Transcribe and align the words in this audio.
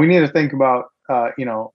we 0.00 0.06
need 0.06 0.20
to 0.20 0.28
think 0.28 0.52
about 0.52 0.86
uh, 1.08 1.28
you 1.38 1.44
know 1.44 1.72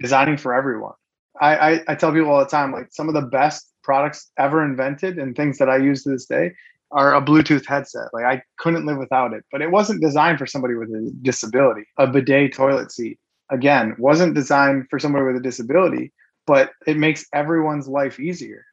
designing 0.00 0.36
for 0.36 0.54
everyone. 0.54 0.94
I, 1.40 1.56
I, 1.56 1.80
I 1.88 1.94
tell 1.94 2.12
people 2.12 2.30
all 2.30 2.40
the 2.40 2.46
time 2.46 2.72
like 2.72 2.88
some 2.90 3.08
of 3.08 3.14
the 3.14 3.22
best 3.22 3.72
products 3.82 4.30
ever 4.38 4.64
invented 4.64 5.18
and 5.18 5.36
things 5.36 5.58
that 5.58 5.68
I 5.68 5.76
use 5.76 6.02
to 6.02 6.10
this 6.10 6.26
day 6.26 6.52
are 6.90 7.14
a 7.14 7.22
Bluetooth 7.22 7.66
headset. 7.66 8.08
Like 8.12 8.24
I 8.24 8.42
couldn't 8.58 8.86
live 8.86 8.98
without 8.98 9.32
it, 9.32 9.44
but 9.52 9.62
it 9.62 9.70
wasn't 9.70 10.02
designed 10.02 10.38
for 10.38 10.46
somebody 10.46 10.74
with 10.74 10.88
a 10.88 11.12
disability. 11.22 11.82
A 11.98 12.06
bidet 12.06 12.54
toilet 12.54 12.90
seat 12.90 13.18
again 13.50 13.94
wasn't 13.98 14.34
designed 14.34 14.86
for 14.90 14.98
somebody 14.98 15.24
with 15.24 15.36
a 15.36 15.40
disability, 15.40 16.12
but 16.46 16.72
it 16.86 16.96
makes 16.96 17.26
everyone's 17.32 17.88
life 17.88 18.18
easier. 18.18 18.64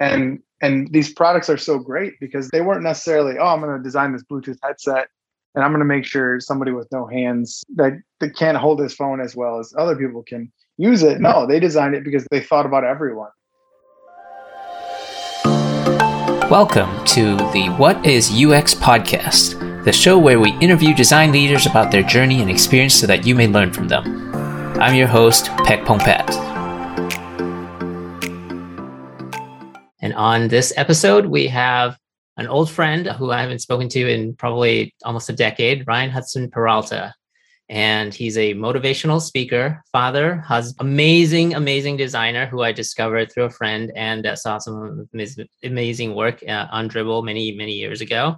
And 0.00 0.40
and 0.60 0.92
these 0.92 1.12
products 1.12 1.48
are 1.48 1.56
so 1.56 1.78
great 1.78 2.14
because 2.20 2.48
they 2.48 2.60
weren't 2.60 2.82
necessarily, 2.82 3.38
oh, 3.38 3.46
I'm 3.46 3.60
going 3.60 3.76
to 3.76 3.82
design 3.82 4.12
this 4.12 4.24
Bluetooth 4.24 4.58
headset 4.62 5.08
and 5.58 5.64
I'm 5.64 5.72
going 5.72 5.80
to 5.80 5.86
make 5.86 6.04
sure 6.04 6.38
somebody 6.38 6.70
with 6.70 6.86
no 6.92 7.04
hands 7.04 7.64
that, 7.74 8.00
that 8.20 8.36
can't 8.36 8.56
hold 8.56 8.78
his 8.78 8.94
phone 8.94 9.20
as 9.20 9.34
well 9.34 9.58
as 9.58 9.74
other 9.76 9.96
people 9.96 10.22
can 10.22 10.52
use 10.76 11.02
it. 11.02 11.20
No, 11.20 11.48
they 11.48 11.58
designed 11.58 11.96
it 11.96 12.04
because 12.04 12.24
they 12.30 12.38
thought 12.38 12.64
about 12.64 12.84
everyone. 12.84 13.30
Welcome 16.48 17.04
to 17.06 17.36
the 17.52 17.74
What 17.76 18.06
is 18.06 18.30
UX 18.30 18.72
podcast, 18.72 19.84
the 19.84 19.92
show 19.92 20.16
where 20.16 20.38
we 20.38 20.56
interview 20.60 20.94
design 20.94 21.32
leaders 21.32 21.66
about 21.66 21.90
their 21.90 22.04
journey 22.04 22.40
and 22.40 22.48
experience 22.48 22.94
so 22.94 23.08
that 23.08 23.26
you 23.26 23.34
may 23.34 23.48
learn 23.48 23.72
from 23.72 23.88
them. 23.88 24.32
I'm 24.80 24.94
your 24.94 25.08
host, 25.08 25.46
Pek 25.64 25.80
Pongpat. 25.80 26.30
And 30.00 30.14
on 30.14 30.46
this 30.46 30.72
episode, 30.76 31.26
we 31.26 31.48
have 31.48 31.98
an 32.38 32.46
old 32.46 32.70
friend 32.70 33.06
who 33.06 33.32
I 33.32 33.40
haven't 33.42 33.58
spoken 33.58 33.88
to 33.90 34.08
in 34.08 34.34
probably 34.34 34.94
almost 35.04 35.28
a 35.28 35.32
decade, 35.32 35.84
Ryan 35.86 36.10
Hudson 36.10 36.50
Peralta. 36.50 37.12
And 37.68 38.14
he's 38.14 38.38
a 38.38 38.54
motivational 38.54 39.20
speaker, 39.20 39.82
father, 39.92 40.42
has 40.48 40.74
amazing, 40.78 41.54
amazing 41.54 41.98
designer 41.98 42.46
who 42.46 42.62
I 42.62 42.72
discovered 42.72 43.30
through 43.30 43.44
a 43.44 43.50
friend 43.50 43.92
and 43.94 44.24
uh, 44.24 44.36
saw 44.36 44.56
some 44.56 45.06
amazing 45.62 46.14
work 46.14 46.42
uh, 46.48 46.66
on 46.70 46.88
Dribbble 46.88 47.24
many, 47.24 47.52
many 47.52 47.72
years 47.72 48.00
ago. 48.00 48.36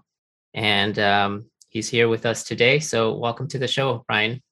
And 0.52 0.98
um, 0.98 1.44
he's 1.68 1.88
here 1.88 2.08
with 2.08 2.26
us 2.26 2.42
today. 2.42 2.80
So 2.80 3.14
welcome 3.14 3.46
to 3.48 3.58
the 3.58 3.68
show, 3.68 4.04
Ryan. 4.08 4.42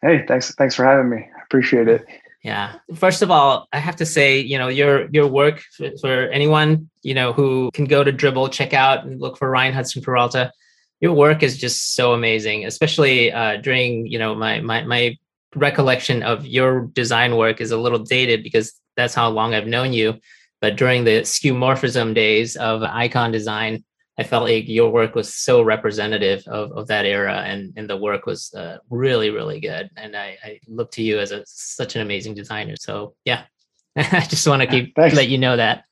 Hey, 0.00 0.24
thanks. 0.26 0.52
Thanks 0.56 0.74
for 0.74 0.84
having 0.84 1.08
me. 1.08 1.18
I 1.18 1.42
appreciate 1.44 1.86
it. 1.86 2.04
Yeah. 2.42 2.78
First 2.96 3.22
of 3.22 3.30
all, 3.30 3.68
I 3.72 3.78
have 3.78 3.96
to 3.96 4.06
say, 4.06 4.40
you 4.40 4.58
know, 4.58 4.66
your 4.68 5.08
your 5.12 5.28
work 5.28 5.62
for, 5.76 5.90
for, 6.00 6.28
anyone, 6.30 6.90
you 7.02 7.14
know, 7.14 7.32
who 7.32 7.70
can 7.72 7.84
go 7.84 8.02
to 8.02 8.12
Dribbble, 8.12 8.50
check 8.50 8.74
out 8.74 9.04
and 9.04 9.20
look 9.20 9.38
for 9.38 9.48
Ryan 9.48 9.72
Hudson 9.72 10.02
Peralta. 10.02 10.52
Your 11.00 11.12
work 11.12 11.42
is 11.44 11.56
just 11.56 11.94
so 11.94 12.14
amazing, 12.14 12.64
especially 12.64 13.32
uh, 13.32 13.58
during, 13.58 14.06
you 14.08 14.18
know, 14.18 14.34
my 14.34 14.60
my 14.60 14.82
my 14.82 15.16
recollection 15.54 16.22
of 16.24 16.44
your 16.44 16.86
design 16.94 17.36
work 17.36 17.60
is 17.60 17.70
a 17.70 17.76
little 17.76 17.98
dated 17.98 18.42
because 18.42 18.72
that's 18.96 19.14
how 19.14 19.28
long 19.28 19.54
I've 19.54 19.66
known 19.66 19.92
you. 19.92 20.18
But 20.60 20.76
during 20.76 21.04
the 21.04 21.22
skeuomorphism 21.22 22.14
days 22.14 22.56
of 22.56 22.82
icon 22.82 23.30
design, 23.30 23.84
I 24.22 24.28
felt 24.28 24.44
like 24.44 24.68
your 24.68 24.90
work 24.90 25.16
was 25.16 25.34
so 25.34 25.62
representative 25.62 26.46
of, 26.46 26.70
of 26.72 26.86
that 26.86 27.04
era, 27.04 27.42
and, 27.44 27.72
and 27.76 27.90
the 27.90 27.96
work 27.96 28.24
was 28.24 28.54
uh, 28.54 28.78
really, 28.88 29.30
really 29.30 29.58
good. 29.58 29.90
And 29.96 30.16
I, 30.16 30.38
I 30.44 30.60
look 30.68 30.92
to 30.92 31.02
you 31.02 31.18
as 31.18 31.32
a, 31.32 31.42
such 31.46 31.96
an 31.96 32.02
amazing 32.02 32.34
designer. 32.34 32.76
So 32.76 33.14
yeah, 33.24 33.44
I 33.96 34.20
just 34.28 34.46
want 34.46 34.62
to 34.62 34.68
keep 34.68 34.94
thanks. 34.94 35.16
let 35.16 35.28
you 35.28 35.38
know 35.38 35.56
that. 35.56 35.84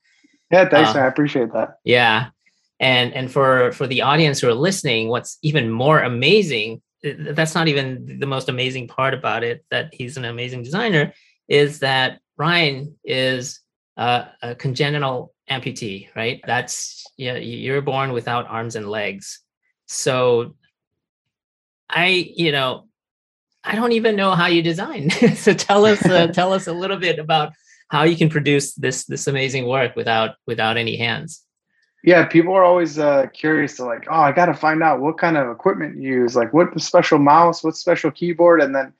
Yeah, 0.53 0.69
thanks. 0.69 0.95
Uh, 0.95 1.00
I 1.00 1.06
appreciate 1.06 1.53
that. 1.55 1.78
Yeah, 1.83 2.28
and 2.78 3.12
and 3.14 3.33
for 3.33 3.72
for 3.72 3.89
the 3.89 4.03
audience 4.03 4.39
who 4.39 4.48
are 4.48 4.55
listening, 4.55 5.09
what's 5.09 5.39
even 5.42 5.69
more 5.70 6.00
amazing 6.00 6.83
that's 7.03 7.55
not 7.55 7.67
even 7.67 8.19
the 8.20 8.27
most 8.27 8.50
amazing 8.50 8.87
part 8.87 9.15
about 9.15 9.42
it 9.42 9.65
that 9.70 9.89
he's 9.94 10.19
an 10.19 10.27
amazing 10.27 10.62
designer 10.62 11.15
is 11.48 11.78
that 11.78 12.20
Ryan 12.37 12.94
is 13.05 13.61
uh, 13.96 14.24
a 14.42 14.55
congenital 14.55 15.34
amputee, 15.50 16.08
right? 16.14 16.41
That's 16.46 17.04
yeah, 17.16 17.37
you're 17.37 17.82
born 17.82 18.12
without 18.12 18.47
arms 18.48 18.76
and 18.76 18.88
legs. 18.88 19.41
So 19.87 20.54
I, 21.88 22.32
you 22.37 22.53
know, 22.53 22.87
I 23.65 23.75
don't 23.75 23.92
even 23.92 24.16
know 24.16 24.32
how 24.32 24.47
you 24.47 24.62
design. 24.62 25.10
so 25.37 25.53
tell 25.53 25.84
us, 25.84 26.04
uh, 26.06 26.26
tell 26.32 26.53
us 26.53 26.66
a 26.66 26.72
little 26.72 26.97
bit 26.97 27.19
about 27.19 27.53
how 27.88 28.04
you 28.04 28.16
can 28.16 28.31
produce 28.31 28.75
this 28.75 29.04
this 29.04 29.26
amazing 29.26 29.66
work 29.66 29.97
without 29.97 30.36
without 30.47 30.76
any 30.76 30.97
hands. 30.97 31.44
Yeah, 32.03 32.25
people 32.25 32.54
are 32.54 32.65
always 32.65 32.98
uh, 32.98 33.26
curious 33.34 33.76
to 33.76 33.84
like, 33.84 34.06
oh, 34.10 34.20
I 34.20 34.32
got 34.32 34.47
to 34.47 34.54
find 34.54 34.82
out 34.82 35.00
what 35.00 35.19
kind 35.19 35.36
of 35.36 35.50
equipment 35.50 36.00
you 36.00 36.22
use, 36.22 36.34
like 36.34 36.54
what 36.54 36.81
special 36.81 37.19
mouse, 37.19 37.62
what 37.62 37.76
special 37.76 38.10
keyboard, 38.10 38.62
and 38.62 38.75
then 38.75 38.94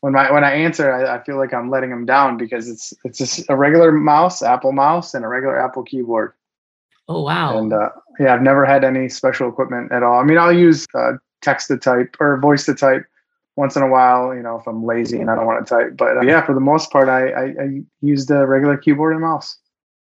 when 0.00 0.16
I 0.16 0.30
when 0.30 0.44
I 0.44 0.52
answer, 0.52 0.92
I, 0.92 1.16
I, 1.16 1.24
feel 1.24 1.36
like 1.36 1.52
I'm 1.52 1.70
letting 1.70 1.90
them 1.90 2.06
down 2.06 2.36
because 2.36 2.68
it's 2.68 2.94
it's 3.04 3.18
just 3.18 3.44
a 3.48 3.56
regular 3.56 3.90
mouse, 3.90 4.42
Apple 4.42 4.72
mouse, 4.72 5.14
and 5.14 5.24
a 5.24 5.28
regular 5.28 5.58
Apple 5.58 5.82
keyboard. 5.82 6.32
Oh 7.08 7.22
wow! 7.22 7.58
And 7.58 7.72
uh, 7.72 7.90
yeah, 8.20 8.34
I've 8.34 8.42
never 8.42 8.64
had 8.64 8.84
any 8.84 9.08
special 9.08 9.48
equipment 9.48 9.92
at 9.92 10.02
all. 10.02 10.20
I 10.20 10.24
mean, 10.24 10.38
I'll 10.38 10.52
use 10.52 10.86
uh, 10.94 11.12
text 11.42 11.68
to 11.68 11.78
type 11.78 12.16
or 12.20 12.38
voice 12.38 12.64
to 12.66 12.74
type 12.74 13.06
once 13.56 13.74
in 13.74 13.82
a 13.82 13.88
while, 13.88 14.34
you 14.34 14.42
know, 14.42 14.56
if 14.56 14.68
I'm 14.68 14.84
lazy 14.84 15.20
and 15.20 15.28
I 15.28 15.34
don't 15.34 15.46
want 15.46 15.66
to 15.66 15.74
type. 15.74 15.96
But 15.96 16.16
uh, 16.16 16.20
yeah, 16.20 16.46
for 16.46 16.54
the 16.54 16.60
most 16.60 16.92
part, 16.92 17.08
I, 17.08 17.30
I, 17.30 17.44
I 17.44 17.82
use 18.00 18.26
the 18.26 18.46
regular 18.46 18.76
keyboard 18.76 19.14
and 19.14 19.22
mouse. 19.22 19.58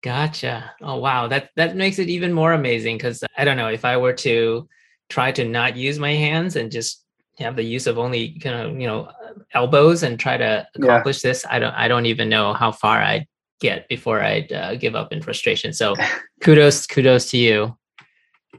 Gotcha. 0.04 0.72
Oh 0.82 0.98
wow, 0.98 1.28
that 1.28 1.52
that 1.56 1.76
makes 1.76 1.98
it 1.98 2.10
even 2.10 2.34
more 2.34 2.54
amazing 2.54 2.98
because 2.98 3.24
I 3.38 3.46
don't 3.46 3.58
know 3.58 3.70
if 3.70 3.86
I 3.86 3.98
were 3.98 4.14
to 4.14 4.68
try 5.10 5.32
to 5.32 5.46
not 5.46 5.78
use 5.78 5.98
my 5.98 6.14
hands 6.14 6.56
and 6.58 6.72
just 6.72 7.04
have 7.46 7.56
the 7.56 7.64
use 7.64 7.88
of 7.88 7.98
only 7.98 8.40
kind 8.40 8.56
of 8.56 8.80
you 8.80 8.88
know 8.88 9.10
elbows 9.54 10.04
and 10.04 10.20
try 10.20 10.38
to 10.38 10.68
accomplish 10.76 11.24
yeah. 11.24 11.30
this 11.30 11.46
i 11.50 11.60
don't 11.60 11.74
i 11.76 11.88
don't 11.88 12.06
even 12.06 12.30
know 12.30 12.54
how 12.54 12.72
far 12.72 13.02
i'd 13.02 13.28
get 13.60 13.88
before 13.88 14.22
i'd 14.22 14.52
uh, 14.52 14.76
give 14.76 14.96
up 14.96 15.12
in 15.12 15.22
frustration 15.22 15.74
so 15.74 15.96
kudos 16.42 16.88
kudos 16.88 17.30
to 17.30 17.38
you 17.38 17.76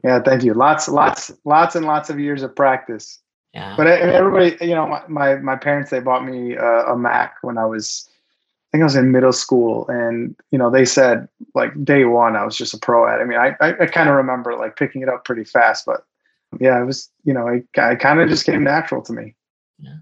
yeah 0.05 0.21
thank 0.21 0.43
you 0.43 0.55
lots 0.55 0.89
lots 0.89 1.33
lots 1.45 1.75
and 1.75 1.87
lots 1.87 2.11
of 2.11 2.19
years 2.19 2.43
of 2.43 2.55
practice 2.55 3.21
yeah 3.55 3.75
but 3.77 3.87
everybody 3.87 4.57
you 4.61 4.75
know 4.75 4.87
my 5.09 5.37
my, 5.37 5.57
parents 5.57 5.91
they 5.91 6.01
bought 6.01 6.25
me 6.25 6.55
a 6.57 6.97
mac 6.97 7.37
when 7.43 7.59
i 7.59 7.65
was 7.65 8.09
I 8.69 8.77
think 8.77 8.83
I 8.83 8.85
was 8.85 8.97
in 8.97 9.13
middle 9.13 9.33
school, 9.33 9.89
and 9.89 10.37
you 10.51 10.59
know 10.59 10.71
they 10.71 10.85
said 10.85 11.27
like 11.55 11.73
day 11.87 12.05
one 12.05 12.37
I 12.37 12.45
was 12.45 12.55
just 12.55 12.75
a 12.75 12.79
pro 12.79 13.09
at. 13.09 13.19
It. 13.19 13.23
I 13.23 13.25
mean, 13.25 13.39
I 13.39 13.57
I, 13.63 13.69
I 13.81 13.87
kind 13.87 14.11
of 14.11 14.15
remember 14.17 14.55
like 14.57 14.77
picking 14.77 15.01
it 15.01 15.09
up 15.09 15.25
pretty 15.25 15.45
fast, 15.45 15.87
but 15.87 16.05
yeah, 16.61 16.81
it 16.81 16.85
was, 16.85 17.11
you 17.25 17.33
know, 17.33 17.47
it, 17.49 17.67
it 17.77 18.01
kind 18.01 18.21
of 18.21 18.29
just 18.29 18.47
came 18.47 18.65
natural 18.65 19.03
to 19.03 19.13
me. 19.13 19.35
Yeah. 19.79 19.97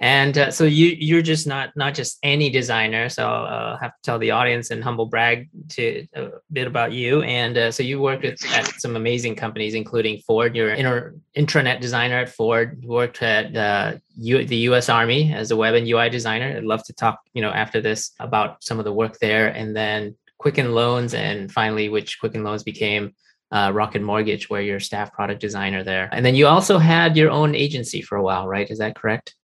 And 0.00 0.36
uh, 0.36 0.50
so 0.50 0.64
you 0.64 0.88
you're 0.98 1.22
just 1.22 1.46
not 1.46 1.70
not 1.76 1.94
just 1.94 2.18
any 2.24 2.50
designer. 2.50 3.08
So 3.08 3.28
I'll 3.28 3.74
uh, 3.74 3.78
have 3.78 3.92
to 3.92 4.02
tell 4.02 4.18
the 4.18 4.32
audience 4.32 4.72
and 4.72 4.82
humble 4.82 5.06
brag 5.06 5.48
to 5.70 6.06
a 6.14 6.30
bit 6.52 6.66
about 6.66 6.92
you. 6.92 7.22
And 7.22 7.56
uh, 7.56 7.70
so 7.70 7.84
you 7.84 8.00
worked 8.00 8.24
at, 8.24 8.44
at, 8.56 8.66
some 8.80 8.96
amazing 8.96 9.36
companies, 9.36 9.74
including 9.74 10.18
Ford. 10.26 10.56
You're 10.56 10.70
an 10.70 11.22
intranet 11.36 11.80
designer 11.80 12.16
at 12.16 12.28
Ford. 12.28 12.80
You 12.82 12.88
worked 12.88 13.22
at 13.22 13.56
uh, 13.56 13.98
U, 14.16 14.44
the 14.44 14.56
U.S. 14.68 14.88
Army 14.88 15.32
as 15.32 15.52
a 15.52 15.56
web 15.56 15.74
and 15.74 15.88
UI 15.88 16.10
designer. 16.10 16.56
I'd 16.56 16.64
love 16.64 16.82
to 16.84 16.92
talk, 16.92 17.20
you 17.32 17.40
know, 17.40 17.50
after 17.50 17.80
this 17.80 18.10
about 18.18 18.64
some 18.64 18.80
of 18.80 18.84
the 18.84 18.92
work 18.92 19.18
there, 19.20 19.46
and 19.46 19.76
then 19.76 20.16
Quicken 20.38 20.74
Loans, 20.74 21.14
and 21.14 21.52
finally, 21.52 21.88
which 21.88 22.18
Quicken 22.18 22.42
Loans 22.42 22.64
became 22.64 23.14
uh, 23.54 23.70
Rocket 23.72 24.02
Mortgage, 24.02 24.50
where 24.50 24.60
you're 24.60 24.80
staff 24.80 25.12
product 25.12 25.40
designer 25.40 25.84
there. 25.84 26.08
And 26.12 26.26
then 26.26 26.34
you 26.34 26.48
also 26.48 26.76
had 26.78 27.16
your 27.16 27.30
own 27.30 27.54
agency 27.54 28.02
for 28.02 28.16
a 28.16 28.22
while, 28.22 28.48
right? 28.48 28.68
Is 28.68 28.78
that 28.78 28.96
correct? 28.96 29.36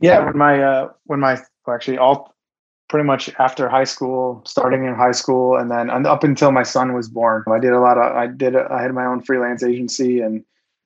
Yeah, 0.00 0.24
when 0.24 0.36
my 0.36 0.62
uh, 0.62 0.92
when 1.06 1.18
my 1.18 1.40
well, 1.66 1.74
actually 1.74 1.98
all 1.98 2.34
pretty 2.88 3.06
much 3.06 3.30
after 3.38 3.68
high 3.68 3.84
school, 3.84 4.42
starting 4.46 4.84
in 4.84 4.94
high 4.94 5.12
school, 5.12 5.56
and 5.56 5.70
then 5.70 5.90
up 6.06 6.24
until 6.24 6.52
my 6.52 6.62
son 6.62 6.92
was 6.92 7.08
born, 7.08 7.42
I 7.50 7.58
did 7.58 7.72
a 7.72 7.80
lot 7.80 7.96
of 7.96 8.14
I 8.14 8.26
did 8.26 8.54
I 8.54 8.82
had 8.82 8.92
my 8.92 9.06
own 9.06 9.22
freelance 9.22 9.62
agency, 9.64 10.20
and 10.20 10.44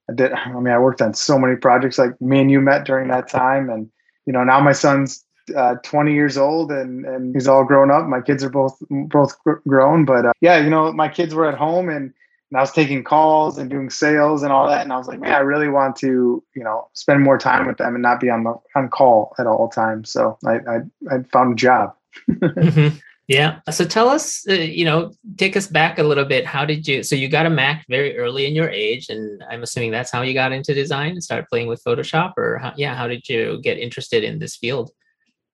I 0.08 0.14
did. 0.14 0.32
I 0.32 0.52
mean, 0.52 0.72
I 0.72 0.78
worked 0.78 1.02
on 1.02 1.14
so 1.14 1.38
many 1.38 1.56
projects. 1.56 1.98
Like 1.98 2.18
me 2.20 2.40
and 2.40 2.50
you 2.50 2.60
met 2.60 2.86
during 2.86 3.08
that 3.08 3.28
time, 3.28 3.68
and 3.70 3.90
you 4.24 4.32
know 4.32 4.44
now 4.44 4.60
my 4.60 4.72
son's 4.72 5.24
uh, 5.56 5.74
20 5.82 6.14
years 6.14 6.38
old 6.38 6.70
and 6.70 7.04
and 7.04 7.34
he's 7.34 7.48
all 7.48 7.64
grown 7.64 7.90
up. 7.90 8.06
My 8.06 8.20
kids 8.20 8.44
are 8.44 8.50
both 8.50 8.80
both 8.88 9.36
grown, 9.66 10.04
but 10.04 10.26
uh, 10.26 10.32
yeah, 10.40 10.58
you 10.58 10.70
know 10.70 10.92
my 10.92 11.08
kids 11.08 11.34
were 11.34 11.46
at 11.46 11.58
home 11.58 11.88
and 11.88 12.14
and 12.52 12.58
I 12.58 12.60
was 12.60 12.70
taking 12.70 13.02
calls 13.02 13.56
and 13.56 13.70
doing 13.70 13.88
sales 13.88 14.42
and 14.42 14.52
all 14.52 14.68
that. 14.68 14.82
And 14.82 14.92
I 14.92 14.98
was 14.98 15.08
like, 15.08 15.20
man, 15.20 15.32
I 15.32 15.38
really 15.38 15.70
want 15.70 15.96
to, 15.96 16.44
you 16.54 16.62
know, 16.62 16.86
spend 16.92 17.22
more 17.22 17.38
time 17.38 17.66
with 17.66 17.78
them 17.78 17.94
and 17.94 18.02
not 18.02 18.20
be 18.20 18.28
on 18.28 18.44
the 18.44 18.54
on 18.76 18.90
call 18.90 19.34
at 19.38 19.46
all 19.46 19.70
times. 19.70 20.12
So 20.12 20.36
I 20.44 20.56
I, 20.56 20.76
I 21.10 21.22
found 21.32 21.54
a 21.54 21.56
job. 21.56 21.94
mm-hmm. 22.30 22.94
Yeah. 23.26 23.60
So 23.70 23.86
tell 23.86 24.10
us, 24.10 24.46
uh, 24.50 24.52
you 24.52 24.84
know, 24.84 25.12
take 25.38 25.56
us 25.56 25.66
back 25.66 25.98
a 25.98 26.02
little 26.02 26.26
bit. 26.26 26.44
How 26.44 26.66
did 26.66 26.86
you? 26.86 27.02
So 27.02 27.16
you 27.16 27.30
got 27.30 27.46
a 27.46 27.50
Mac 27.50 27.86
very 27.88 28.18
early 28.18 28.44
in 28.44 28.54
your 28.54 28.68
age, 28.68 29.08
and 29.08 29.42
I'm 29.48 29.62
assuming 29.62 29.90
that's 29.90 30.10
how 30.10 30.20
you 30.20 30.34
got 30.34 30.52
into 30.52 30.74
design 30.74 31.12
and 31.12 31.24
start 31.24 31.48
playing 31.48 31.68
with 31.68 31.82
Photoshop, 31.82 32.34
or 32.36 32.58
how, 32.58 32.74
yeah, 32.76 32.94
how 32.94 33.08
did 33.08 33.26
you 33.30 33.60
get 33.62 33.78
interested 33.78 34.24
in 34.24 34.40
this 34.40 34.56
field? 34.56 34.90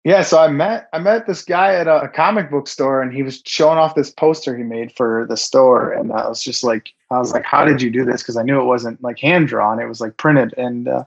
Yeah, 0.08 0.22
so 0.22 0.38
I 0.38 0.49
met 0.49 0.88
I 0.94 0.99
met 1.00 1.26
this 1.26 1.44
guy 1.44 1.75
at 1.75 1.87
a, 1.87 2.08
comic 2.08 2.50
book 2.50 2.66
store, 2.66 3.02
and 3.02 3.12
he 3.12 3.22
was 3.22 3.43
showing 3.44 3.76
off 3.76 3.94
this 3.94 4.10
poster 4.10 4.56
he 4.56 4.64
made 4.64 4.90
for 4.90 5.26
the 5.28 5.37
store, 5.37 5.93
and 5.93 6.10
I 6.12 6.26
was 6.26 6.43
just 6.43 6.64
like, 6.64 6.94
I 7.10 7.19
was 7.19 7.34
like, 7.34 7.44
"How 7.44 7.62
did 7.66 7.82
you 7.82 7.90
do 7.90 8.06
this?" 8.06 8.22
Because 8.22 8.38
I 8.38 8.43
knew 8.43 8.58
it 8.58 8.64
wasn't 8.64 9.02
like 9.02 9.19
hand 9.19 9.49
drawn; 9.49 9.78
it 9.78 9.84
was 9.84 10.00
like 10.00 10.16
printed. 10.16 10.55
And 10.56 10.88
uh, 10.88 11.05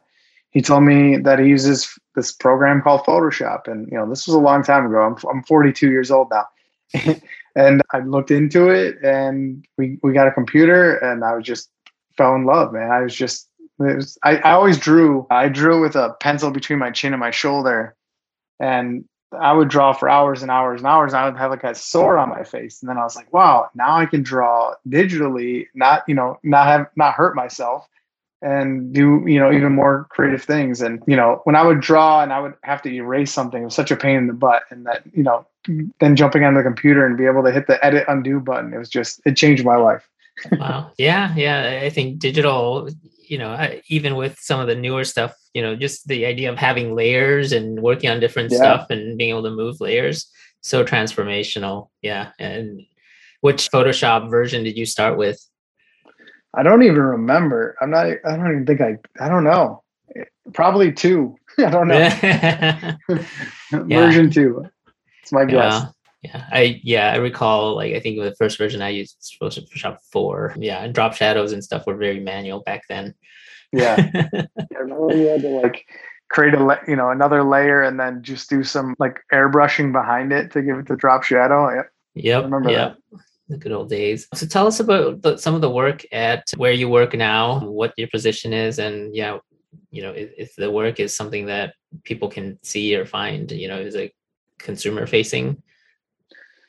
he 0.51 0.61
told 0.61 0.83
me 0.83 1.17
that 1.17 1.39
he 1.39 1.47
uses 1.47 1.97
this 2.13 2.31
program 2.31 2.83
called 2.83 3.01
Photoshop, 3.01 3.67
and 3.67 3.87
you 3.91 3.97
know 3.97 4.07
this 4.07 4.27
was 4.27 4.35
a 4.35 4.39
long 4.39 4.61
time 4.61 4.85
ago. 4.85 5.01
I'm 5.01 5.15
I'm 5.27 5.43
42 5.45 5.89
years 5.89 6.11
old 6.11 6.29
now, 6.29 6.45
and 7.55 7.81
I 7.93 8.01
looked 8.01 8.29
into 8.29 8.69
it, 8.69 8.99
and 9.03 9.65
we 9.79 9.97
we 10.03 10.13
got 10.13 10.27
a 10.27 10.31
computer, 10.31 10.97
and 10.97 11.23
I 11.23 11.35
was 11.35 11.43
just 11.43 11.71
fell 12.17 12.35
in 12.35 12.45
love, 12.45 12.71
man. 12.71 12.91
I 12.91 13.01
was 13.01 13.15
just 13.15 13.49
was 13.79 14.15
I, 14.23 14.37
I 14.37 14.51
always 14.51 14.77
drew. 14.77 15.25
I 15.31 15.49
drew 15.49 15.81
with 15.81 15.95
a 15.95 16.15
pencil 16.19 16.51
between 16.51 16.77
my 16.77 16.91
chin 16.91 17.13
and 17.13 17.19
my 17.19 17.31
shoulder, 17.31 17.95
and 18.61 19.03
I 19.37 19.53
would 19.53 19.69
draw 19.69 19.91
for 19.91 20.07
hours 20.07 20.41
and 20.41 20.51
hours 20.51 20.81
and 20.81 20.87
hours. 20.87 21.13
And 21.13 21.21
I 21.21 21.25
would 21.25 21.37
have 21.37 21.51
like 21.51 21.63
a 21.63 21.73
sore 21.73 22.17
on 22.17 22.29
my 22.29 22.43
face, 22.43 22.81
and 22.81 22.89
then 22.89 22.97
I 22.97 23.03
was 23.03 23.15
like, 23.15 23.33
"Wow, 23.33 23.69
now 23.75 23.97
I 23.97 24.05
can 24.05 24.23
draw 24.23 24.75
digitally, 24.87 25.67
not 25.73 26.03
you 26.07 26.15
know, 26.15 26.39
not 26.43 26.67
have 26.67 26.87
not 26.95 27.15
hurt 27.15 27.35
myself, 27.35 27.87
and 28.41 28.93
do 28.93 29.23
you 29.25 29.39
know 29.39 29.51
even 29.51 29.73
more 29.73 30.05
creative 30.09 30.43
things." 30.43 30.81
And 30.81 31.01
you 31.07 31.15
know, 31.15 31.41
when 31.45 31.55
I 31.55 31.63
would 31.63 31.81
draw 31.81 32.21
and 32.21 32.31
I 32.31 32.39
would 32.39 32.53
have 32.63 32.81
to 32.83 32.93
erase 32.93 33.31
something, 33.31 33.61
it 33.61 33.65
was 33.65 33.75
such 33.75 33.91
a 33.91 33.95
pain 33.97 34.17
in 34.17 34.27
the 34.27 34.33
butt. 34.33 34.63
And 34.69 34.85
that 34.85 35.03
you 35.13 35.23
know, 35.23 35.45
then 35.99 36.15
jumping 36.15 36.43
on 36.43 36.53
the 36.53 36.63
computer 36.63 37.05
and 37.05 37.17
be 37.17 37.25
able 37.25 37.43
to 37.43 37.51
hit 37.51 37.67
the 37.67 37.83
edit 37.83 38.05
undo 38.07 38.39
button, 38.39 38.73
it 38.73 38.77
was 38.77 38.89
just 38.89 39.21
it 39.25 39.37
changed 39.37 39.65
my 39.65 39.77
life. 39.77 40.07
Wow. 40.53 40.91
Yeah, 40.97 41.33
yeah. 41.35 41.81
I 41.83 41.89
think 41.89 42.19
digital 42.19 42.89
you 43.31 43.37
know, 43.37 43.79
even 43.87 44.17
with 44.17 44.37
some 44.39 44.59
of 44.59 44.67
the 44.67 44.75
newer 44.75 45.05
stuff, 45.05 45.33
you 45.53 45.61
know, 45.61 45.73
just 45.73 46.05
the 46.09 46.25
idea 46.25 46.51
of 46.51 46.57
having 46.57 46.95
layers 46.95 47.53
and 47.53 47.81
working 47.81 48.09
on 48.09 48.19
different 48.19 48.51
yeah. 48.51 48.57
stuff 48.57 48.89
and 48.89 49.17
being 49.17 49.29
able 49.29 49.43
to 49.43 49.51
move 49.51 49.79
layers, 49.79 50.29
so 50.59 50.83
transformational. 50.83 51.87
Yeah. 52.01 52.31
And 52.39 52.81
which 53.39 53.71
Photoshop 53.71 54.29
version 54.29 54.65
did 54.65 54.77
you 54.77 54.85
start 54.85 55.17
with? 55.17 55.41
I 56.53 56.63
don't 56.63 56.83
even 56.83 57.01
remember. 57.01 57.77
I'm 57.79 57.89
not, 57.89 58.05
I 58.07 58.35
don't 58.35 58.51
even 58.51 58.65
think 58.65 58.81
I, 58.81 58.97
I 59.17 59.29
don't 59.29 59.45
know. 59.45 59.81
Probably 60.51 60.91
two. 60.91 61.37
I 61.57 61.69
don't 61.69 61.87
know. 61.87 62.97
version 63.71 64.29
two. 64.29 64.65
It's 65.21 65.31
my 65.31 65.45
guess. 65.45 65.83
Yeah. 65.83 65.85
Yeah, 66.21 66.45
I 66.51 66.79
yeah 66.83 67.11
I 67.11 67.15
recall 67.15 67.75
like 67.75 67.95
I 67.95 67.99
think 67.99 68.19
the 68.19 68.35
first 68.35 68.57
version 68.57 68.81
I 68.81 68.89
used 68.89 69.17
was 69.41 69.57
Photoshop 69.57 69.97
four. 70.11 70.55
Yeah, 70.57 70.83
and 70.83 70.93
drop 70.93 71.13
shadows 71.13 71.51
and 71.51 71.63
stuff 71.63 71.87
were 71.87 71.95
very 71.95 72.19
manual 72.19 72.59
back 72.59 72.83
then. 72.87 73.15
Yeah, 73.71 73.95
I 74.15 74.77
remember 74.79 75.15
you 75.15 75.27
had 75.27 75.41
to 75.41 75.49
like 75.49 75.85
create 76.29 76.53
a 76.53 76.79
you 76.87 76.95
know 76.95 77.09
another 77.09 77.43
layer 77.43 77.81
and 77.81 77.99
then 77.99 78.21
just 78.21 78.49
do 78.49 78.63
some 78.63 78.95
like 78.99 79.19
airbrushing 79.33 79.91
behind 79.91 80.31
it 80.31 80.51
to 80.51 80.61
give 80.61 80.77
it 80.77 80.87
the 80.87 80.95
drop 80.95 81.23
shadow. 81.23 81.73
Yep. 81.73 81.91
Yep. 82.15 82.39
I 82.39 82.43
remember 82.43 82.69
yep. 82.69 82.97
that. 83.11 83.19
The 83.49 83.57
good 83.57 83.71
old 83.71 83.89
days. 83.89 84.27
So 84.33 84.45
tell 84.45 84.65
us 84.65 84.79
about 84.79 85.23
the, 85.23 85.35
some 85.37 85.55
of 85.55 85.61
the 85.61 85.69
work 85.69 86.05
at 86.13 86.45
where 86.55 86.71
you 86.71 86.87
work 86.87 87.13
now, 87.13 87.59
what 87.59 87.93
your 87.97 88.07
position 88.07 88.53
is, 88.53 88.79
and 88.79 89.13
yeah, 89.13 89.39
you 89.89 90.03
know 90.03 90.11
if, 90.11 90.31
if 90.37 90.55
the 90.55 90.69
work 90.69 90.99
is 90.99 91.15
something 91.15 91.47
that 91.47 91.73
people 92.03 92.29
can 92.29 92.59
see 92.61 92.95
or 92.95 93.05
find. 93.05 93.51
You 93.51 93.67
know, 93.67 93.79
is 93.79 93.95
it 93.95 94.13
consumer 94.59 95.07
facing 95.07 95.61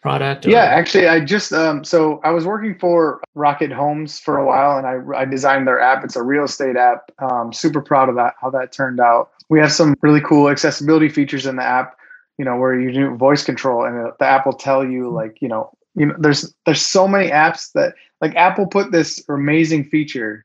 product? 0.03 0.45
Or? 0.45 0.51
Yeah, 0.51 0.65
actually, 0.65 1.07
I 1.07 1.21
just 1.21 1.53
um, 1.53 1.85
so 1.85 2.21
I 2.25 2.31
was 2.31 2.45
working 2.45 2.79
for 2.79 3.23
Rocket 3.35 3.73
Homes 3.73 4.19
for 4.19 4.37
a 4.37 4.45
while, 4.45 4.77
and 4.77 4.87
I 4.87 5.21
I 5.21 5.25
designed 5.25 5.67
their 5.67 5.81
app. 5.81 6.05
It's 6.05 6.17
a 6.17 6.23
real 6.23 6.45
estate 6.45 6.77
app. 6.77 7.11
Um, 7.19 7.53
super 7.53 7.81
proud 7.81 8.09
of 8.09 8.17
that 8.17 8.35
how 8.41 8.51
that 8.51 8.73
turned 8.73 9.01
out. 9.01 9.31
We 9.49 9.61
have 9.61 9.73
some 9.73 9.95
really 10.03 10.21
cool 10.21 10.51
accessibility 10.51 11.09
features 11.09 11.47
in 11.47 11.57
the 11.57 11.65
app. 11.65 11.97
You 12.39 12.45
know, 12.45 12.57
where 12.57 12.79
you 12.79 12.93
do 12.93 13.17
voice 13.17 13.45
control, 13.45 13.85
and 13.85 14.13
the 14.19 14.27
app 14.27 14.45
will 14.45 14.53
tell 14.53 14.85
you 14.85 15.11
like 15.11 15.39
you 15.41 15.49
know 15.49 15.71
you 15.95 16.07
know 16.07 16.15
there's 16.19 16.53
there's 16.67 16.83
so 16.83 17.09
many 17.09 17.31
apps 17.31 17.73
that 17.73 17.95
like 18.21 18.35
Apple 18.37 18.67
put 18.67 18.93
this 18.93 19.25
amazing 19.29 19.85
feature 19.85 20.45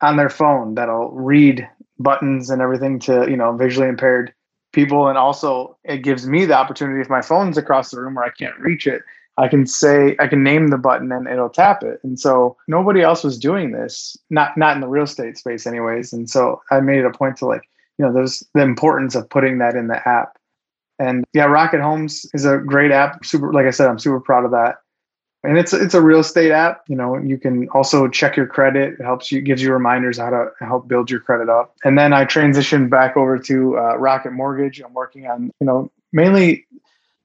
on 0.00 0.16
their 0.16 0.30
phone 0.30 0.74
that'll 0.74 1.10
read 1.12 1.68
buttons 1.98 2.50
and 2.50 2.60
everything 2.60 2.98
to 2.98 3.26
you 3.28 3.36
know 3.36 3.56
visually 3.56 3.88
impaired 3.88 4.34
people 4.72 5.08
and 5.08 5.18
also 5.18 5.76
it 5.84 5.98
gives 5.98 6.26
me 6.26 6.44
the 6.44 6.56
opportunity 6.56 7.00
if 7.00 7.10
my 7.10 7.22
phone's 7.22 7.58
across 7.58 7.90
the 7.90 8.00
room 8.00 8.14
where 8.14 8.24
i 8.24 8.30
can't 8.30 8.58
reach 8.58 8.86
it 8.86 9.02
i 9.38 9.48
can 9.48 9.66
say 9.66 10.16
i 10.20 10.26
can 10.26 10.42
name 10.42 10.68
the 10.68 10.78
button 10.78 11.12
and 11.12 11.26
it'll 11.28 11.48
tap 11.48 11.82
it. 11.82 12.00
And 12.02 12.18
so 12.18 12.56
nobody 12.68 13.00
else 13.02 13.24
was 13.24 13.38
doing 13.38 13.72
this 13.72 14.16
not 14.30 14.56
not 14.56 14.74
in 14.74 14.80
the 14.80 14.88
real 14.88 15.04
estate 15.04 15.38
space 15.38 15.66
anyways. 15.66 16.12
And 16.12 16.28
so 16.28 16.60
i 16.70 16.80
made 16.80 16.98
it 16.98 17.06
a 17.06 17.10
point 17.10 17.36
to 17.38 17.46
like 17.46 17.62
you 17.98 18.04
know 18.04 18.12
there's 18.12 18.42
the 18.54 18.62
importance 18.62 19.14
of 19.14 19.28
putting 19.28 19.58
that 19.58 19.76
in 19.76 19.88
the 19.88 20.06
app. 20.08 20.36
And 20.98 21.24
yeah 21.32 21.44
rocket 21.44 21.80
homes 21.80 22.26
is 22.34 22.44
a 22.44 22.58
great 22.58 22.90
app. 22.90 23.24
Super 23.24 23.52
like 23.52 23.66
i 23.66 23.70
said 23.70 23.88
i'm 23.88 23.98
super 23.98 24.20
proud 24.20 24.44
of 24.44 24.50
that 24.50 24.76
and 25.44 25.58
it's 25.58 25.72
it's 25.72 25.94
a 25.94 26.00
real 26.00 26.20
estate 26.20 26.52
app 26.52 26.84
you 26.88 26.96
know 26.96 27.16
you 27.16 27.38
can 27.38 27.68
also 27.70 28.08
check 28.08 28.36
your 28.36 28.46
credit. 28.46 28.94
It 29.00 29.02
helps 29.02 29.32
you 29.32 29.40
gives 29.40 29.62
you 29.62 29.72
reminders 29.72 30.18
how 30.18 30.30
to 30.30 30.50
help 30.60 30.88
build 30.88 31.10
your 31.10 31.20
credit 31.20 31.48
up. 31.48 31.74
And 31.84 31.98
then 31.98 32.12
i 32.12 32.24
transitioned 32.24 32.90
back 32.90 33.16
over 33.16 33.38
to 33.38 33.78
uh, 33.78 33.96
rocket 33.96 34.32
mortgage. 34.32 34.80
I'm 34.80 34.94
working 34.94 35.26
on 35.26 35.50
you 35.60 35.66
know 35.66 35.90
mainly 36.12 36.66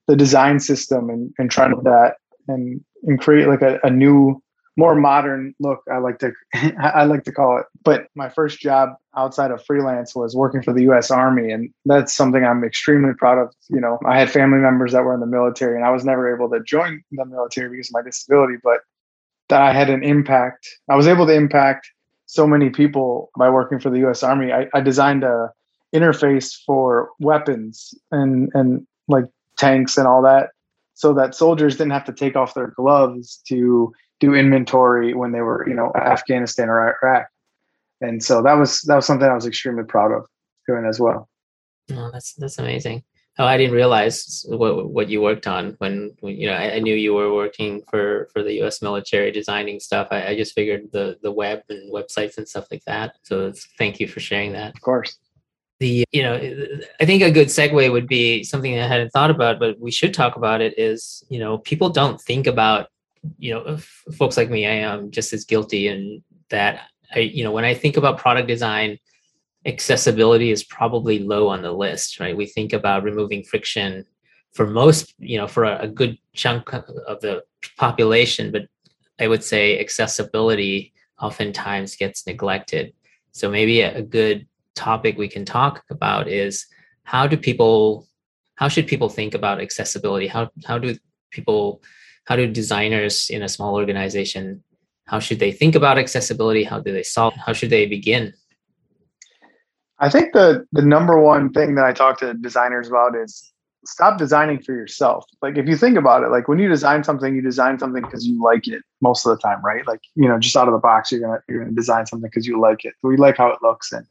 the 0.07 0.15
design 0.15 0.59
system 0.59 1.09
and, 1.09 1.33
and 1.37 1.51
trying 1.51 1.75
to 1.75 1.81
that 1.83 2.15
and 2.47 2.83
and 3.03 3.19
create 3.19 3.47
like 3.47 3.61
a, 3.61 3.79
a 3.83 3.89
new 3.89 4.41
more 4.77 4.95
modern 4.95 5.53
look 5.59 5.81
i 5.91 5.97
like 5.97 6.19
to 6.19 6.31
i 6.79 7.03
like 7.03 7.23
to 7.23 7.31
call 7.31 7.57
it. 7.57 7.65
But 7.83 8.07
my 8.15 8.29
first 8.29 8.59
job 8.59 8.89
outside 9.17 9.51
of 9.51 9.63
freelance 9.65 10.15
was 10.15 10.35
working 10.35 10.61
for 10.61 10.71
the 10.71 10.83
us 10.83 11.11
army 11.11 11.51
and 11.51 11.69
that's 11.85 12.13
something 12.13 12.45
i'm 12.45 12.63
extremely 12.63 13.13
proud 13.13 13.37
of 13.37 13.53
you 13.69 13.81
know. 13.81 13.99
I 14.05 14.19
had 14.19 14.29
family 14.29 14.59
members 14.59 14.93
that 14.93 15.03
were 15.03 15.13
in 15.13 15.19
the 15.19 15.25
military 15.25 15.75
and 15.75 15.85
i 15.85 15.89
was 15.89 16.05
never 16.05 16.33
able 16.33 16.49
to 16.51 16.63
join 16.63 17.03
the 17.11 17.25
military 17.25 17.69
because 17.69 17.89
of 17.89 17.93
my 17.93 18.01
disability 18.01 18.55
but 18.63 18.79
that 19.49 19.61
i 19.61 19.73
had 19.73 19.89
an 19.89 20.03
impact. 20.03 20.69
I 20.89 20.95
was 20.95 21.07
able 21.07 21.25
to 21.27 21.33
impact 21.33 21.89
so 22.27 22.45
many 22.45 22.69
people 22.69 23.31
by 23.37 23.49
working 23.49 23.79
for 23.79 23.89
the 23.89 24.07
us 24.07 24.21
army. 24.21 24.51
I, 24.51 24.67
I 24.73 24.81
designed 24.81 25.23
a 25.23 25.49
interface 25.95 26.53
for 26.65 27.09
weapons 27.19 27.93
and 28.11 28.51
and 28.53 28.85
like 29.07 29.25
tanks 29.57 29.97
and 29.97 30.05
all 30.05 30.21
that 30.21 30.49
so 30.93 31.13
that 31.13 31.35
soldiers 31.35 31.77
didn't 31.77 31.91
have 31.91 32.05
to 32.05 32.13
take 32.13 32.35
off 32.35 32.53
their 32.53 32.73
gloves 32.75 33.41
to 33.47 33.93
do 34.19 34.33
inventory 34.33 35.13
when 35.13 35.31
they 35.31 35.41
were, 35.41 35.67
you 35.67 35.75
know, 35.75 35.91
Afghanistan 35.95 36.69
or 36.69 36.95
Iraq. 37.03 37.27
And 38.01 38.23
so 38.23 38.41
that 38.43 38.53
was 38.53 38.81
that 38.83 38.95
was 38.95 39.05
something 39.05 39.27
I 39.27 39.33
was 39.33 39.47
extremely 39.47 39.83
proud 39.83 40.11
of 40.11 40.25
doing 40.67 40.85
as 40.85 40.99
well. 40.99 41.29
Oh, 41.91 42.09
that's 42.11 42.33
that's 42.33 42.59
amazing. 42.59 43.03
Oh, 43.39 43.45
I 43.45 43.57
didn't 43.57 43.75
realize 43.75 44.45
what 44.49 44.89
what 44.89 45.09
you 45.09 45.21
worked 45.21 45.45
on 45.45 45.75
when, 45.77 46.15
when 46.21 46.35
you 46.35 46.47
know 46.47 46.53
I, 46.53 46.75
I, 46.75 46.79
knew 46.79 46.95
you 46.95 47.13
were 47.13 47.33
working 47.33 47.83
for 47.89 48.29
for 48.33 48.41
the 48.41 48.53
U.S. 48.55 48.81
military 48.81 49.31
designing 49.31 49.79
stuff. 49.79 50.07
I, 50.09 50.29
I, 50.29 50.35
just 50.35 50.55
figured 50.55 50.89
the 50.91 51.17
the 51.21 51.31
web 51.31 51.61
and 51.69 51.93
websites 51.93 52.37
and 52.37 52.49
stuff 52.49 52.65
like 52.71 52.83
that. 52.85 53.15
So 53.23 53.53
thank 53.77 53.99
you 53.99 54.07
for 54.07 54.19
sharing 54.19 54.53
that. 54.53 54.73
Of 54.75 54.81
course. 54.81 55.17
The 55.79 56.03
you 56.11 56.23
know 56.23 56.35
I 56.99 57.05
think 57.05 57.21
a 57.21 57.29
good 57.29 57.49
segue 57.49 57.91
would 57.91 58.07
be 58.07 58.43
something 58.43 58.77
I 58.77 58.87
hadn't 58.87 59.11
thought 59.11 59.29
about, 59.29 59.59
but 59.59 59.79
we 59.79 59.91
should 59.91 60.15
talk 60.15 60.35
about 60.35 60.61
it. 60.61 60.73
Is 60.77 61.23
you 61.29 61.37
know 61.37 61.59
people 61.59 61.89
don't 61.89 62.19
think 62.19 62.47
about 62.47 62.87
you 63.37 63.53
know, 63.53 63.77
folks 64.17 64.37
like 64.37 64.49
me, 64.49 64.65
I 64.65 64.75
am 64.75 65.11
just 65.11 65.33
as 65.33 65.45
guilty 65.45 65.87
in 65.87 66.23
that. 66.49 66.81
I, 67.13 67.19
you 67.19 67.43
know, 67.43 67.51
when 67.51 67.65
I 67.65 67.73
think 67.73 67.97
about 67.97 68.17
product 68.17 68.47
design, 68.47 68.97
accessibility 69.65 70.51
is 70.51 70.63
probably 70.63 71.19
low 71.19 71.47
on 71.47 71.61
the 71.61 71.71
list, 71.71 72.19
right? 72.19 72.35
We 72.35 72.45
think 72.45 72.73
about 72.73 73.03
removing 73.03 73.43
friction 73.43 74.05
for 74.53 74.65
most, 74.65 75.13
you 75.19 75.37
know, 75.37 75.47
for 75.47 75.63
a, 75.63 75.83
a 75.83 75.87
good 75.87 76.17
chunk 76.33 76.73
of 76.73 77.21
the 77.21 77.43
population, 77.77 78.51
but 78.51 78.63
I 79.19 79.27
would 79.27 79.43
say 79.43 79.79
accessibility 79.79 80.93
oftentimes 81.21 81.95
gets 81.95 82.25
neglected. 82.27 82.93
So 83.31 83.49
maybe 83.49 83.81
a, 83.81 83.97
a 83.97 84.01
good 84.01 84.47
topic 84.75 85.17
we 85.17 85.27
can 85.27 85.45
talk 85.45 85.83
about 85.89 86.27
is 86.27 86.65
how 87.03 87.27
do 87.27 87.37
people, 87.37 88.07
how 88.55 88.67
should 88.67 88.87
people 88.87 89.09
think 89.09 89.33
about 89.33 89.61
accessibility? 89.61 90.27
How 90.27 90.49
how 90.65 90.77
do 90.77 90.95
people 91.31 91.81
how 92.27 92.35
do 92.35 92.45
designers 92.45 93.29
in 93.29 93.41
a 93.41 93.49
small 93.49 93.75
organization 93.75 94.63
how 95.07 95.19
should 95.19 95.39
they 95.39 95.53
think 95.53 95.73
about 95.73 95.97
accessibility? 95.97 96.63
How 96.63 96.79
do 96.79 96.91
they 96.91 97.03
solve 97.03 97.33
how 97.33 97.53
should 97.53 97.69
they 97.69 97.85
begin? 97.85 98.33
I 99.99 100.09
think 100.09 100.33
the 100.33 100.67
the 100.71 100.83
number 100.83 101.17
one 101.19 101.51
thing 101.51 101.75
that 101.75 101.85
i 101.85 101.91
talk 101.91 102.19
to 102.19 102.33
designers 102.35 102.87
about 102.87 103.15
is 103.15 103.51
stop 103.85 104.17
designing 104.17 104.61
for 104.61 104.73
yourself. 104.73 105.25
Like 105.41 105.57
if 105.57 105.65
you 105.65 105.77
think 105.77 105.97
about 105.97 106.23
it 106.23 106.29
like 106.29 106.47
when 106.47 106.59
you 106.59 106.67
design 106.67 107.03
something 107.03 107.33
you 107.33 107.41
design 107.41 107.79
something 107.79 108.03
because 108.03 108.27
you 108.27 108.41
like 108.41 108.67
it 108.67 108.83
most 109.01 109.25
of 109.25 109.35
the 109.35 109.41
time 109.41 109.63
right? 109.63 109.87
Like 109.87 110.01
you 110.15 110.27
know 110.27 110.37
just 110.37 110.55
out 110.55 110.67
of 110.67 110.73
the 110.73 110.79
box 110.79 111.11
you're 111.11 111.21
gonna 111.21 111.41
you're 111.47 111.63
gonna 111.63 111.75
design 111.75 112.05
something 112.05 112.29
because 112.29 112.45
you 112.45 112.59
like 112.59 112.85
it. 112.85 112.93
We 113.01 113.17
like 113.17 113.37
how 113.37 113.47
it 113.47 113.59
looks 113.63 113.91
and 113.93 114.05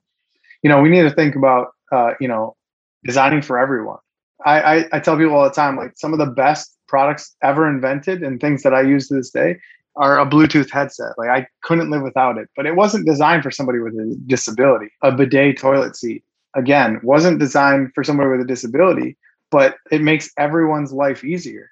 you 0.63 0.71
know 0.71 0.81
we 0.81 0.89
need 0.89 1.03
to 1.03 1.11
think 1.11 1.37
about 1.37 1.69
uh, 1.93 2.15
you 2.21 2.29
know 2.29 2.57
designing 3.05 3.43
for 3.43 3.59
everyone. 3.59 3.99
I, 4.45 4.61
I, 4.61 4.85
I 4.93 5.01
tell 5.01 5.17
people 5.17 5.35
all 5.35 5.45
the 5.45 5.51
time 5.51 5.77
like 5.77 5.93
some 5.97 6.13
of 6.13 6.19
the 6.19 6.27
best 6.27 6.76
products 6.89 7.35
ever 7.43 7.69
invented 7.69 8.23
and 8.23 8.41
things 8.41 8.63
that 8.63 8.75
I 8.75 8.83
use 8.83 9.09
to 9.09 9.15
this 9.15 9.31
day 9.31 9.59
are 9.97 10.19
a 10.19 10.27
Bluetooth 10.27 10.71
headset. 10.71 11.13
Like 11.17 11.29
I 11.29 11.47
couldn't 11.63 11.91
live 11.91 12.03
without 12.03 12.39
it, 12.39 12.49
but 12.55 12.67
it 12.67 12.77
wasn't 12.77 13.07
designed 13.07 13.43
for 13.43 13.51
somebody 13.51 13.79
with 13.79 13.95
a 13.95 14.17
disability. 14.27 14.89
A 15.03 15.13
bidet 15.13 15.59
toilet 15.59 15.97
seat, 15.97 16.23
again, 16.55 17.01
wasn't 17.03 17.39
designed 17.39 17.93
for 17.95 18.05
somebody 18.05 18.29
with 18.29 18.41
a 18.41 18.45
disability, 18.45 19.17
but 19.51 19.77
it 19.91 20.03
makes 20.03 20.31
everyone's 20.39 20.93
life 20.93 21.25
easier. 21.25 21.71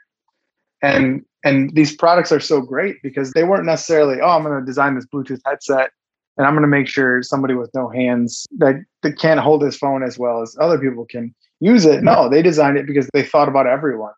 And 0.82 1.24
and 1.44 1.74
these 1.74 1.94
products 1.94 2.32
are 2.32 2.40
so 2.40 2.62
great 2.62 2.96
because 3.02 3.30
they 3.32 3.44
weren't 3.44 3.66
necessarily, 3.66 4.20
oh, 4.20 4.28
I'm 4.28 4.42
going 4.42 4.58
to 4.58 4.64
design 4.64 4.94
this 4.94 5.06
Bluetooth 5.06 5.42
headset 5.44 5.90
and 6.36 6.46
I'm 6.46 6.54
going 6.54 6.62
to 6.62 6.68
make 6.68 6.88
sure 6.88 7.22
somebody 7.22 7.54
with 7.54 7.70
no 7.74 7.88
hands 7.88 8.46
that, 8.58 8.76
that 9.02 9.18
can't 9.18 9.38
hold 9.38 9.62
his 9.62 9.76
phone 9.76 10.02
as 10.02 10.18
well 10.18 10.42
as 10.42 10.56
other 10.58 10.78
people 10.78 11.04
can 11.04 11.34
use 11.60 11.84
it. 11.84 12.02
No, 12.02 12.28
they 12.28 12.42
designed 12.42 12.78
it 12.78 12.86
because 12.86 13.08
they 13.12 13.22
thought 13.22 13.48
about 13.48 13.66
everyone. 13.66 14.14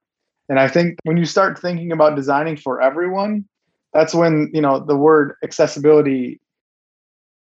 And 0.49 0.61
I 0.61 0.69
think 0.69 0.99
when 1.05 1.17
you 1.17 1.25
start 1.25 1.59
thinking 1.59 1.93
about 1.93 2.17
designing 2.17 2.57
for 2.57 2.81
everyone, 2.81 3.45
that's 3.93 4.15
when 4.15 4.51
you 4.53 4.61
know 4.61 4.79
the 4.79 4.97
word 4.97 5.35
accessibility 5.43 6.41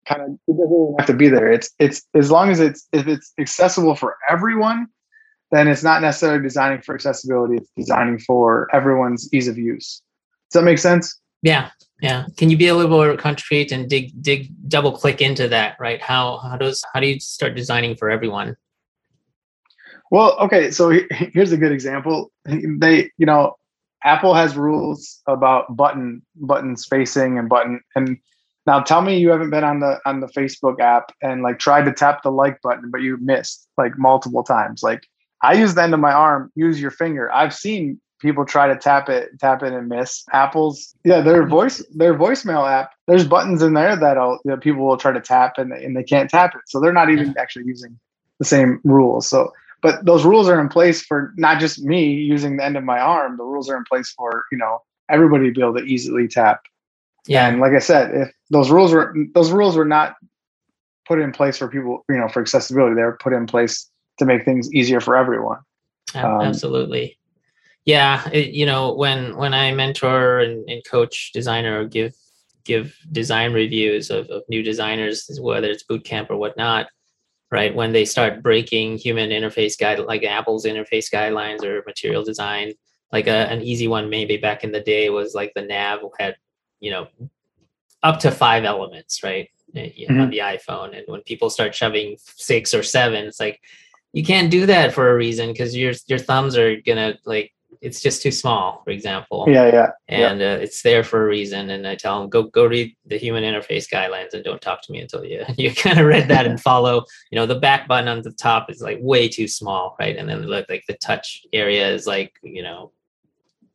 kind 0.06 0.22
of 0.22 0.56
doesn't 0.56 0.94
have 0.98 1.06
to 1.06 1.14
be 1.14 1.28
there. 1.28 1.50
It's 1.50 1.70
it's 1.78 2.02
as 2.14 2.30
long 2.30 2.50
as 2.50 2.60
it's 2.60 2.88
if 2.92 3.06
it's 3.06 3.32
accessible 3.38 3.94
for 3.94 4.16
everyone, 4.28 4.86
then 5.50 5.68
it's 5.68 5.82
not 5.82 6.02
necessarily 6.02 6.42
designing 6.42 6.80
for 6.82 6.94
accessibility. 6.94 7.56
It's 7.56 7.70
designing 7.76 8.18
for 8.18 8.68
everyone's 8.74 9.32
ease 9.32 9.48
of 9.48 9.58
use. 9.58 10.02
Does 10.50 10.60
that 10.60 10.64
make 10.64 10.78
sense? 10.78 11.20
Yeah, 11.42 11.70
yeah. 12.02 12.26
Can 12.36 12.50
you 12.50 12.56
be 12.56 12.68
a 12.68 12.74
little 12.74 12.90
more 12.90 13.16
concrete 13.16 13.72
and 13.72 13.88
dig 13.88 14.10
dig 14.20 14.50
double 14.68 14.92
click 14.92 15.20
into 15.20 15.48
that? 15.48 15.76
Right? 15.78 16.00
How 16.02 16.38
how 16.38 16.56
does 16.56 16.82
how 16.92 17.00
do 17.00 17.06
you 17.06 17.20
start 17.20 17.54
designing 17.54 17.96
for 17.96 18.10
everyone? 18.10 18.56
Well, 20.10 20.36
okay. 20.40 20.70
So 20.70 20.90
here's 21.10 21.52
a 21.52 21.56
good 21.56 21.72
example. 21.72 22.30
They, 22.44 23.10
you 23.16 23.26
know, 23.26 23.56
Apple 24.02 24.34
has 24.34 24.56
rules 24.56 25.20
about 25.26 25.76
button 25.76 26.22
button 26.36 26.76
spacing 26.76 27.38
and 27.38 27.48
button 27.48 27.80
and 27.94 28.18
now 28.66 28.80
tell 28.80 29.02
me 29.02 29.18
you 29.18 29.30
haven't 29.30 29.50
been 29.50 29.64
on 29.64 29.80
the 29.80 29.98
on 30.06 30.20
the 30.20 30.26
Facebook 30.28 30.80
app 30.80 31.12
and 31.22 31.42
like 31.42 31.58
tried 31.58 31.84
to 31.84 31.92
tap 31.92 32.22
the 32.22 32.30
like 32.30 32.60
button 32.62 32.90
but 32.90 33.02
you 33.02 33.18
missed 33.18 33.68
like 33.76 33.98
multiple 33.98 34.42
times. 34.42 34.82
Like 34.82 35.06
I 35.42 35.54
use 35.54 35.74
the 35.74 35.82
end 35.82 35.94
of 35.94 36.00
my 36.00 36.12
arm, 36.12 36.50
use 36.54 36.80
your 36.80 36.90
finger. 36.90 37.32
I've 37.32 37.54
seen 37.54 38.00
people 38.20 38.44
try 38.44 38.68
to 38.68 38.76
tap 38.76 39.08
it, 39.08 39.30
tap 39.38 39.62
it 39.62 39.72
and 39.72 39.88
miss. 39.88 40.24
Apple's 40.32 40.94
yeah, 41.04 41.20
their 41.20 41.46
voice 41.46 41.84
their 41.94 42.14
voicemail 42.14 42.70
app, 42.70 42.92
there's 43.06 43.26
buttons 43.26 43.62
in 43.62 43.74
there 43.74 43.96
that'll 43.96 44.38
that 44.44 44.60
people 44.60 44.86
will 44.86 44.96
try 44.96 45.12
to 45.12 45.20
tap 45.20 45.58
and 45.58 45.72
and 45.72 45.96
they 45.96 46.04
can't 46.04 46.30
tap 46.30 46.54
it. 46.54 46.62
So 46.66 46.80
they're 46.80 46.92
not 46.92 47.10
even 47.10 47.34
actually 47.38 47.66
using 47.66 47.98
the 48.38 48.44
same 48.46 48.80
rules. 48.84 49.28
So 49.28 49.52
but 49.82 50.04
those 50.04 50.24
rules 50.24 50.48
are 50.48 50.60
in 50.60 50.68
place 50.68 51.02
for 51.02 51.32
not 51.36 51.60
just 51.60 51.82
me 51.82 52.12
using 52.12 52.56
the 52.56 52.64
end 52.64 52.76
of 52.76 52.84
my 52.84 52.98
arm. 52.98 53.36
The 53.36 53.44
rules 53.44 53.68
are 53.70 53.76
in 53.76 53.84
place 53.84 54.10
for 54.16 54.44
you 54.52 54.58
know 54.58 54.82
everybody 55.10 55.46
to 55.46 55.52
be 55.52 55.60
able 55.60 55.74
to 55.74 55.84
easily 55.84 56.28
tap. 56.28 56.62
Yeah. 57.26 57.48
And 57.48 57.60
like 57.60 57.72
I 57.72 57.78
said, 57.78 58.14
if 58.14 58.32
those 58.50 58.70
rules 58.70 58.92
were 58.92 59.14
those 59.34 59.50
rules 59.50 59.76
were 59.76 59.84
not 59.84 60.16
put 61.06 61.20
in 61.20 61.32
place 61.32 61.58
for 61.58 61.68
people, 61.68 62.04
you 62.08 62.16
know, 62.16 62.28
for 62.28 62.40
accessibility, 62.40 62.94
they 62.94 63.02
were 63.02 63.18
put 63.20 63.32
in 63.32 63.46
place 63.46 63.90
to 64.18 64.24
make 64.24 64.44
things 64.44 64.72
easier 64.72 65.00
for 65.00 65.16
everyone. 65.16 65.58
Um, 66.14 66.40
Absolutely. 66.40 67.18
Yeah, 67.84 68.28
it, 68.30 68.50
you 68.50 68.66
know, 68.66 68.94
when 68.94 69.36
when 69.36 69.54
I 69.54 69.72
mentor 69.72 70.40
and, 70.40 70.68
and 70.68 70.82
coach 70.84 71.32
designer 71.32 71.80
or 71.80 71.84
give 71.86 72.14
give 72.64 72.94
design 73.10 73.52
reviews 73.52 74.10
of, 74.10 74.28
of 74.28 74.42
new 74.48 74.62
designers, 74.62 75.28
whether 75.40 75.68
it's 75.70 75.82
boot 75.82 76.04
camp 76.04 76.30
or 76.30 76.36
whatnot, 76.36 76.86
right? 77.50 77.74
When 77.74 77.92
they 77.92 78.04
start 78.04 78.42
breaking 78.42 78.98
human 78.98 79.30
interface 79.30 79.78
guide, 79.78 79.98
like 80.00 80.24
Apple's 80.24 80.64
interface 80.64 81.12
guidelines 81.12 81.64
or 81.64 81.82
material 81.86 82.24
design, 82.24 82.72
like 83.12 83.26
a, 83.26 83.50
an 83.50 83.62
easy 83.62 83.88
one 83.88 84.08
maybe 84.08 84.36
back 84.36 84.62
in 84.62 84.72
the 84.72 84.80
day 84.80 85.10
was 85.10 85.34
like 85.34 85.52
the 85.54 85.62
nav 85.62 86.00
had, 86.18 86.36
you 86.78 86.90
know, 86.90 87.08
up 88.02 88.20
to 88.20 88.30
five 88.30 88.64
elements, 88.64 89.22
right? 89.22 89.48
Eh, 89.74 89.90
mm-hmm. 89.90 90.20
On 90.20 90.30
the 90.30 90.38
iPhone. 90.38 90.96
And 90.96 91.04
when 91.06 91.22
people 91.22 91.50
start 91.50 91.74
shoving 91.74 92.16
six 92.18 92.72
or 92.72 92.82
seven, 92.82 93.26
it's 93.26 93.40
like, 93.40 93.60
you 94.12 94.24
can't 94.24 94.50
do 94.50 94.66
that 94.66 94.92
for 94.92 95.10
a 95.10 95.14
reason 95.14 95.52
because 95.52 95.76
your 95.76 95.92
your 96.08 96.18
thumbs 96.18 96.56
are 96.56 96.80
gonna 96.80 97.16
like 97.24 97.52
it's 97.80 98.00
just 98.00 98.22
too 98.22 98.30
small, 98.30 98.82
for 98.84 98.90
example. 98.90 99.46
Yeah, 99.48 99.66
yeah. 99.66 99.90
And 100.08 100.40
yeah. 100.40 100.52
Uh, 100.52 100.56
it's 100.56 100.82
there 100.82 101.02
for 101.02 101.24
a 101.24 101.26
reason. 101.26 101.70
And 101.70 101.86
I 101.86 101.94
tell 101.94 102.20
them, 102.20 102.28
go 102.28 102.44
go 102.44 102.66
read 102.66 102.94
the 103.06 103.18
human 103.18 103.42
interface 103.42 103.88
guidelines 103.88 104.34
and 104.34 104.44
don't 104.44 104.60
talk 104.60 104.82
to 104.82 104.92
me 104.92 105.00
until 105.00 105.24
you 105.24 105.44
you 105.56 105.74
kind 105.74 105.98
of 105.98 106.06
read 106.06 106.28
that 106.28 106.46
and 106.46 106.60
follow. 106.70 107.04
You 107.30 107.36
know, 107.36 107.46
the 107.46 107.58
back 107.58 107.88
button 107.88 108.08
on 108.08 108.22
the 108.22 108.32
top 108.32 108.70
is 108.70 108.80
like 108.80 108.98
way 109.00 109.28
too 109.28 109.48
small, 109.48 109.96
right? 109.98 110.16
And 110.16 110.28
then 110.28 110.46
like 110.46 110.66
like 110.68 110.84
the 110.88 110.96
touch 110.98 111.42
area 111.52 111.88
is 111.88 112.06
like 112.06 112.32
you 112.42 112.62
know 112.62 112.92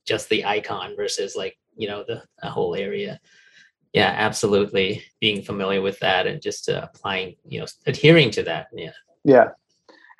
just 0.06 0.30
the 0.30 0.46
icon 0.46 0.96
versus 0.96 1.36
like 1.36 1.58
you 1.76 1.88
know 1.88 2.04
the, 2.08 2.24
the 2.42 2.50
whole 2.50 2.76
area. 2.76 3.20
Yeah, 3.94 4.14
absolutely. 4.14 5.04
Being 5.22 5.42
familiar 5.42 5.82
with 5.82 5.98
that 6.00 6.28
and 6.28 6.42
just 6.42 6.68
uh, 6.68 6.86
applying, 6.94 7.38
you 7.48 7.62
know, 7.62 7.66
adhering 7.86 8.30
to 8.32 8.44
that. 8.44 8.68
Yeah. 8.74 8.92
Yeah, 9.24 9.52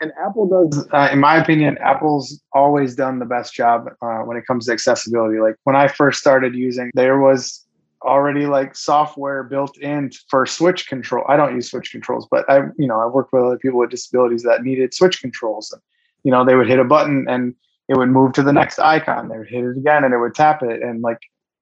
and 0.02 0.12
Apple 0.24 0.48
does, 0.48 0.88
uh, 0.92 1.10
in 1.12 1.20
my 1.20 1.38
opinion, 1.38 1.78
Apple's 1.80 2.42
always 2.54 2.96
done 2.96 3.20
the 3.20 3.26
best 3.26 3.54
job 3.54 3.88
uh, 4.02 4.20
when 4.20 4.38
it 4.38 4.46
comes 4.46 4.66
to 4.66 4.74
accessibility. 4.74 5.40
Like 5.40 5.56
when 5.64 5.76
I 5.76 5.88
first 5.88 6.20
started 6.20 6.54
using, 6.56 6.92
there 6.94 7.20
was 7.20 7.66
already 8.02 8.46
like 8.46 8.76
software 8.76 9.44
built 9.44 9.78
in 9.78 10.12
for 10.30 10.46
switch 10.46 10.88
control. 10.88 11.26
I 11.28 11.38
don't 11.38 11.56
use 11.56 11.72
switch 11.72 11.92
controls, 11.92 12.28
but 12.30 12.50
I, 12.50 12.64
you 12.78 12.88
know, 12.88 13.00
I 13.00 13.08
work 13.08 13.32
with 13.32 13.44
other 13.44 13.58
people 13.58 13.80
with 13.80 13.90
disabilities 13.90 14.44
that 14.44 14.64
needed 14.64 14.94
switch 14.94 15.22
controls. 15.22 15.72
And, 15.72 15.82
you 16.24 16.32
know, 16.32 16.44
they 16.44 16.56
would 16.56 16.68
hit 16.68 16.80
a 16.80 16.84
button 16.84 17.26
and 17.30 17.56
it 17.88 17.98
would 17.98 18.10
move 18.10 18.34
to 18.34 18.44
the 18.44 18.54
next 18.54 18.80
icon. 18.80 19.30
They 19.30 19.38
would 19.38 19.48
hit 19.48 19.64
it 19.64 19.78
again 19.78 20.04
and 20.04 20.14
it 20.14 20.20
would 20.20 20.36
tap 20.36 20.62
it. 20.62 20.82
And 20.82 21.02
like, 21.02 21.20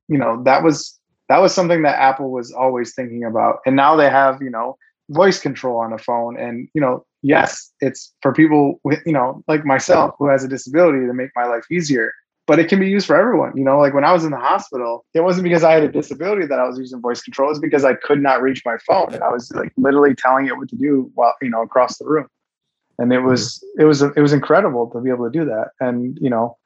you 0.07 0.17
know, 0.17 0.41
that 0.43 0.63
was 0.63 0.99
that 1.29 1.37
was 1.37 1.53
something 1.53 1.83
that 1.83 1.99
Apple 1.99 2.31
was 2.31 2.51
always 2.51 2.93
thinking 2.93 3.23
about. 3.23 3.59
And 3.65 3.75
now 3.75 3.95
they 3.95 4.09
have, 4.09 4.41
you 4.41 4.49
know, 4.49 4.77
voice 5.13 5.39
control 5.39 5.79
on 5.79 5.93
a 5.93 5.98
phone. 5.98 6.38
And 6.39 6.67
you 6.74 6.82
know 6.82 7.05
yes 7.22 7.72
it's 7.79 8.13
for 8.22 8.34
people 8.34 8.79
with 8.84 9.00
you 9.05 9.13
know 9.13 9.43
like 9.48 9.65
myself 9.65 10.13
who 10.20 10.27
has 10.27 10.43
a 10.43 10.48
disability 10.48 11.05
to 11.08 11.13
make 11.13 11.29
my 11.36 11.46
life 11.46 11.63
easier 11.72 12.12
but 12.46 12.60
it 12.60 12.67
can 12.67 12.77
be 12.77 12.89
used 12.89 13.08
for 13.08 13.15
everyone. 13.15 13.55
You 13.55 13.63
know 13.63 13.79
like 13.79 13.93
when 13.93 14.03
i 14.03 14.12
was 14.12 14.25
in 14.25 14.32
the 14.32 14.38
hospital 14.38 15.05
it 15.13 15.22
wasn't 15.22 15.46
because 15.46 15.63
i 15.63 15.72
had 15.72 15.84
a 15.84 15.91
disability 15.91 16.46
that 16.46 16.60
i 16.60 16.67
was 16.67 16.77
using 16.77 17.01
voice 17.01 17.22
control. 17.22 17.50
It's 17.50 17.60
because 17.60 17.86
i 17.86 17.93
could 17.93 18.22
not 18.22 18.41
reach 18.41 18.62
my 18.65 18.77
phone. 18.86 19.13
And 19.13 19.24
i 19.24 19.29
was 19.29 19.51
like 19.51 19.72
literally 19.77 20.15
telling 20.15 20.48
it 20.48 20.58
what 20.58 20.70
to 20.70 20.75
do 20.75 21.10
while 21.15 21.34
you 21.41 21.50
know 21.50 21.62
across 21.62 21.98
the 21.98 22.05
room. 22.05 22.27
And 23.00 23.12
it 23.12 23.22
was 23.22 23.63
it 23.79 23.86
was 23.86 24.01
it 24.01 24.20
was 24.20 24.34
incredible 24.34 24.89
to 24.91 25.00
be 25.00 25.10
able 25.10 25.25
to 25.25 25.39
do 25.39 25.46
that. 25.46 25.70
And 25.79 26.17
you 26.22 26.29
know 26.29 26.58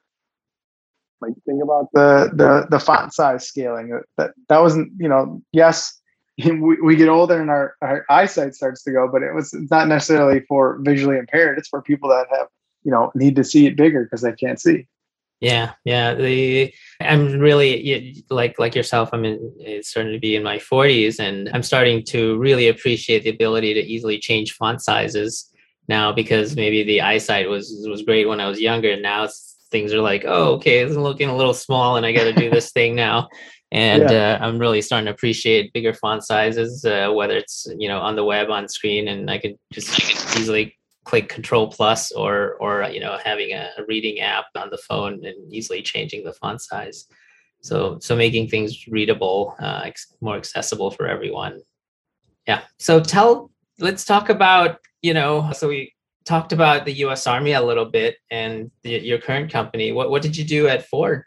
like 1.20 1.32
think 1.46 1.62
about 1.62 1.88
the 1.92 2.30
the 2.32 2.66
the 2.70 2.78
font 2.78 3.12
size 3.12 3.46
scaling. 3.46 4.00
That 4.16 4.32
that 4.48 4.58
wasn't 4.60 4.92
you 4.98 5.08
know 5.08 5.42
yes 5.52 5.97
we, 6.44 6.80
we 6.80 6.96
get 6.96 7.08
older 7.08 7.40
and 7.40 7.50
our, 7.50 7.74
our 7.82 8.04
eyesight 8.08 8.54
starts 8.54 8.82
to 8.84 8.92
go, 8.92 9.08
but 9.10 9.22
it 9.22 9.34
was 9.34 9.52
not 9.70 9.88
necessarily 9.88 10.40
for 10.40 10.78
visually 10.82 11.18
impaired. 11.18 11.58
It's 11.58 11.68
for 11.68 11.82
people 11.82 12.08
that 12.10 12.26
have, 12.30 12.46
you 12.84 12.92
know, 12.92 13.10
need 13.14 13.34
to 13.36 13.44
see 13.44 13.66
it 13.66 13.76
bigger 13.76 14.04
because 14.04 14.22
they 14.22 14.32
can't 14.32 14.60
see. 14.60 14.86
Yeah, 15.40 15.72
yeah. 15.84 16.14
The 16.14 16.72
I'm 17.00 17.38
really 17.38 18.24
like 18.28 18.58
like 18.58 18.74
yourself. 18.74 19.10
I'm 19.12 19.24
in, 19.24 19.52
it's 19.60 19.88
starting 19.88 20.12
to 20.12 20.18
be 20.18 20.34
in 20.34 20.42
my 20.42 20.58
40s, 20.58 21.20
and 21.20 21.48
I'm 21.54 21.62
starting 21.62 22.04
to 22.06 22.36
really 22.38 22.66
appreciate 22.66 23.22
the 23.22 23.30
ability 23.30 23.72
to 23.74 23.80
easily 23.80 24.18
change 24.18 24.54
font 24.54 24.82
sizes 24.82 25.48
now 25.86 26.12
because 26.12 26.56
maybe 26.56 26.82
the 26.82 27.02
eyesight 27.02 27.48
was 27.48 27.86
was 27.88 28.02
great 28.02 28.26
when 28.26 28.40
I 28.40 28.48
was 28.48 28.60
younger. 28.60 28.90
And 28.90 29.02
now 29.02 29.28
things 29.70 29.92
are 29.92 30.00
like, 30.00 30.24
oh, 30.26 30.54
okay, 30.54 30.80
it's 30.80 30.96
looking 30.96 31.28
a 31.28 31.36
little 31.36 31.54
small, 31.54 31.96
and 31.96 32.04
I 32.04 32.10
got 32.10 32.24
to 32.24 32.32
do 32.32 32.50
this 32.50 32.72
thing 32.72 32.96
now 32.96 33.28
and 33.70 34.10
yeah. 34.10 34.38
uh, 34.40 34.46
i'm 34.46 34.58
really 34.58 34.80
starting 34.80 35.06
to 35.06 35.12
appreciate 35.12 35.72
bigger 35.72 35.92
font 35.92 36.24
sizes 36.24 36.84
uh, 36.84 37.10
whether 37.12 37.36
it's 37.36 37.66
you 37.78 37.88
know 37.88 37.98
on 37.98 38.16
the 38.16 38.24
web 38.24 38.50
on 38.50 38.68
screen 38.68 39.08
and 39.08 39.30
i 39.30 39.38
can 39.38 39.58
just 39.72 39.98
easily 40.38 40.74
click 41.08 41.30
control 41.30 41.68
plus 41.68 42.12
or 42.12 42.56
or 42.60 42.86
you 42.92 43.00
know 43.00 43.16
having 43.24 43.52
a, 43.52 43.70
a, 43.78 43.84
reading 43.88 44.20
app 44.20 44.44
on 44.54 44.68
the 44.68 44.76
phone 44.76 45.24
and 45.24 45.36
easily 45.50 45.80
changing 45.80 46.22
the 46.22 46.34
font 46.34 46.60
size. 46.60 47.06
So 47.62 47.98
so 48.00 48.14
making 48.14 48.48
things 48.48 48.86
readable 48.86 49.56
uh, 49.58 49.82
ex- 49.86 50.14
more 50.20 50.36
accessible 50.36 50.90
for 50.90 51.08
everyone. 51.08 51.62
Yeah. 52.46 52.60
So 52.78 53.00
tell 53.00 53.50
let's 53.78 54.04
talk 54.04 54.28
about 54.28 54.80
you 55.00 55.14
know 55.14 55.50
so 55.52 55.68
we 55.68 55.94
talked 56.26 56.52
about 56.52 56.84
the 56.84 56.92
us 56.92 57.26
army 57.26 57.52
a 57.52 57.62
little 57.62 57.86
bit 57.86 58.16
and 58.30 58.70
the, 58.82 58.90
your 58.98 59.18
current 59.18 59.50
company. 59.50 59.92
What, 59.92 60.10
what 60.10 60.20
did 60.20 60.36
you 60.36 60.44
do 60.44 60.68
at 60.68 60.86
ford 60.88 61.24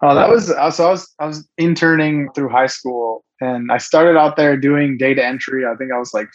Oh, 0.00 0.14
that 0.14 0.28
was 0.28 0.50
uh, 0.50 0.70
so. 0.70 0.86
I 0.86 0.90
was 0.90 1.14
I 1.18 1.26
was 1.26 1.48
interning 1.58 2.30
through 2.32 2.50
high 2.50 2.68
school, 2.68 3.24
and 3.40 3.72
I 3.72 3.78
started 3.78 4.16
out 4.16 4.36
there 4.36 4.56
doing 4.56 4.96
data 4.96 5.24
entry. 5.24 5.66
I 5.66 5.74
think 5.74 5.92
I 5.92 5.98
was 5.98 6.14
like 6.14 6.28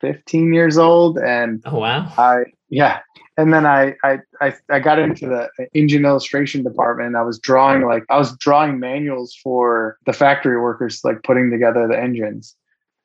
15 0.00 0.54
years 0.54 0.78
old, 0.78 1.18
and 1.18 1.62
oh 1.66 1.80
wow, 1.80 2.10
I 2.16 2.44
yeah, 2.70 3.00
and 3.36 3.52
then 3.52 3.66
I 3.66 3.94
I 4.02 4.20
I, 4.40 4.54
I 4.70 4.78
got 4.80 4.98
into 4.98 5.26
the 5.26 5.48
engine 5.74 6.06
illustration 6.06 6.62
department. 6.62 7.14
I 7.14 7.22
was 7.22 7.38
drawing 7.38 7.82
like 7.82 8.04
I 8.08 8.16
was 8.16 8.36
drawing 8.38 8.80
manuals 8.80 9.38
for 9.42 9.98
the 10.06 10.14
factory 10.14 10.58
workers, 10.58 11.00
like 11.04 11.22
putting 11.24 11.50
together 11.50 11.86
the 11.86 11.98
engines, 11.98 12.56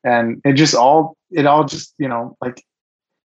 and 0.06 0.42
it 0.46 0.54
just 0.54 0.76
all 0.76 1.18
it 1.30 1.46
all 1.46 1.66
just 1.66 1.94
you 1.98 2.08
know 2.08 2.38
like 2.40 2.64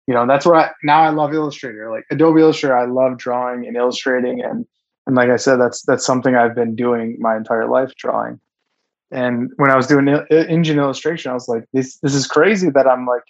you 0.08 0.16
know 0.16 0.26
that's 0.26 0.48
where 0.48 0.56
I 0.56 0.72
now 0.82 1.02
I 1.02 1.10
love 1.10 1.32
Illustrator, 1.32 1.92
like 1.92 2.06
Adobe 2.10 2.42
Illustrator. 2.42 2.76
I 2.76 2.86
love 2.86 3.20
drawing 3.20 3.68
and 3.68 3.78
illustrating 3.78 4.42
and 4.42 4.66
and 5.08 5.16
like 5.16 5.30
I 5.30 5.38
said, 5.38 5.58
that's 5.58 5.84
that's 5.84 6.06
something 6.06 6.36
I've 6.36 6.56
been 6.56 6.76
doing 6.76 7.18
my 7.20 7.36
entire 7.38 7.68
life, 7.68 7.94
drawing. 7.96 8.40
And 9.12 9.52
when 9.58 9.70
I 9.70 9.76
was 9.76 9.88
doing 9.88 10.08
engine 10.08 10.80
illustration, 10.80 11.32
I 11.32 11.36
was 11.36 11.48
like, 11.48 11.66
this 11.74 11.98
this 11.98 12.16
is 12.16 12.28
crazy 12.28 12.70
that 12.72 12.88
I'm 12.88 13.06
like, 13.06 13.24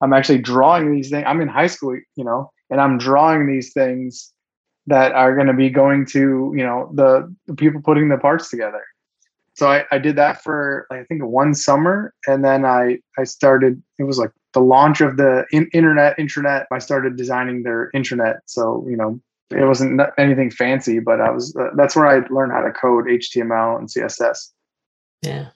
I'm 0.00 0.12
actually 0.12 0.38
drawing 0.38 0.94
these 0.94 1.10
things. 1.10 1.24
I'm 1.26 1.40
in 1.40 1.48
high 1.48 1.68
school, 1.68 1.98
you 2.16 2.24
know, 2.24 2.50
and 2.70 2.80
I'm 2.80 2.98
drawing 2.98 3.46
these 3.46 3.72
things 3.72 4.32
that 4.86 5.12
are 5.12 5.34
going 5.34 5.48
to 5.48 5.54
be 5.54 5.70
going 5.70 6.06
to 6.06 6.52
you 6.54 6.62
know 6.62 6.90
the, 6.94 7.34
the 7.46 7.54
people 7.54 7.80
putting 7.80 8.08
the 8.08 8.18
parts 8.18 8.50
together. 8.50 8.82
So 9.54 9.70
I, 9.70 9.84
I 9.90 9.98
did 9.98 10.16
that 10.16 10.42
for 10.42 10.86
I 10.90 11.02
think 11.04 11.24
one 11.24 11.54
summer, 11.54 12.12
and 12.26 12.44
then 12.44 12.66
I 12.66 12.98
I 13.18 13.24
started. 13.24 13.82
It 13.98 14.04
was 14.04 14.18
like 14.18 14.32
the 14.52 14.60
launch 14.60 15.00
of 15.00 15.16
the 15.16 15.46
in, 15.50 15.68
internet 15.72 16.18
intranet. 16.18 16.66
I 16.70 16.78
started 16.78 17.16
designing 17.16 17.62
their 17.62 17.90
intranet. 17.94 18.40
So 18.44 18.86
you 18.86 18.98
know, 18.98 19.18
it 19.50 19.64
wasn't 19.64 20.00
anything 20.18 20.50
fancy, 20.50 20.98
but 20.98 21.20
I 21.20 21.30
was. 21.30 21.54
Uh, 21.54 21.70
that's 21.76 21.94
where 21.94 22.06
I 22.06 22.26
learned 22.28 22.52
how 22.52 22.62
to 22.62 22.72
code 22.72 23.06
HTML 23.06 23.78
and 23.78 23.88
CSS. 23.88 24.52
Yeah. 25.22 25.48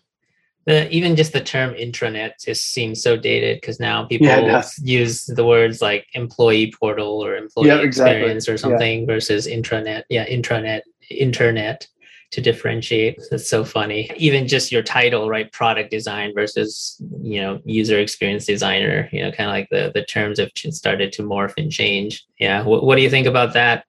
The, 0.67 0.91
even 0.95 1.17
just 1.17 1.33
the 1.33 1.41
term 1.41 1.75
intranet 1.75 2.33
just 2.45 2.73
seems 2.73 3.03
so 3.03 3.17
dated 3.17 3.61
because 3.61 3.81
now 3.81 4.05
people 4.05 4.27
yeah, 4.27 4.63
use 4.83 5.25
the 5.25 5.45
words 5.45 5.81
like 5.81 6.07
employee 6.13 6.73
portal 6.79 7.25
or 7.25 7.35
employee 7.35 7.69
yeah, 7.69 7.79
experience 7.79 8.47
exactly. 8.47 8.55
or 8.55 8.59
something 8.59 9.01
yeah. 9.01 9.07
versus 9.07 9.47
intranet. 9.47 10.03
Yeah, 10.11 10.27
intranet, 10.27 10.83
internet 11.09 11.89
to 12.31 12.41
differentiate. 12.41 13.21
That's 13.31 13.49
so 13.49 13.65
funny. 13.65 14.11
Even 14.17 14.47
just 14.47 14.71
your 14.71 14.83
title, 14.83 15.29
right? 15.29 15.51
Product 15.53 15.91
design 15.91 16.33
versus, 16.35 17.01
you 17.21 17.41
know, 17.41 17.61
user 17.65 17.99
experience 17.99 18.47
designer, 18.47 19.09
you 19.11 19.23
know, 19.23 19.33
kind 19.33 19.51
of 19.51 19.55
like 19.55 19.69
the, 19.71 19.91
the 19.95 20.05
terms 20.05 20.39
have 20.39 20.51
started 20.55 21.13
to 21.15 21.23
morph 21.23 21.55
and 21.57 21.73
change. 21.73 22.25
Yeah. 22.39 22.63
What, 22.63 22.85
what 22.85 22.97
do 22.97 23.03
you 23.03 23.11
think 23.11 23.27
about 23.27 23.55
that? 23.55 23.85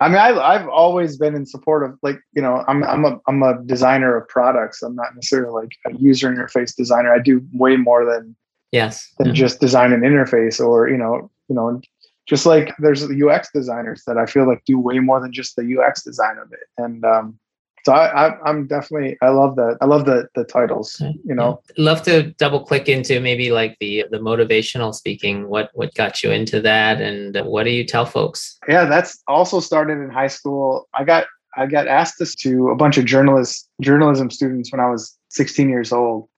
I 0.00 0.08
mean, 0.08 0.18
I've, 0.18 0.38
I've 0.38 0.68
always 0.68 1.18
been 1.18 1.34
in 1.34 1.44
support 1.44 1.82
of 1.82 1.98
like, 2.02 2.20
you 2.32 2.40
know, 2.40 2.64
I'm, 2.68 2.84
I'm 2.84 3.04
a, 3.04 3.18
I'm 3.26 3.42
a 3.42 3.60
designer 3.64 4.16
of 4.16 4.28
products. 4.28 4.80
I'm 4.82 4.94
not 4.94 5.14
necessarily 5.14 5.52
like 5.52 5.72
a 5.86 5.98
user 5.98 6.32
interface 6.32 6.74
designer. 6.74 7.12
I 7.12 7.18
do 7.18 7.44
way 7.52 7.76
more 7.76 8.04
than, 8.04 8.36
yes, 8.70 9.12
than 9.18 9.28
mm-hmm. 9.28 9.34
just 9.34 9.60
design 9.60 9.92
an 9.92 10.02
interface 10.02 10.64
or, 10.64 10.88
you 10.88 10.96
know, 10.96 11.30
you 11.48 11.56
know, 11.56 11.80
just 12.28 12.46
like 12.46 12.74
there's 12.78 13.04
UX 13.04 13.48
designers 13.52 14.02
that 14.06 14.18
I 14.18 14.26
feel 14.26 14.46
like 14.46 14.62
do 14.66 14.78
way 14.78 14.98
more 14.98 15.20
than 15.20 15.32
just 15.32 15.56
the 15.56 15.78
UX 15.78 16.02
design 16.02 16.36
of 16.38 16.52
it. 16.52 16.68
And 16.76 17.04
um, 17.04 17.38
so 17.84 17.92
I, 17.94 18.28
I, 18.28 18.50
am 18.50 18.66
definitely 18.66 19.16
I 19.22 19.30
love 19.30 19.56
the 19.56 19.78
I 19.80 19.86
love 19.86 20.04
the 20.04 20.28
the 20.34 20.44
titles. 20.44 21.00
You 21.00 21.34
know, 21.34 21.62
yeah. 21.76 21.84
love 21.84 22.02
to 22.02 22.34
double 22.34 22.64
click 22.64 22.88
into 22.88 23.18
maybe 23.20 23.50
like 23.50 23.76
the 23.80 24.04
the 24.10 24.18
motivational 24.18 24.94
speaking. 24.94 25.48
What 25.48 25.70
what 25.72 25.94
got 25.94 26.22
you 26.22 26.30
into 26.30 26.60
that, 26.60 27.00
and 27.00 27.36
what 27.46 27.64
do 27.64 27.70
you 27.70 27.84
tell 27.84 28.04
folks? 28.04 28.58
Yeah, 28.68 28.84
that's 28.84 29.22
also 29.26 29.60
started 29.60 29.94
in 29.94 30.10
high 30.10 30.26
school. 30.26 30.86
I 30.92 31.04
got 31.04 31.26
I 31.56 31.66
got 31.66 31.88
asked 31.88 32.18
this 32.18 32.34
to 32.36 32.68
a 32.68 32.76
bunch 32.76 32.98
of 32.98 33.06
journalists 33.06 33.68
journalism 33.80 34.30
students 34.30 34.70
when 34.70 34.80
I 34.80 34.90
was 34.90 35.16
16 35.30 35.68
years 35.70 35.92
old 35.92 36.28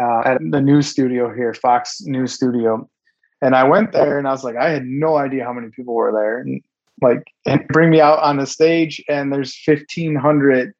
uh, 0.00 0.22
at 0.24 0.38
the 0.50 0.60
news 0.60 0.88
studio 0.88 1.32
here, 1.32 1.54
Fox 1.54 2.00
News 2.02 2.32
Studio, 2.32 2.88
and 3.42 3.54
I 3.54 3.64
went 3.64 3.92
there 3.92 4.18
and 4.18 4.26
I 4.26 4.32
was 4.32 4.44
like, 4.44 4.56
I 4.56 4.70
had 4.70 4.84
no 4.84 5.16
idea 5.16 5.44
how 5.44 5.52
many 5.52 5.68
people 5.68 5.94
were 5.94 6.12
there. 6.12 6.38
And 6.38 6.62
like, 7.02 7.22
and 7.46 7.66
bring 7.68 7.90
me 7.90 8.00
out 8.00 8.20
on 8.20 8.36
the 8.36 8.46
stage, 8.46 9.02
and 9.08 9.32
there's 9.32 9.56
1,500 9.66 10.72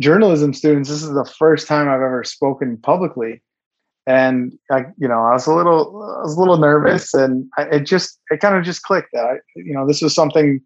journalism 0.00 0.52
students. 0.52 0.88
This 0.88 1.02
is 1.02 1.14
the 1.14 1.30
first 1.38 1.66
time 1.66 1.88
I've 1.88 1.94
ever 1.94 2.24
spoken 2.24 2.76
publicly. 2.78 3.42
And 4.06 4.56
I, 4.70 4.86
you 4.98 5.08
know, 5.08 5.24
I 5.24 5.32
was 5.32 5.46
a 5.46 5.54
little, 5.54 6.02
I 6.18 6.22
was 6.22 6.36
a 6.36 6.38
little 6.38 6.58
nervous, 6.58 7.14
and 7.14 7.48
I, 7.56 7.62
it 7.62 7.80
just, 7.80 8.20
it 8.30 8.40
kind 8.40 8.56
of 8.56 8.64
just 8.64 8.82
clicked 8.82 9.08
that, 9.12 9.24
I, 9.24 9.34
you 9.56 9.74
know, 9.74 9.86
this 9.86 10.02
was 10.02 10.14
something, 10.14 10.60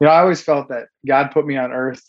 you 0.00 0.06
know, 0.06 0.10
I 0.10 0.20
always 0.20 0.40
felt 0.40 0.68
that 0.68 0.88
God 1.06 1.30
put 1.32 1.46
me 1.46 1.56
on 1.56 1.72
earth 1.72 2.02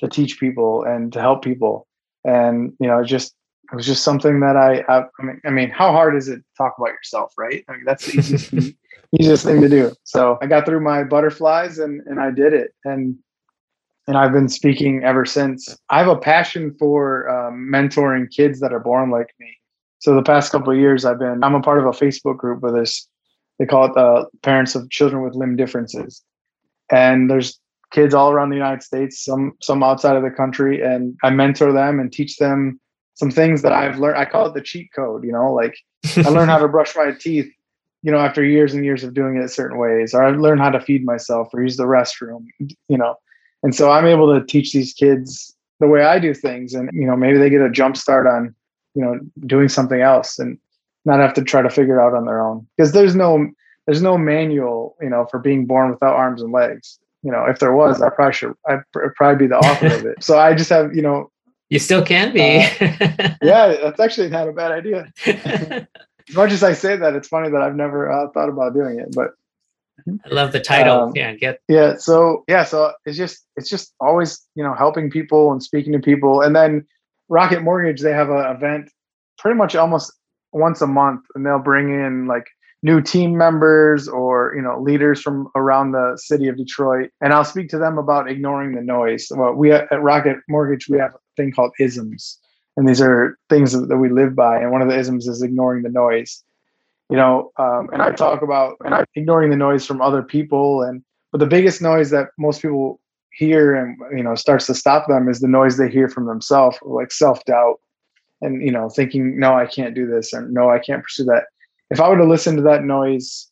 to 0.00 0.08
teach 0.08 0.40
people 0.40 0.82
and 0.82 1.12
to 1.12 1.20
help 1.20 1.44
people, 1.44 1.86
and 2.24 2.72
you 2.80 2.88
know, 2.88 3.04
just 3.04 3.34
it 3.72 3.76
was 3.76 3.86
just 3.86 4.02
something 4.02 4.40
that 4.40 4.56
I, 4.56 4.80
I, 4.88 5.04
I 5.18 5.22
mean, 5.22 5.40
I 5.44 5.50
mean, 5.50 5.70
how 5.70 5.92
hard 5.92 6.16
is 6.16 6.28
it 6.28 6.36
to 6.36 6.44
talk 6.58 6.74
about 6.76 6.88
yourself, 6.88 7.32
right? 7.38 7.64
I 7.68 7.72
mean, 7.72 7.84
that's 7.84 8.06
the 8.06 8.18
easiest, 8.18 8.50
thing, 8.50 8.76
easiest 9.20 9.44
thing 9.44 9.60
to 9.60 9.68
do. 9.68 9.92
So 10.02 10.38
I 10.42 10.46
got 10.46 10.66
through 10.66 10.80
my 10.80 11.04
butterflies 11.04 11.78
and, 11.78 12.00
and 12.06 12.18
I 12.18 12.32
did 12.32 12.52
it. 12.52 12.74
And, 12.84 13.16
and 14.08 14.18
I've 14.18 14.32
been 14.32 14.48
speaking 14.48 15.04
ever 15.04 15.24
since. 15.24 15.76
I 15.88 15.98
have 15.98 16.08
a 16.08 16.16
passion 16.16 16.74
for 16.80 17.28
um, 17.28 17.68
mentoring 17.72 18.28
kids 18.28 18.58
that 18.58 18.72
are 18.72 18.80
born 18.80 19.10
like 19.10 19.32
me. 19.38 19.56
So 20.00 20.16
the 20.16 20.22
past 20.22 20.50
couple 20.50 20.72
of 20.72 20.78
years, 20.78 21.04
I've 21.04 21.20
been, 21.20 21.44
I'm 21.44 21.54
a 21.54 21.60
part 21.60 21.78
of 21.78 21.84
a 21.84 21.90
Facebook 21.90 22.38
group 22.38 22.62
with 22.62 22.74
this, 22.74 23.06
they 23.60 23.66
call 23.66 23.84
it 23.84 23.94
the 23.94 24.26
parents 24.42 24.74
of 24.74 24.90
children 24.90 25.22
with 25.22 25.34
limb 25.34 25.54
differences. 25.54 26.24
And 26.90 27.30
there's 27.30 27.60
kids 27.92 28.14
all 28.14 28.32
around 28.32 28.50
the 28.50 28.56
United 28.56 28.82
States, 28.82 29.24
some, 29.24 29.52
some 29.60 29.84
outside 29.84 30.16
of 30.16 30.24
the 30.24 30.30
country. 30.30 30.82
And 30.82 31.16
I 31.22 31.30
mentor 31.30 31.72
them 31.72 32.00
and 32.00 32.10
teach 32.10 32.36
them 32.38 32.80
some 33.14 33.30
things 33.30 33.62
that 33.62 33.72
I've 33.72 33.98
learned. 33.98 34.18
I 34.18 34.24
call 34.24 34.46
it 34.46 34.54
the 34.54 34.62
cheat 34.62 34.90
code, 34.94 35.24
you 35.24 35.32
know, 35.32 35.52
like 35.52 35.76
I 36.16 36.28
learned 36.28 36.50
how 36.50 36.58
to 36.58 36.68
brush 36.76 36.94
my 36.96 37.12
teeth, 37.12 37.50
you 38.02 38.10
know, 38.10 38.18
after 38.18 38.44
years 38.44 38.74
and 38.74 38.84
years 38.84 39.04
of 39.04 39.14
doing 39.14 39.36
it 39.36 39.48
certain 39.50 39.78
ways, 39.78 40.14
or 40.14 40.24
I 40.24 40.30
learned 40.30 40.60
how 40.60 40.70
to 40.70 40.80
feed 40.80 41.04
myself 41.04 41.48
or 41.52 41.62
use 41.62 41.76
the 41.76 41.84
restroom, 41.84 42.46
you 42.58 42.98
know. 42.98 43.16
And 43.62 43.74
so 43.74 43.90
I'm 43.90 44.06
able 44.06 44.32
to 44.34 44.44
teach 44.46 44.72
these 44.72 44.92
kids 44.92 45.54
the 45.80 45.86
way 45.86 46.04
I 46.04 46.18
do 46.18 46.32
things. 46.32 46.74
And, 46.74 46.88
you 46.92 47.06
know, 47.06 47.16
maybe 47.16 47.38
they 47.38 47.50
get 47.50 47.60
a 47.60 47.70
jump 47.70 47.96
start 47.96 48.26
on, 48.26 48.54
you 48.94 49.02
know, 49.02 49.18
doing 49.46 49.68
something 49.68 50.00
else 50.00 50.38
and 50.38 50.58
not 51.04 51.20
have 51.20 51.34
to 51.34 51.42
try 51.42 51.62
to 51.62 51.70
figure 51.70 51.98
it 51.98 52.02
out 52.02 52.14
on 52.14 52.26
their 52.26 52.40
own. 52.40 52.66
Because 52.76 52.92
there's 52.92 53.14
no 53.14 53.50
there's 53.86 54.02
no 54.02 54.16
manual, 54.16 54.96
you 55.00 55.08
know, 55.08 55.26
for 55.30 55.38
being 55.38 55.66
born 55.66 55.90
without 55.90 56.14
arms 56.14 56.42
and 56.42 56.52
legs. 56.52 56.98
You 57.22 57.32
know, 57.32 57.44
if 57.44 57.58
there 57.58 57.74
was, 57.74 58.00
I 58.00 58.08
probably 58.10 58.32
should 58.32 58.54
I'd 58.68 58.80
probably 59.16 59.46
be 59.46 59.48
the 59.48 59.58
author 59.58 59.86
of 59.86 60.06
it. 60.06 60.22
So 60.22 60.38
I 60.38 60.54
just 60.54 60.70
have, 60.70 60.94
you 60.94 61.02
know, 61.02 61.30
you 61.70 61.78
still 61.78 62.04
can 62.04 62.32
be. 62.32 62.58
uh, 62.58 63.34
yeah, 63.42 63.76
that's 63.82 64.00
actually 64.00 64.28
not 64.28 64.48
a 64.48 64.52
bad 64.52 64.72
idea. 64.72 65.10
as 65.26 66.34
much 66.34 66.52
as 66.52 66.62
I 66.62 66.72
say 66.72 66.96
that, 66.96 67.14
it's 67.14 67.28
funny 67.28 67.50
that 67.50 67.62
I've 67.62 67.76
never 67.76 68.10
uh, 68.10 68.28
thought 68.32 68.48
about 68.48 68.74
doing 68.74 68.98
it, 68.98 69.14
but 69.14 69.30
I 70.24 70.28
love 70.28 70.52
the 70.52 70.60
title. 70.60 71.04
Um, 71.04 71.12
yeah, 71.14 71.34
get 71.34 71.60
yeah. 71.68 71.96
So 71.96 72.44
yeah, 72.48 72.64
so 72.64 72.92
it's 73.04 73.16
just 73.16 73.46
it's 73.56 73.68
just 73.68 73.94
always 74.00 74.40
you 74.54 74.62
know 74.62 74.74
helping 74.74 75.10
people 75.10 75.52
and 75.52 75.62
speaking 75.62 75.92
to 75.92 75.98
people, 75.98 76.40
and 76.40 76.54
then 76.54 76.86
Rocket 77.28 77.62
Mortgage 77.62 78.00
they 78.00 78.12
have 78.12 78.30
an 78.30 78.44
event 78.54 78.90
pretty 79.38 79.56
much 79.56 79.74
almost 79.74 80.12
once 80.52 80.80
a 80.80 80.86
month, 80.86 81.22
and 81.34 81.46
they'll 81.46 81.58
bring 81.58 81.90
in 81.90 82.26
like 82.26 82.46
new 82.82 83.00
team 83.00 83.36
members 83.36 84.08
or 84.08 84.54
you 84.56 84.62
know 84.62 84.80
leaders 84.80 85.20
from 85.20 85.48
around 85.54 85.92
the 85.92 86.16
city 86.16 86.48
of 86.48 86.56
Detroit, 86.56 87.10
and 87.20 87.32
I'll 87.32 87.44
speak 87.44 87.68
to 87.70 87.78
them 87.78 87.98
about 87.98 88.30
ignoring 88.30 88.74
the 88.74 88.82
noise. 88.82 89.28
Well, 89.30 89.52
we 89.52 89.72
at 89.72 89.88
Rocket 90.02 90.38
Mortgage 90.48 90.88
we 90.88 90.98
have 90.98 91.12
thing 91.40 91.52
called 91.52 91.72
isms, 91.78 92.38
and 92.76 92.88
these 92.88 93.00
are 93.00 93.38
things 93.48 93.72
that 93.72 93.96
we 93.96 94.08
live 94.08 94.34
by. 94.34 94.58
And 94.58 94.70
one 94.70 94.82
of 94.82 94.88
the 94.88 94.98
isms 94.98 95.26
is 95.26 95.42
ignoring 95.42 95.82
the 95.82 95.90
noise. 95.90 96.42
You 97.08 97.16
know, 97.16 97.50
um, 97.56 97.88
and 97.92 98.02
I 98.02 98.12
talk 98.12 98.42
about 98.42 98.76
and 98.84 98.94
I, 98.94 99.04
ignoring 99.14 99.50
the 99.50 99.56
noise 99.56 99.84
from 99.84 100.00
other 100.00 100.22
people, 100.22 100.82
and 100.82 101.02
but 101.32 101.38
the 101.38 101.46
biggest 101.46 101.82
noise 101.82 102.10
that 102.10 102.28
most 102.38 102.62
people 102.62 103.00
hear 103.32 103.74
and 103.74 103.96
you 104.16 104.22
know 104.22 104.34
starts 104.34 104.66
to 104.66 104.74
stop 104.74 105.08
them 105.08 105.28
is 105.28 105.40
the 105.40 105.48
noise 105.48 105.76
they 105.76 105.90
hear 105.90 106.08
from 106.08 106.26
themselves, 106.26 106.78
like 106.82 107.10
self 107.10 107.44
doubt, 107.44 107.80
and 108.40 108.62
you 108.62 108.70
know 108.70 108.88
thinking, 108.88 109.38
no, 109.40 109.54
I 109.54 109.66
can't 109.66 109.94
do 109.94 110.06
this, 110.06 110.32
and 110.32 110.52
no, 110.52 110.70
I 110.70 110.78
can't 110.78 111.02
pursue 111.02 111.24
that 111.24 111.44
if 111.90 112.00
I 112.00 112.08
would 112.08 112.18
have 112.18 112.28
listened 112.28 112.58
to 112.58 112.62
that 112.64 112.84
noise, 112.84 113.50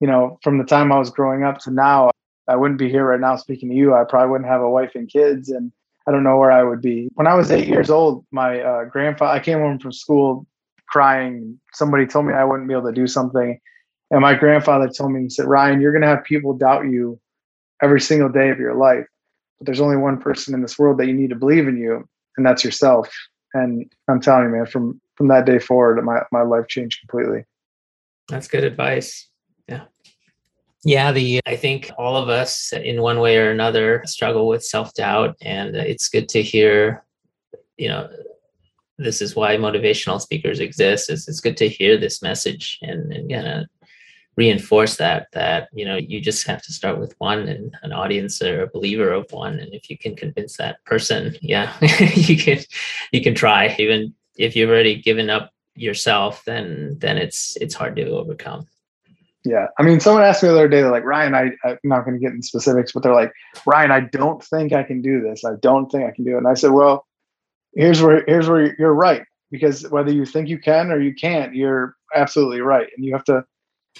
you 0.00 0.06
know, 0.06 0.38
from 0.42 0.58
the 0.58 0.64
time 0.64 0.92
I 0.92 0.98
was 0.98 1.10
growing 1.10 1.42
up 1.42 1.58
to 1.60 1.70
now, 1.70 2.10
I 2.46 2.56
wouldn't 2.56 2.78
be 2.78 2.88
here 2.88 3.04
right 3.04 3.20
now 3.20 3.36
speaking 3.36 3.70
to 3.70 3.74
you. 3.74 3.94
I 3.94 4.04
probably 4.04 4.30
wouldn't 4.30 4.48
have 4.48 4.60
a 4.60 4.70
wife 4.70 4.92
and 4.94 5.08
kids, 5.08 5.48
and 5.48 5.72
I 6.08 6.10
don't 6.10 6.24
know 6.24 6.38
where 6.38 6.50
I 6.50 6.62
would 6.62 6.80
be. 6.80 7.10
When 7.14 7.26
I 7.26 7.34
was 7.34 7.50
eight 7.50 7.68
years 7.68 7.90
old, 7.90 8.24
my 8.30 8.60
uh, 8.60 8.84
grandfather, 8.86 9.32
I 9.32 9.40
came 9.40 9.58
home 9.58 9.78
from 9.78 9.92
school 9.92 10.46
crying. 10.88 11.60
Somebody 11.74 12.06
told 12.06 12.24
me 12.24 12.32
I 12.32 12.44
wouldn't 12.44 12.66
be 12.66 12.72
able 12.72 12.88
to 12.88 12.92
do 12.92 13.06
something. 13.06 13.60
And 14.10 14.20
my 14.22 14.34
grandfather 14.34 14.88
told 14.88 15.12
me, 15.12 15.24
he 15.24 15.28
said, 15.28 15.44
Ryan, 15.44 15.82
you're 15.82 15.92
going 15.92 16.02
to 16.02 16.08
have 16.08 16.24
people 16.24 16.54
doubt 16.54 16.86
you 16.86 17.20
every 17.82 18.00
single 18.00 18.30
day 18.30 18.48
of 18.48 18.58
your 18.58 18.74
life. 18.74 19.04
But 19.58 19.66
there's 19.66 19.82
only 19.82 19.98
one 19.98 20.18
person 20.18 20.54
in 20.54 20.62
this 20.62 20.78
world 20.78 20.96
that 20.98 21.08
you 21.08 21.12
need 21.12 21.28
to 21.28 21.36
believe 21.36 21.68
in 21.68 21.76
you, 21.76 22.08
and 22.38 22.46
that's 22.46 22.64
yourself. 22.64 23.12
And 23.52 23.92
I'm 24.08 24.20
telling 24.20 24.44
you, 24.44 24.50
man, 24.50 24.66
from 24.66 25.00
from 25.16 25.28
that 25.28 25.44
day 25.44 25.58
forward, 25.58 26.02
my, 26.04 26.20
my 26.30 26.42
life 26.42 26.68
changed 26.68 27.00
completely. 27.00 27.44
That's 28.28 28.46
good 28.46 28.64
advice. 28.64 29.28
Yeah. 29.68 29.84
Yeah, 30.84 31.12
the 31.12 31.40
I 31.46 31.56
think 31.56 31.90
all 31.98 32.16
of 32.16 32.28
us 32.28 32.72
in 32.72 33.02
one 33.02 33.18
way 33.20 33.36
or 33.36 33.50
another 33.50 34.02
struggle 34.06 34.46
with 34.46 34.64
self-doubt 34.64 35.36
and 35.42 35.74
it's 35.76 36.08
good 36.08 36.28
to 36.30 36.42
hear 36.42 37.04
you 37.76 37.88
know 37.88 38.08
this 38.96 39.22
is 39.22 39.36
why 39.36 39.56
motivational 39.56 40.20
speakers 40.20 40.58
exist. 40.58 41.08
It's, 41.08 41.28
it's 41.28 41.40
good 41.40 41.56
to 41.58 41.68
hear 41.68 41.96
this 41.96 42.20
message 42.20 42.80
and, 42.82 43.12
and 43.12 43.30
kind 43.30 43.46
of 43.46 43.66
reinforce 44.36 44.96
that 44.96 45.26
that 45.32 45.68
you 45.72 45.84
know 45.84 45.96
you 45.96 46.20
just 46.20 46.46
have 46.46 46.62
to 46.62 46.72
start 46.72 47.00
with 47.00 47.14
one 47.18 47.48
and 47.48 47.74
an 47.82 47.92
audience 47.92 48.40
or 48.40 48.62
a 48.62 48.70
believer 48.70 49.10
of 49.10 49.26
one 49.32 49.58
and 49.58 49.74
if 49.74 49.90
you 49.90 49.98
can 49.98 50.14
convince 50.14 50.56
that 50.56 50.82
person 50.84 51.36
yeah 51.42 51.76
you 52.14 52.36
can 52.36 52.60
you 53.10 53.20
can 53.20 53.34
try 53.34 53.74
even 53.80 54.14
if 54.36 54.54
you've 54.54 54.70
already 54.70 55.02
given 55.02 55.28
up 55.28 55.52
yourself, 55.74 56.44
then 56.44 56.96
then 56.98 57.18
it's 57.18 57.56
it's 57.56 57.74
hard 57.74 57.96
to 57.96 58.08
overcome. 58.10 58.66
Yeah, 59.44 59.66
I 59.78 59.82
mean, 59.82 60.00
someone 60.00 60.24
asked 60.24 60.42
me 60.42 60.48
the 60.48 60.54
other 60.54 60.68
day, 60.68 60.82
they're 60.82 60.90
like, 60.90 61.04
Ryan, 61.04 61.34
I, 61.34 61.52
I'm 61.64 61.78
not 61.84 62.04
going 62.04 62.18
to 62.18 62.20
get 62.20 62.34
in 62.34 62.42
specifics, 62.42 62.92
but 62.92 63.02
they're 63.02 63.14
like, 63.14 63.32
Ryan, 63.66 63.92
I 63.92 64.00
don't 64.00 64.42
think 64.42 64.72
I 64.72 64.82
can 64.82 65.00
do 65.00 65.20
this. 65.20 65.44
I 65.44 65.52
don't 65.62 65.88
think 65.90 66.04
I 66.04 66.10
can 66.10 66.24
do 66.24 66.34
it. 66.34 66.38
And 66.38 66.48
I 66.48 66.54
said, 66.54 66.72
well, 66.72 67.06
here's 67.74 68.02
where 68.02 68.24
here's 68.26 68.48
where 68.48 68.74
you're 68.78 68.94
right 68.94 69.22
because 69.50 69.88
whether 69.90 70.12
you 70.12 70.24
think 70.24 70.48
you 70.48 70.58
can 70.58 70.90
or 70.90 71.00
you 71.00 71.14
can't, 71.14 71.54
you're 71.54 71.96
absolutely 72.14 72.60
right, 72.60 72.88
and 72.96 73.04
you 73.04 73.12
have 73.12 73.24
to. 73.24 73.44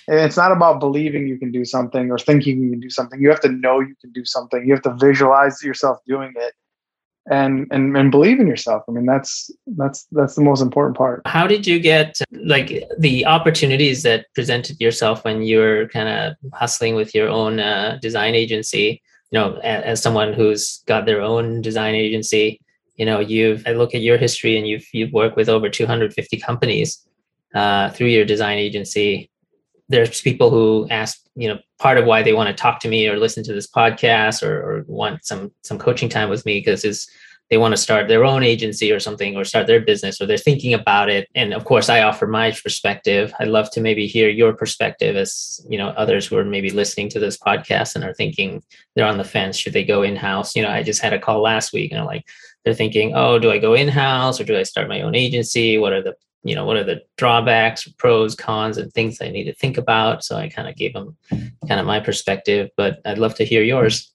It's 0.07 0.37
not 0.37 0.53
about 0.53 0.79
believing 0.79 1.27
you 1.27 1.39
can 1.39 1.51
do 1.51 1.65
something 1.65 2.11
or 2.11 2.19
thinking 2.19 2.61
you 2.61 2.71
can 2.71 2.81
do 2.81 2.91
something. 2.91 3.21
You 3.21 3.31
have 3.31 3.41
to 3.41 3.49
know 3.49 3.81
you 3.81 3.97
can 4.01 4.13
do 4.13 4.25
something. 4.25 4.65
You 4.65 4.73
have 4.75 4.83
to 4.83 4.95
visualize 4.95 5.63
yourself 5.63 5.99
doing 6.07 6.33
it, 6.37 6.55
and 7.31 7.67
and 7.71 7.97
and 7.97 8.11
believe 8.11 8.41
in 8.41 8.47
yourself. 8.47 8.83
I 8.89 8.93
mean, 8.93 9.07
that's 9.07 9.51
that's 9.67 10.07
that's 10.13 10.35
the 10.35 10.43
most 10.43 10.61
important 10.61 10.97
part. 10.97 11.23
How 11.27 11.47
did 11.47 11.67
you 11.67 11.79
get 11.79 12.21
like 12.33 12.85
the 12.99 13.27
opportunities 13.27 14.03
that 14.03 14.27
presented 14.35 14.81
yourself 14.81 15.25
when 15.25 15.43
you 15.43 15.59
were 15.59 15.89
kind 15.93 16.09
of 16.09 16.53
hustling 16.53 16.95
with 16.95 17.15
your 17.15 17.29
own 17.29 17.61
uh, 17.61 17.99
design 18.01 18.35
agency? 18.35 19.03
You 19.31 19.39
know, 19.39 19.57
as, 19.59 19.85
as 19.85 20.03
someone 20.03 20.33
who's 20.33 20.83
got 20.87 21.05
their 21.05 21.21
own 21.21 21.61
design 21.61 21.95
agency, 21.95 22.61
you 22.97 23.05
know, 23.05 23.21
you've 23.21 23.63
I 23.67 23.73
look 23.73 23.95
at 23.95 24.03
your 24.03 24.19
history 24.19 24.57
and 24.57 24.67
you've 24.67 24.87
you've 24.93 25.13
worked 25.13 25.37
with 25.37 25.49
over 25.49 25.69
250 25.69 26.37
companies 26.39 27.07
uh, 27.55 27.91
through 27.91 28.09
your 28.09 28.25
design 28.25 28.59
agency 28.59 29.31
there's 29.89 30.21
people 30.21 30.51
who 30.51 30.87
ask, 30.91 31.21
you 31.35 31.49
know, 31.49 31.59
part 31.79 31.99
of 31.99 32.05
why 32.05 32.23
they 32.23 32.33
want 32.33 32.49
to 32.49 32.61
talk 32.63 32.81
to 32.81 32.89
me 32.89 33.09
or 33.09 33.17
listen 33.17 33.43
to 33.45 33.53
this 33.53 33.69
podcast 33.69 34.43
or, 34.43 34.61
or 34.61 34.85
want 34.87 35.25
some 35.25 35.53
some 35.63 35.79
coaching 35.79 36.09
time 36.09 36.29
with 36.29 36.45
me 36.45 36.59
because 36.59 36.85
is 36.85 37.09
they 37.51 37.57
want 37.57 37.73
to 37.73 37.81
start 37.81 38.09
their 38.09 38.25
own 38.25 38.43
agency 38.43 38.93
or 38.93 39.01
something 39.01 39.35
or 39.35 39.45
start 39.45 39.67
their 39.67 39.81
business 39.81 40.21
or 40.21 40.27
they're 40.27 40.37
thinking 40.37 40.75
about 40.75 41.09
it. 41.09 41.29
And 41.35 41.55
of 41.55 41.65
course 41.65 41.89
i 41.89 42.03
offer 42.03 42.27
my 42.27 42.51
perspective. 42.51 43.33
I'd 43.41 43.49
love 43.49 43.71
to 43.73 43.81
maybe 43.81 44.07
hear 44.07 44.29
your 44.29 44.53
perspective 44.53 45.17
as 45.17 45.65
you 45.69 45.79
know 45.79 45.89
others 45.91 46.27
who 46.27 46.37
are 46.37 46.45
maybe 46.45 46.71
listening 46.71 47.09
to 47.11 47.21
this 47.21 47.39
podcast 47.39 47.95
and 47.95 48.05
are 48.05 48.15
thinking 48.15 48.63
they're 48.95 49.07
on 49.07 49.19
the 49.19 49.25
fence 49.25 49.57
should 49.57 49.73
they 49.73 49.85
go 49.85 50.03
in-house? 50.03 50.55
You 50.55 50.63
know 50.63 50.71
i 50.71 50.83
just 50.83 51.01
had 51.01 51.15
a 51.15 51.19
call 51.19 51.41
last 51.41 51.73
week 51.73 51.93
and 51.93 52.01
I'm 52.01 52.07
like 52.07 52.27
they're 52.65 52.75
thinking 52.75 53.15
oh 53.15 53.39
do 53.39 53.51
i 53.51 53.59
go 53.59 53.73
in-house 53.75 54.41
or 54.41 54.45
do 54.45 54.59
i 54.59 54.63
start 54.65 54.89
my 54.89 55.01
own 55.01 55.15
agency? 55.15 55.79
What 55.79 55.95
are 55.95 56.03
the 56.03 56.15
you 56.45 56.55
know 56.55 56.65
what 56.65 56.77
are 56.77 56.85
the 56.85 57.03
drawbacks 57.17 57.89
pros 57.99 58.35
cons 58.35 58.79
and 58.79 58.93
things 58.93 59.21
i 59.21 59.29
need 59.29 59.45
to 59.45 59.55
think 59.55 59.77
about? 59.77 60.25
So 60.25 60.37
i 60.37 60.49
kind 60.49 60.69
of 60.69 60.77
gave 60.77 60.93
them 60.93 61.17
kind 61.31 61.81
of 61.81 61.87
my 61.87 62.01
perspective 62.01 62.71
but 62.77 63.01
i'd 63.05 63.19
love 63.19 63.35
to 63.37 63.45
hear 63.45 63.63
yours. 63.63 64.13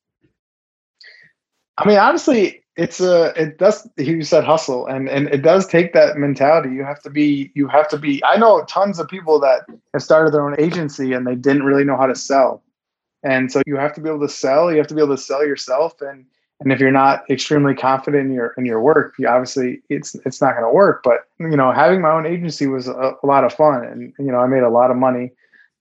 I 1.77 1.87
mean 1.87 1.97
honestly 1.97 2.63
it's 2.75 2.99
a 2.99 3.33
it 3.39 3.59
does 3.59 3.87
you 3.97 4.23
said 4.23 4.43
hustle 4.43 4.87
and 4.87 5.07
and 5.07 5.27
it 5.27 5.43
does 5.43 5.67
take 5.67 5.93
that 5.93 6.17
mentality. 6.17 6.69
You 6.69 6.83
have 6.83 7.01
to 7.03 7.09
be 7.09 7.51
you 7.53 7.67
have 7.67 7.87
to 7.89 7.97
be 7.97 8.23
i 8.23 8.35
know 8.37 8.63
tons 8.65 8.99
of 8.99 9.07
people 9.07 9.39
that 9.41 9.65
have 9.93 10.01
started 10.01 10.33
their 10.33 10.45
own 10.45 10.59
agency 10.59 11.13
and 11.13 11.27
they 11.27 11.35
didn't 11.35 11.63
really 11.63 11.83
know 11.83 11.97
how 11.97 12.07
to 12.07 12.15
sell. 12.15 12.63
And 13.25 13.51
so 13.51 13.61
you 13.65 13.77
have 13.77 13.93
to 13.93 14.01
be 14.01 14.09
able 14.09 14.21
to 14.21 14.29
sell 14.29 14.71
you 14.71 14.77
have 14.77 14.87
to 14.87 14.95
be 14.95 15.01
able 15.01 15.15
to 15.15 15.21
sell 15.21 15.45
yourself 15.45 16.01
and 16.01 16.25
and 16.63 16.71
if 16.71 16.79
you're 16.79 16.91
not 16.91 17.29
extremely 17.29 17.75
confident 17.75 18.27
in 18.27 18.33
your 18.33 18.53
in 18.57 18.65
your 18.65 18.81
work 18.81 19.15
you 19.19 19.27
obviously 19.27 19.81
it's 19.89 20.15
it's 20.25 20.41
not 20.41 20.53
going 20.53 20.63
to 20.63 20.73
work. 20.73 21.01
But 21.03 21.27
you 21.39 21.57
know 21.57 21.71
having 21.71 22.01
my 22.01 22.11
own 22.11 22.25
agency 22.25 22.67
was 22.67 22.87
a, 22.87 23.15
a, 23.21 23.25
lot 23.25 23.43
of 23.43 23.53
fun 23.53 23.83
and 23.83 24.13
you 24.17 24.31
know 24.31 24.39
i 24.39 24.47
made 24.47 24.63
a 24.63 24.69
lot 24.69 24.91
of 24.91 24.97
money. 24.97 25.31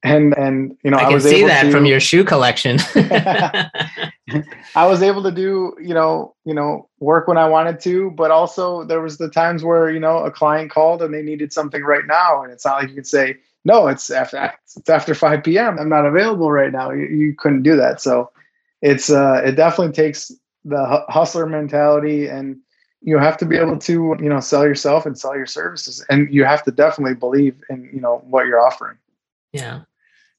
And 0.04 0.36
and 0.36 0.76
you 0.82 0.90
know 0.90 0.96
i, 0.98 1.02
I 1.02 1.04
can 1.04 1.14
was 1.14 1.24
see 1.24 1.36
able 1.36 1.48
that 1.48 1.62
to, 1.64 1.70
from 1.70 1.86
your 1.86 2.00
shoe 2.00 2.24
collection. 2.24 2.78
I 4.74 4.86
was 4.86 5.02
able 5.02 5.22
to 5.22 5.30
do 5.30 5.76
you 5.80 5.94
know 5.94 6.34
you 6.44 6.54
know 6.54 6.88
work 6.98 7.28
when 7.28 7.38
i 7.38 7.48
wanted 7.48 7.80
to 7.80 8.10
but 8.12 8.30
also 8.30 8.84
there 8.84 9.00
was 9.00 9.18
the 9.18 9.28
times 9.28 9.62
where 9.62 9.90
you 9.90 10.00
know 10.00 10.18
a 10.18 10.30
client 10.30 10.70
called 10.70 11.02
and 11.02 11.14
they 11.14 11.22
needed 11.22 11.52
something 11.52 11.82
right 11.82 12.06
now. 12.06 12.42
And 12.42 12.52
it's 12.52 12.64
not 12.64 12.80
like 12.80 12.88
you 12.88 12.96
could 12.96 13.06
say 13.06 13.36
no 13.64 13.86
it's 13.86 14.10
after 14.10 14.52
it's 14.64 14.90
after 14.90 15.14
5 15.14 15.44
p.m 15.44 15.78
i'm 15.78 15.88
not 15.88 16.04
available 16.04 16.50
right 16.50 16.72
now. 16.72 16.90
You, 16.90 17.06
you 17.06 17.34
couldn't 17.36 17.62
do 17.62 17.76
that. 17.76 18.00
So 18.00 18.32
it's 18.80 19.08
uh 19.10 19.40
it 19.44 19.52
definitely 19.52 19.92
takes 19.92 20.32
the 20.64 21.04
hustler 21.08 21.46
mentality 21.46 22.28
and 22.28 22.58
you 23.00 23.18
have 23.18 23.36
to 23.36 23.46
be 23.46 23.56
able 23.56 23.78
to 23.78 24.16
you 24.20 24.28
know 24.28 24.40
sell 24.40 24.64
yourself 24.64 25.06
and 25.06 25.18
sell 25.18 25.36
your 25.36 25.46
services 25.46 26.04
and 26.08 26.32
you 26.32 26.44
have 26.44 26.62
to 26.62 26.70
definitely 26.70 27.14
believe 27.14 27.60
in 27.68 27.90
you 27.92 28.00
know 28.00 28.22
what 28.28 28.46
you're 28.46 28.60
offering. 28.60 28.96
Yeah. 29.52 29.82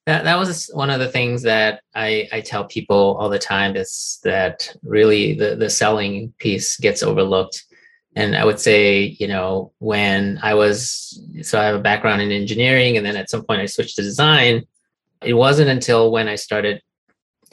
That, 0.05 0.25
that 0.25 0.38
was 0.38 0.69
one 0.73 0.89
of 0.89 0.99
the 0.99 1.07
things 1.07 1.43
that 1.43 1.81
I, 1.95 2.27
I 2.33 2.41
tell 2.41 2.65
people 2.65 3.15
all 3.17 3.29
the 3.29 3.39
time 3.39 3.77
is 3.77 4.19
that 4.25 4.75
really 4.83 5.33
the, 5.33 5.55
the 5.55 5.69
selling 5.69 6.33
piece 6.39 6.75
gets 6.77 7.03
overlooked. 7.03 7.63
And 8.15 8.36
i 8.36 8.45
would 8.45 8.59
say 8.59 9.15
you 9.19 9.27
know 9.27 9.71
when 9.79 10.39
i 10.43 10.53
was 10.53 11.19
so 11.41 11.59
i 11.59 11.65
have 11.65 11.75
a 11.75 11.79
background 11.79 12.21
in 12.21 12.31
engineering 12.31 12.95
and 12.95 13.05
then 13.05 13.17
at 13.17 13.29
some 13.29 13.43
point 13.43 13.62
i 13.62 13.65
switched 13.65 13.95
to 13.97 14.01
design. 14.01 14.63
It 15.21 15.33
wasn't 15.33 15.69
until 15.69 16.12
when 16.12 16.27
i 16.27 16.36
started 16.36 16.81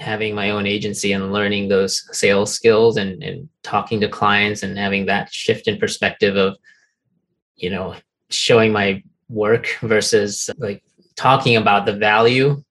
having 0.00 0.34
my 0.34 0.50
own 0.50 0.66
agency 0.66 1.12
and 1.12 1.32
learning 1.32 1.68
those 1.68 2.08
sales 2.16 2.52
skills 2.52 2.96
and, 2.96 3.22
and 3.22 3.48
talking 3.62 4.00
to 4.00 4.08
clients 4.08 4.62
and 4.62 4.78
having 4.78 5.06
that 5.06 5.32
shift 5.32 5.68
in 5.68 5.78
perspective 5.78 6.36
of 6.36 6.56
you 7.56 7.68
know 7.68 7.94
showing 8.30 8.72
my 8.72 9.02
work 9.28 9.76
versus 9.82 10.48
like 10.56 10.82
talking 11.16 11.56
about 11.56 11.84
the 11.84 11.92
value 11.92 12.62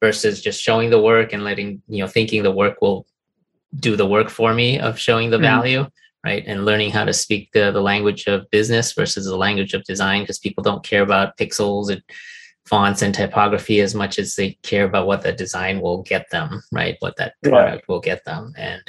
versus 0.00 0.40
just 0.40 0.62
showing 0.62 0.90
the 0.90 1.00
work 1.00 1.32
and 1.32 1.42
letting 1.42 1.82
you 1.88 1.98
know 1.98 2.08
thinking 2.08 2.42
the 2.42 2.50
work 2.50 2.80
will 2.80 3.04
do 3.80 3.96
the 3.96 4.06
work 4.06 4.30
for 4.30 4.54
me 4.54 4.78
of 4.78 4.98
showing 4.98 5.30
the 5.30 5.36
mm-hmm. 5.36 5.60
value 5.60 5.86
right 6.24 6.44
and 6.46 6.64
learning 6.64 6.90
how 6.90 7.04
to 7.04 7.12
speak 7.12 7.50
the, 7.52 7.72
the 7.72 7.80
language 7.80 8.26
of 8.26 8.48
business 8.50 8.92
versus 8.92 9.26
the 9.26 9.36
language 9.36 9.74
of 9.74 9.82
design 9.84 10.22
because 10.22 10.38
people 10.38 10.62
don't 10.62 10.84
care 10.84 11.02
about 11.02 11.36
pixels 11.36 11.90
and 11.90 12.02
fonts 12.66 13.02
and 13.02 13.14
typography 13.14 13.80
as 13.80 13.94
much 13.94 14.18
as 14.18 14.36
they 14.36 14.52
care 14.62 14.84
about 14.84 15.06
what 15.06 15.22
the 15.22 15.32
design 15.32 15.80
will 15.80 16.02
get 16.02 16.30
them, 16.30 16.62
right? 16.72 16.96
What 17.00 17.16
that 17.16 17.34
product 17.42 17.88
will 17.88 18.00
get 18.00 18.24
them 18.24 18.52
and 18.56 18.82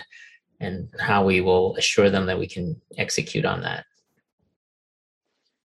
and 0.59 0.87
how 0.99 1.25
we 1.25 1.41
will 1.41 1.75
assure 1.77 2.11
them 2.11 2.27
that 2.27 2.37
we 2.37 2.47
can 2.47 2.79
execute 2.97 3.45
on 3.45 3.61
that. 3.61 3.85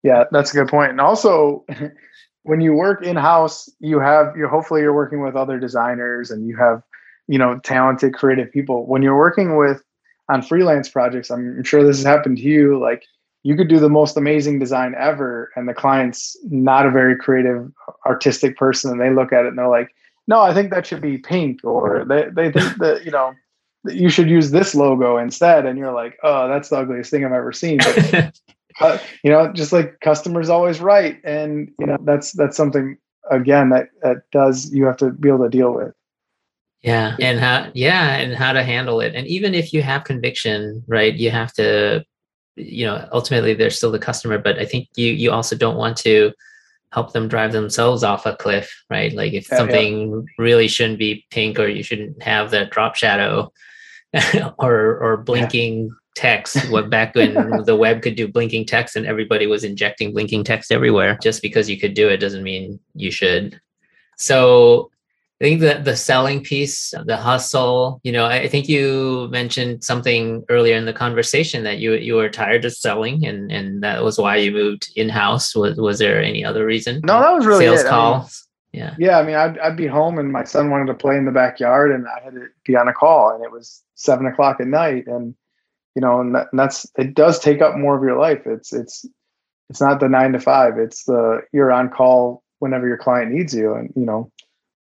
Yeah, 0.03 0.25
that's 0.31 0.53
a 0.53 0.55
good 0.55 0.69
point. 0.69 0.91
And 0.91 1.01
also 1.01 1.67
when 2.45 2.61
you 2.61 2.73
work 2.73 3.05
in-house, 3.05 3.69
you 3.81 3.99
have 3.99 4.37
you're 4.37 4.49
hopefully 4.49 4.81
you're 4.81 4.95
working 4.95 5.21
with 5.21 5.37
other 5.37 5.59
designers 5.59 6.31
and 6.31 6.47
you 6.47 6.57
have, 6.57 6.83
you 7.29 7.39
know, 7.39 7.59
talented 7.59 8.15
creative 8.15 8.51
people. 8.53 8.87
When 8.87 9.03
you're 9.03 9.19
working 9.19 9.57
with 9.57 9.83
on 10.29 10.43
freelance 10.43 10.89
projects, 10.89 11.31
I'm 11.31 11.63
sure 11.65 11.85
this 11.85 11.99
has 11.99 12.07
happened 12.07 12.39
to 12.39 12.43
you, 12.43 12.81
like 12.81 13.05
you 13.47 13.55
could 13.57 13.69
do 13.69 13.79
the 13.79 13.89
most 13.89 14.17
amazing 14.17 14.59
design 14.59 14.93
ever 14.99 15.53
and 15.55 15.69
the 15.69 15.75
client's 15.75 16.37
not 16.51 16.85
a 16.85 16.91
very 16.91 17.17
creative 17.17 17.71
artistic 18.05 18.57
person 18.57 18.91
and 18.91 19.01
they 19.01 19.11
look 19.11 19.33
at 19.33 19.45
it 19.45 19.49
and 19.49 19.59
they're 19.59 19.69
like 19.69 19.95
no 20.27 20.41
i 20.41 20.53
think 20.53 20.71
that 20.71 20.85
should 20.85 21.01
be 21.01 21.17
pink 21.17 21.61
or 21.63 22.05
they, 22.05 22.25
they 22.31 22.51
think 22.51 22.77
that 22.79 23.05
you 23.05 23.13
know 23.13 23.33
you 23.85 24.09
should 24.09 24.29
use 24.29 24.51
this 24.51 24.75
logo 24.75 25.17
instead 25.17 25.65
and 25.65 25.79
you're 25.79 25.93
like 25.93 26.19
oh 26.25 26.49
that's 26.49 26.71
the 26.71 26.77
ugliest 26.77 27.11
thing 27.11 27.25
i've 27.25 27.33
ever 27.33 27.53
seen. 27.53 27.79
But, 28.79 29.03
you 29.25 29.31
know 29.31 29.51
just 29.55 29.73
like 29.73 30.01
customers 30.01 30.51
always 30.51 30.81
right 30.81 31.19
and 31.25 31.71
you 31.79 31.87
know 31.87 31.97
that's 32.03 32.33
that's 32.33 32.59
something 32.59 32.99
again 33.31 33.71
that 33.71 33.89
that 34.03 34.19
does 34.33 34.71
you 34.71 34.85
have 34.85 34.99
to 34.99 35.13
be 35.13 35.31
able 35.31 35.45
to 35.45 35.49
deal 35.49 35.73
with. 35.73 35.95
Yeah 36.83 37.17
and 37.19 37.41
how 37.41 37.71
yeah 37.73 38.17
and 38.17 38.35
how 38.35 38.53
to 38.53 38.63
handle 38.63 39.01
it. 39.01 39.15
And 39.15 39.27
even 39.29 39.55
if 39.55 39.73
you 39.73 39.81
have 39.81 40.05
conviction 40.05 40.85
right 40.89 41.15
you 41.15 41.31
have 41.31 41.55
to 41.55 42.05
you 42.57 42.87
know 42.87 43.07
ultimately 43.13 43.55
they're 43.55 43.71
still 43.71 43.93
the 43.93 43.99
customer 43.99 44.39
but 44.39 44.59
i 44.59 44.65
think 44.65 44.89
you 44.97 45.13
you 45.13 45.31
also 45.31 45.55
don't 45.55 45.77
want 45.77 45.97
to 45.97 46.33
help 46.93 47.13
them 47.13 47.29
drive 47.29 47.53
themselves 47.53 48.03
off 48.03 48.27
a 48.27 48.37
cliff 48.37 48.85
right 48.89 49.13
like 49.13 49.33
if 49.35 49.47
yeah, 49.51 49.59
something 49.59 50.11
yeah. 50.11 50.19
really 50.39 50.67
shouldn't 50.67 50.99
be 50.99 51.27
pink 51.31 51.59
or 51.59 51.69
you 51.69 51.83
shouldn't 51.83 52.21
have 52.23 52.51
that 52.51 52.71
drop 52.71 52.97
shadow 52.97 53.53
or 54.59 54.97
or 54.99 55.17
blinking 55.19 55.85
yeah. 55.85 55.93
text 56.15 56.71
what 56.71 56.89
back 56.89 57.15
when 57.15 57.35
the 57.65 57.77
web 57.77 58.01
could 58.01 58.17
do 58.17 58.27
blinking 58.27 58.65
text 58.65 58.97
and 58.97 59.07
everybody 59.07 59.47
was 59.47 59.65
injecting 59.65 60.13
blinking 60.13 60.43
text 60.43 60.73
everywhere 60.73 61.19
just 61.23 61.43
because 61.43 61.69
you 61.69 61.79
could 61.79 61.93
do 61.93 62.09
it 62.09 62.17
doesn't 62.17 62.43
mean 62.43 62.81
you 62.95 63.11
should 63.11 63.61
so 64.17 64.91
I 65.41 65.45
think 65.45 65.61
that 65.61 65.85
the 65.85 65.97
selling 65.97 66.43
piece, 66.43 66.95
the 67.05 67.17
hustle, 67.19 68.01
you 68.03 68.11
know, 68.11 68.25
I 68.25 68.49
think 68.49 68.71
you 68.71 69.29
mentioned 69.31 69.85
something 69.85 70.43
earlier 70.49 70.77
in 70.77 70.87
the 70.87 70.95
conversation 70.95 71.63
that 71.65 71.79
you 71.79 71.93
you 71.95 72.15
were 72.15 72.31
tired 72.31 72.65
of 72.65 72.73
selling 72.73 73.27
and 73.27 73.53
and 73.53 73.83
that 73.83 74.03
was 74.03 74.19
why 74.19 74.37
you 74.37 74.51
moved 74.51 74.91
in-house. 74.97 75.55
Was 75.55 75.77
was 75.77 75.99
there 75.99 76.23
any 76.23 76.43
other 76.43 76.65
reason? 76.65 77.03
No, 77.05 77.21
that 77.21 77.33
was 77.33 77.45
really 77.45 77.67
sales 77.67 77.81
it. 77.83 77.87
calls. 77.87 78.49
I 78.73 78.79
mean, 78.79 78.85
yeah. 78.85 78.95
Yeah. 78.99 79.19
I 79.19 79.23
mean, 79.25 79.35
I'd, 79.37 79.59
I'd 79.59 79.77
be 79.77 79.87
home 79.87 80.19
and 80.19 80.33
my 80.33 80.45
son 80.45 80.71
wanted 80.71 80.87
to 80.87 80.95
play 80.95 81.17
in 81.17 81.25
the 81.25 81.33
backyard 81.33 81.93
and 81.93 82.07
I 82.07 82.23
had 82.25 82.35
to 82.35 82.47
be 82.65 82.77
on 82.77 82.89
a 82.89 82.93
call 82.93 83.35
and 83.35 83.45
it 83.45 83.51
was 83.51 83.83
seven 83.95 84.27
o'clock 84.27 84.61
at 84.61 84.67
night. 84.67 85.07
And, 85.07 85.35
you 85.95 86.03
know, 86.03 86.21
and, 86.21 86.35
that, 86.35 86.49
and 86.53 86.59
that's, 86.59 86.87
it 86.99 87.15
does 87.15 87.39
take 87.39 87.63
up 87.63 87.77
more 87.77 87.97
of 87.97 88.03
your 88.03 88.19
life. 88.19 88.43
It's, 88.45 88.75
it's, 88.75 89.07
it's 89.71 89.81
not 89.81 89.99
the 89.99 90.11
nine 90.11 90.33
to 90.33 90.41
five. 90.41 90.79
It's 90.79 91.05
the, 91.05 91.41
you're 91.53 91.73
on 91.73 91.89
call 91.89 92.43
whenever 92.59 92.87
your 92.87 92.99
client 92.99 93.33
needs 93.33 93.55
you. 93.55 93.73
And, 93.73 93.93
you 93.97 94.05
know, 94.05 94.31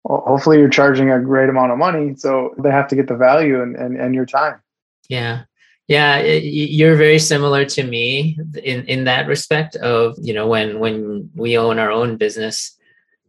well, 0.04 0.24
hopefully 0.26 0.60
you're 0.60 0.70
charging 0.70 1.12
a 1.12 1.20
great 1.20 1.50
amount 1.50 1.72
of 1.72 1.78
money 1.78 2.16
so 2.16 2.54
they 2.58 2.72
have 2.72 2.88
to 2.90 2.96
get 2.96 3.08
the 3.08 3.16
value 3.16 3.62
and, 3.62 3.76
and, 3.76 4.00
and 4.00 4.16
your 4.16 4.26
time. 4.26 4.62
Yeah. 5.10 5.44
Yeah 5.88 6.22
you're 6.22 6.96
very 6.96 7.20
similar 7.20 7.66
to 7.66 7.84
me 7.84 8.38
in 8.64 8.86
in 8.86 9.06
that 9.06 9.28
respect 9.28 9.76
of 9.78 10.16
you 10.22 10.34
know 10.34 10.48
when 10.48 10.80
when 10.80 11.30
we 11.36 11.58
own 11.58 11.80
our 11.80 11.92
own 11.92 12.16
business 12.16 12.78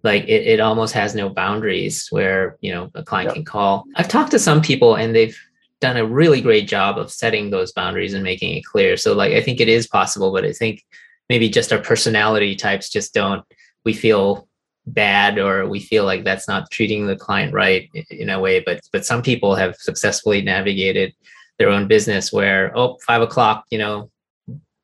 like 0.02 0.24
it, 0.24 0.46
it 0.46 0.60
almost 0.60 0.94
has 0.94 1.14
no 1.14 1.28
boundaries 1.30 2.06
where 2.10 2.58
you 2.60 2.72
know 2.72 2.90
a 2.94 3.02
client 3.02 3.28
yep. 3.28 3.34
can 3.34 3.44
call. 3.44 3.84
I've 3.96 4.08
talked 4.08 4.30
to 4.32 4.38
some 4.38 4.60
people 4.62 4.94
and 4.94 5.14
they've 5.14 5.38
done 5.80 5.96
a 5.96 6.04
really 6.04 6.42
great 6.42 6.68
job 6.68 6.98
of 6.98 7.10
setting 7.10 7.48
those 7.48 7.72
boundaries 7.72 8.12
and 8.12 8.22
making 8.22 8.54
it 8.54 8.64
clear. 8.64 8.96
So 8.98 9.14
like 9.14 9.32
i 9.32 9.40
think 9.40 9.60
it 9.60 9.68
is 9.68 9.86
possible 9.86 10.30
but 10.32 10.44
i 10.44 10.52
think 10.52 10.84
maybe 11.30 11.48
just 11.48 11.72
our 11.72 11.80
personality 11.80 12.54
types 12.56 12.90
just 12.90 13.14
don't 13.14 13.44
we 13.84 13.94
feel 13.94 14.48
bad 14.86 15.38
or 15.38 15.68
we 15.68 15.78
feel 15.78 16.04
like 16.04 16.24
that's 16.24 16.48
not 16.48 16.70
treating 16.70 17.06
the 17.06 17.16
client 17.16 17.52
right 17.52 17.88
in 18.10 18.30
a 18.30 18.40
way 18.40 18.60
but 18.60 18.80
but 18.92 19.04
some 19.04 19.22
people 19.22 19.54
have 19.54 19.76
successfully 19.76 20.40
navigated 20.42 21.14
their 21.58 21.68
own 21.68 21.86
business 21.86 22.32
where 22.32 22.76
oh 22.76 22.96
five 23.06 23.22
o'clock 23.22 23.64
you 23.70 23.78
know 23.78 24.10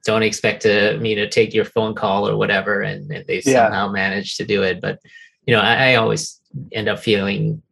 don't 0.04 0.22
expect 0.22 0.62
to 0.62 0.96
me 0.98 1.14
to 1.14 1.28
take 1.28 1.52
your 1.52 1.64
phone 1.64 1.94
call 1.94 2.28
or 2.28 2.36
whatever 2.36 2.82
and, 2.82 3.10
and 3.10 3.26
they 3.26 3.42
Yeah. 3.44 3.64
somehow 3.64 3.90
manage 3.90 4.36
to 4.36 4.44
do 4.44 4.62
it 4.62 4.80
but 4.80 5.00
you 5.46 5.54
know 5.54 5.60
I, 5.62 5.92
I 5.92 5.94
always 5.96 6.40
end 6.72 6.88
up 6.88 6.98
feeling 7.00 7.62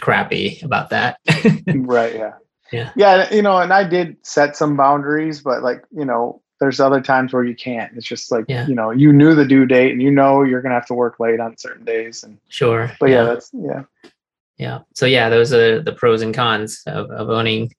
crappy 0.00 0.58
about 0.62 0.90
that 0.90 1.18
right 1.66 2.14
yeah 2.14 2.32
Yeah. 2.72 2.90
yeah 2.96 3.32
you 3.34 3.42
know 3.42 3.58
and 3.58 3.72
i 3.72 3.84
did 3.84 4.16
set 4.22 4.56
some 4.56 4.76
boundaries 4.76 5.42
but 5.42 5.62
like 5.62 5.84
you 5.92 6.06
know 6.06 6.40
there's 6.60 6.78
other 6.78 7.00
times 7.00 7.32
where 7.32 7.42
you 7.44 7.54
can't. 7.54 7.96
It's 7.96 8.06
just 8.06 8.30
like 8.30 8.44
Yeah. 8.48 8.66
you 8.66 8.74
know 8.74 8.90
you 8.90 9.12
knew 9.12 9.34
the 9.34 9.46
due 9.46 9.66
date 9.66 9.92
and 9.92 10.02
you 10.02 10.10
know 10.10 10.42
you're 10.42 10.62
gonna 10.62 10.74
have 10.74 10.86
to 10.86 10.94
work 10.94 11.18
late 11.18 11.40
on 11.40 11.56
certain 11.56 11.84
days 11.84 12.22
and 12.22 12.38
sure 12.48 12.92
but 13.00 13.10
yeah, 13.10 13.24
that's 13.24 13.50
yeah. 13.52 13.82
Yeah 14.58 14.78
so 14.94 15.06
yeah 15.06 15.28
those 15.30 15.52
are 15.52 15.82
the 15.82 15.92
pros 15.92 16.22
and 16.22 16.34
cons 16.34 16.82
of, 16.86 17.10
of 17.10 17.30
owning. 17.30 17.72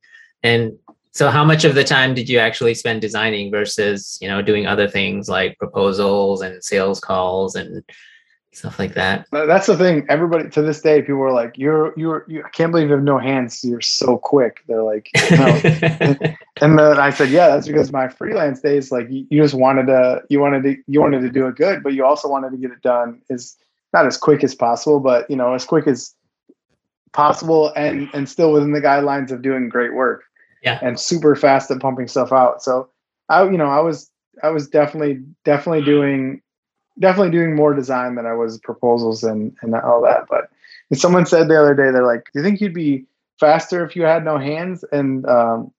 And 0.44 0.74
so 1.12 1.30
how 1.30 1.44
much 1.44 1.66
of 1.66 1.76
the 1.76 1.84
time 1.84 2.16
did 2.16 2.28
you 2.30 2.40
actually 2.40 2.74
spend 2.74 3.02
designing 3.02 3.52
versus 3.52 4.18
you 4.22 4.28
know 4.28 4.42
doing 4.42 4.66
other 4.66 4.88
things 4.88 5.30
like 5.30 5.58
proposals 5.60 6.42
and 6.42 6.64
sales 6.64 7.00
calls 7.00 7.56
and 7.56 7.84
stuff 8.54 8.80
like 8.80 8.94
that. 8.96 9.28
That's 9.32 9.68
the 9.68 9.78
thing. 9.78 10.06
Everybody 10.10 10.50
to 10.50 10.62
this 10.62 10.82
day 10.82 11.02
people 11.02 11.22
are 11.22 11.32
like 11.32 11.58
you're 11.58 11.94
you're 11.98 12.26
you, 12.28 12.44
i 12.44 12.50
can't 12.50 12.72
believe 12.72 12.88
you 12.88 12.94
have 12.94 13.04
no 13.04 13.18
hands. 13.18 13.64
You're 13.64 13.82
so 13.82 14.18
quick. 14.18 14.64
They're 14.68 14.84
like 14.84 15.10
no. 15.32 15.60
and 16.62 16.78
then 16.78 17.00
i 17.00 17.10
said 17.10 17.30
yeah 17.30 17.48
that's 17.48 17.68
because 17.68 17.92
my 17.92 18.08
freelance 18.08 18.60
days 18.60 18.92
like 18.92 19.10
you, 19.10 19.26
you 19.30 19.42
just 19.42 19.54
wanted 19.54 19.88
to 19.88 20.22
you 20.30 20.40
wanted 20.40 20.64
to 20.64 20.76
you 20.88 21.00
wanted 21.02 21.22
to 21.22 21.30
do 21.30 21.48
it 21.48 21.56
good 21.56 21.82
but 21.82 21.94
you 21.94 22.06
also 22.06 22.28
wanted 22.28 22.52
to 22.52 22.58
get 22.58 22.72
it 22.72 22.82
done 22.82 23.22
is 23.30 23.58
not 23.94 24.06
as 24.06 24.18
quick 24.18 24.44
as 24.44 24.54
possible 24.54 25.00
but 25.00 25.30
you 25.30 25.36
know 25.36 25.54
as 25.54 25.66
quick 25.66 25.88
as 25.88 26.14
possible 27.14 27.72
and 27.76 28.10
and 28.14 28.30
still 28.30 28.54
within 28.54 28.72
the 28.72 28.82
guidelines 28.82 29.32
of 29.32 29.42
doing 29.42 29.70
great 29.70 29.94
work. 29.94 30.24
Yeah. 30.64 30.78
and 30.84 31.00
super 31.00 31.36
fast 31.36 31.72
at 31.72 31.80
pumping 31.80 32.08
stuff 32.08 32.32
out. 32.32 32.62
So 32.62 32.90
i 33.30 33.44
you 33.44 33.58
know 33.58 33.66
i 33.66 33.80
was 33.80 34.12
i 34.44 34.50
was 34.50 34.68
definitely 34.68 35.24
definitely 35.44 35.84
doing 35.84 36.42
definitely 37.00 37.32
doing 37.32 37.56
more 37.56 37.74
design 37.74 38.16
than 38.16 38.26
i 38.26 38.34
was 38.34 38.60
proposals 38.60 39.24
and 39.24 39.56
and 39.62 39.76
all 39.76 40.02
that 40.02 40.26
but 40.30 40.50
someone 40.94 41.26
said 41.26 41.48
the 41.48 41.60
other 41.60 41.74
day 41.74 41.92
they're 41.92 42.06
like 42.06 42.26
do 42.34 42.40
you 42.40 42.44
think 42.44 42.60
you'd 42.60 42.74
be 42.74 43.06
faster 43.42 43.84
if 43.84 43.96
you 43.96 44.04
had 44.04 44.24
no 44.24 44.38
hands? 44.38 44.86
And 44.94 45.26
um 45.26 45.74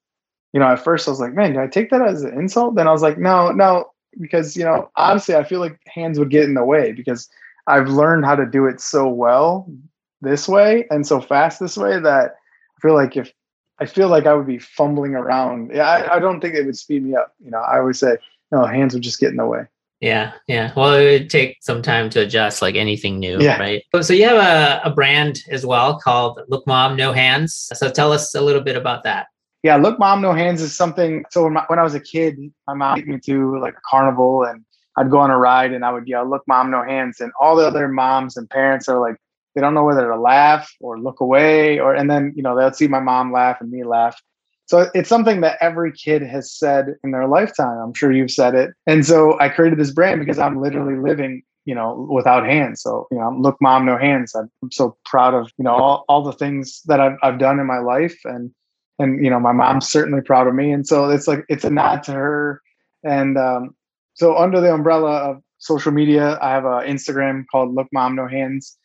you 0.52 0.60
know 0.60 0.66
at 0.66 0.84
first 0.84 1.08
i 1.08 1.10
was 1.10 1.20
like 1.20 1.32
man 1.32 1.52
did 1.52 1.60
i 1.60 1.66
take 1.66 1.88
that 1.90 2.02
as 2.02 2.22
an 2.22 2.38
insult? 2.38 2.74
Then 2.74 2.88
i 2.88 2.92
was 2.92 3.00
like 3.00 3.16
no 3.16 3.52
no 3.52 3.90
because 4.20 4.56
you 4.56 4.64
know 4.64 4.90
honestly 4.96 5.34
i 5.34 5.42
feel 5.42 5.60
like 5.60 5.80
hands 5.86 6.18
would 6.18 6.28
get 6.28 6.44
in 6.44 6.52
the 6.52 6.64
way 6.64 6.92
because 6.92 7.30
i've 7.66 7.88
learned 7.88 8.26
how 8.26 8.34
to 8.34 8.44
do 8.44 8.66
it 8.66 8.78
so 8.78 9.08
well 9.08 9.66
this 10.20 10.46
way 10.46 10.86
and 10.90 11.06
so 11.06 11.18
fast 11.18 11.58
this 11.58 11.78
way 11.78 11.98
that 11.98 12.34
i 12.76 12.80
feel 12.82 12.94
like 12.94 13.16
if 13.16 13.32
i 13.78 13.86
feel 13.86 14.08
like 14.08 14.26
i 14.26 14.34
would 14.34 14.46
be 14.46 14.58
fumbling 14.58 15.14
around. 15.14 15.70
Yeah 15.72 15.88
i, 15.88 16.16
I 16.16 16.18
don't 16.18 16.42
think 16.42 16.54
it 16.54 16.66
would 16.66 16.76
speed 16.76 17.04
me 17.04 17.14
up 17.14 17.34
you 17.42 17.50
know. 17.50 17.60
I 17.60 17.78
always 17.78 17.98
say 17.98 18.18
no 18.50 18.66
hands 18.66 18.92
would 18.92 19.02
just 19.02 19.20
get 19.20 19.30
in 19.30 19.36
the 19.36 19.46
way 19.46 19.64
Yeah, 20.02 20.32
yeah. 20.48 20.72
Well, 20.76 20.94
it 20.94 21.04
would 21.20 21.30
take 21.30 21.58
some 21.62 21.80
time 21.80 22.10
to 22.10 22.20
adjust, 22.20 22.60
like 22.60 22.74
anything 22.74 23.20
new, 23.20 23.38
Yeah. 23.40 23.56
right? 23.58 23.82
So, 23.94 24.02
so 24.02 24.12
you 24.12 24.26
have 24.28 24.36
a, 24.36 24.80
a 24.84 24.90
brand 24.92 25.38
as 25.48 25.64
well 25.64 25.98
called 26.00 26.40
Look 26.48 26.66
Mom 26.66 26.96
No 26.96 27.12
Hands. 27.12 27.54
So 27.72 27.88
tell 27.88 28.12
us 28.12 28.34
a 28.34 28.40
little 28.42 28.62
bit 28.62 28.76
about 28.76 29.04
that. 29.04 29.26
yeah 29.62 29.76
look 29.76 29.96
mom 30.00 30.20
no 30.20 30.32
hands 30.32 30.60
is 30.60 30.76
something 30.76 31.24
so 31.30 31.44
when, 31.44 31.52
my, 31.52 31.62
when 31.68 31.78
i 31.78 31.84
was 31.84 31.94
a 31.94 32.00
kid 32.00 32.34
my 32.66 32.74
mom 32.74 32.96
took 32.98 33.06
me 33.06 33.18
to 33.28 33.36
like 33.60 33.74
a 33.74 33.84
carnival 33.88 34.42
and 34.42 34.64
i'd 34.96 35.08
go 35.08 35.18
on 35.24 35.30
a 35.30 35.38
ride 35.38 35.72
and 35.72 35.84
i 35.84 35.90
would 35.94 36.08
yell 36.08 36.28
look 36.28 36.42
mom 36.48 36.68
no 36.68 36.82
hands 36.82 37.20
and 37.20 37.30
all 37.40 37.54
the 37.54 37.64
other 37.64 37.86
moms 37.86 38.36
and 38.36 38.50
parents 38.50 38.88
are 38.88 38.98
like 39.06 39.16
they 39.54 39.60
don't 39.60 39.72
know 39.78 39.84
whether 39.84 40.08
to 40.08 40.18
laugh 40.18 40.66
or 40.80 40.98
look 40.98 41.20
away 41.20 41.78
or 41.78 41.94
and 41.94 42.10
then 42.10 42.32
you 42.34 42.42
know 42.42 42.56
they'll 42.56 42.72
see 42.72 42.88
my 42.88 42.98
mom 42.98 43.30
laugh 43.30 43.58
and 43.60 43.70
me 43.70 43.84
laugh 43.84 44.16
so 44.72 44.90
it's 44.94 45.08
something 45.10 45.42
that 45.42 45.58
every 45.60 45.92
kid 45.92 46.22
has 46.22 46.50
said 46.50 46.94
in 47.04 47.10
their 47.10 47.28
lifetime. 47.28 47.76
I'm 47.76 47.92
sure 47.92 48.10
you've 48.10 48.30
said 48.30 48.54
it. 48.54 48.70
And 48.86 49.04
so 49.04 49.38
i 49.38 49.50
created 49.50 49.78
this 49.78 49.90
brand 49.90 50.18
because 50.18 50.38
i'm 50.38 50.62
literally 50.62 50.98
living 50.98 51.42
you 51.66 51.74
know 51.74 52.08
without 52.10 52.46
hands. 52.46 52.80
So 52.80 53.06
you 53.10 53.18
know 53.18 53.36
look 53.38 53.58
mom 53.60 53.84
no 53.84 53.98
hands. 53.98 54.34
I'm, 54.34 54.50
so 54.70 54.96
proud 55.04 55.34
of 55.34 55.50
you 55.58 55.64
know 55.64 55.74
all, 55.74 56.04
all 56.08 56.22
the 56.22 56.32
things 56.32 56.80
that 56.86 57.00
I've, 57.00 57.18
I've 57.22 57.38
done 57.38 57.60
in 57.60 57.66
my 57.66 57.80
life. 57.80 58.18
And 58.24 58.50
and 58.98 59.22
you 59.22 59.30
know 59.30 59.38
my 59.38 59.52
mom's 59.52 59.90
certainly 59.90 60.22
proud 60.22 60.46
of 60.46 60.54
me. 60.54 60.72
And 60.72 60.86
so 60.86 61.10
it's 61.10 61.28
like 61.28 61.44
it's 61.50 61.64
a 61.64 61.70
nod 61.70 62.02
to 62.04 62.12
her. 62.12 62.62
And 63.04 63.36
um, 63.36 63.74
so 64.14 64.38
under 64.38 64.58
the 64.58 64.72
umbrella 64.72 65.18
of 65.18 65.42
social 65.58 65.92
media 65.92 66.38
i 66.42 66.50
have 66.50 66.64
an 66.64 66.88
instagram 66.88 67.44
called 67.52 67.72
look 67.72 67.86
mom 67.92 68.16
no 68.16 68.26
hands 68.26 68.76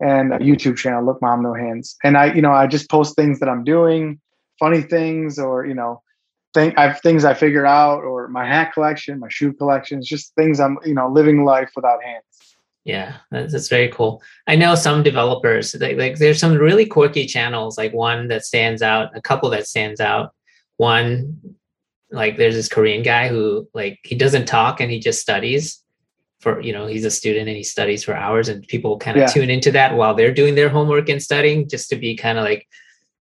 and 0.00 0.32
a 0.32 0.38
youtube 0.38 0.78
channel 0.78 1.04
look 1.04 1.20
mom 1.20 1.42
no 1.42 1.52
hands. 1.52 1.96
And 2.04 2.16
i 2.16 2.32
you 2.32 2.40
know 2.40 2.52
i 2.52 2.66
just 2.66 2.88
post 2.88 3.16
things 3.16 3.38
that 3.40 3.48
i'm 3.50 3.64
doing 3.64 4.20
funny 4.62 4.82
things 4.96 5.38
or 5.46 5.66
you 5.70 5.74
know 5.80 5.92
think 6.54 6.70
i've 6.82 7.00
things 7.00 7.24
i 7.24 7.34
figure 7.34 7.66
out 7.66 8.00
or 8.10 8.28
my 8.28 8.44
hat 8.52 8.68
collection 8.74 9.18
my 9.18 9.30
shoe 9.36 9.52
collections 9.60 10.06
just 10.14 10.34
things 10.38 10.60
i'm 10.64 10.74
you 10.84 10.94
know 10.98 11.08
living 11.18 11.38
life 11.52 11.70
without 11.76 12.00
hands 12.10 12.24
Yeah, 12.84 13.10
that's, 13.30 13.52
that's 13.52 13.70
very 13.76 13.90
cool. 13.96 14.12
I 14.52 14.54
know 14.62 14.74
some 14.74 15.04
developers, 15.10 15.66
like, 15.84 15.96
like 16.04 16.14
there's 16.18 16.40
some 16.44 16.54
really 16.68 16.86
quirky 16.94 17.24
channels, 17.34 17.78
like 17.82 17.92
one 18.10 18.20
that 18.30 18.42
stands 18.50 18.82
out, 18.82 19.04
a 19.14 19.22
couple 19.28 19.48
that 19.50 19.68
stands 19.72 20.00
out. 20.00 20.26
One, 20.90 21.38
like 22.10 22.34
there's 22.38 22.56
this 22.58 22.68
Korean 22.76 23.02
guy 23.12 23.24
who 23.32 23.68
like 23.80 23.96
he 24.10 24.16
doesn't 24.24 24.46
talk 24.58 24.80
and 24.80 24.90
he 24.90 24.98
just 25.08 25.20
studies 25.26 25.62
for, 26.42 26.52
you 26.66 26.72
know, 26.76 26.86
he's 26.92 27.06
a 27.06 27.10
student 27.20 27.46
and 27.46 27.56
he 27.56 27.62
studies 27.76 28.02
for 28.04 28.14
hours 28.24 28.48
and 28.50 28.66
people 28.74 28.98
kind 28.98 29.16
of 29.16 29.20
Yeah. 29.22 29.32
tune 29.36 29.50
into 29.56 29.70
that 29.78 29.90
while 29.98 30.14
they're 30.16 30.34
doing 30.40 30.56
their 30.56 30.72
homework 30.76 31.08
and 31.08 31.22
studying 31.22 31.68
just 31.74 31.86
to 31.90 31.96
be 32.04 32.16
kind 32.16 32.36
of 32.38 32.44
like 32.50 32.62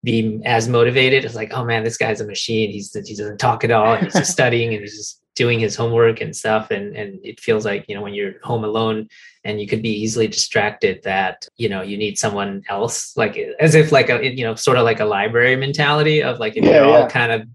be 0.03 0.41
as 0.45 0.67
motivated. 0.67 1.25
It's 1.25 1.35
like, 1.35 1.51
oh 1.53 1.65
man, 1.65 1.83
this 1.83 1.97
guy's 1.97 2.21
a 2.21 2.25
machine. 2.25 2.71
He's 2.71 2.93
he 2.93 3.15
doesn't 3.15 3.39
talk 3.39 3.63
at 3.63 3.71
all. 3.71 3.95
He's 3.95 4.13
just 4.13 4.31
studying 4.39 4.73
and 4.73 4.81
he's 4.81 4.97
just 4.97 5.21
doing 5.35 5.59
his 5.59 5.75
homework 5.75 6.21
and 6.21 6.35
stuff. 6.35 6.71
And 6.71 6.95
and 6.95 7.19
it 7.23 7.39
feels 7.39 7.65
like, 7.65 7.85
you 7.87 7.95
know, 7.95 8.01
when 8.01 8.13
you're 8.13 8.39
home 8.43 8.63
alone 8.63 9.09
and 9.43 9.61
you 9.61 9.67
could 9.67 9.81
be 9.81 9.89
easily 9.89 10.27
distracted 10.27 11.01
that 11.03 11.47
you 11.57 11.69
know 11.69 11.81
you 11.81 11.97
need 11.97 12.17
someone 12.17 12.63
else 12.69 13.15
like 13.15 13.37
as 13.59 13.75
if 13.75 13.91
like 13.91 14.09
a 14.09 14.35
you 14.35 14.43
know 14.43 14.55
sort 14.55 14.77
of 14.77 14.83
like 14.83 14.99
a 14.99 15.05
library 15.05 15.55
mentality 15.55 16.21
of 16.21 16.39
like 16.39 16.57
if 16.57 16.63
Yeah, 16.63 16.85
you're 16.85 16.97
all 16.97 17.09
kind 17.09 17.31
of 17.31 17.47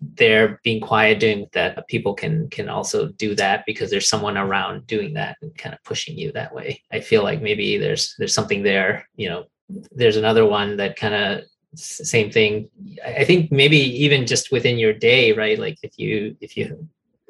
there 0.00 0.60
being 0.64 0.80
quiet 0.80 1.20
doing 1.20 1.46
that 1.52 1.86
people 1.86 2.12
can 2.12 2.50
can 2.50 2.68
also 2.68 3.08
do 3.12 3.36
that 3.36 3.64
because 3.64 3.90
there's 3.90 4.08
someone 4.08 4.36
around 4.36 4.84
doing 4.88 5.14
that 5.14 5.36
and 5.40 5.56
kind 5.56 5.72
of 5.72 5.82
pushing 5.84 6.18
you 6.18 6.32
that 6.32 6.52
way 6.52 6.82
i 6.90 6.98
feel 6.98 7.22
like 7.22 7.40
maybe 7.40 7.78
there's 7.78 8.16
there's 8.18 8.34
something 8.34 8.64
there 8.64 9.08
you 9.14 9.28
know 9.28 9.44
there's 9.92 10.16
another 10.16 10.44
one 10.44 10.78
that 10.78 10.96
kind 10.96 11.14
of 11.14 11.44
same 11.74 12.30
thing 12.30 12.68
i 13.04 13.24
think 13.24 13.52
maybe 13.52 13.76
even 13.76 14.26
just 14.26 14.50
within 14.50 14.78
your 14.78 14.92
day 14.92 15.32
right 15.32 15.58
like 15.58 15.76
if 15.82 15.98
you 15.98 16.36
if 16.40 16.56
you 16.56 16.88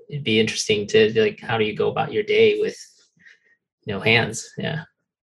it'd 0.08 0.24
be 0.24 0.38
interesting 0.40 0.86
to 0.86 1.12
like 1.20 1.40
how 1.40 1.58
do 1.58 1.64
you 1.64 1.74
go 1.74 1.88
about 1.90 2.12
your 2.12 2.22
day 2.22 2.58
with 2.60 2.76
no 3.86 4.00
hands 4.00 4.52
yeah 4.58 4.84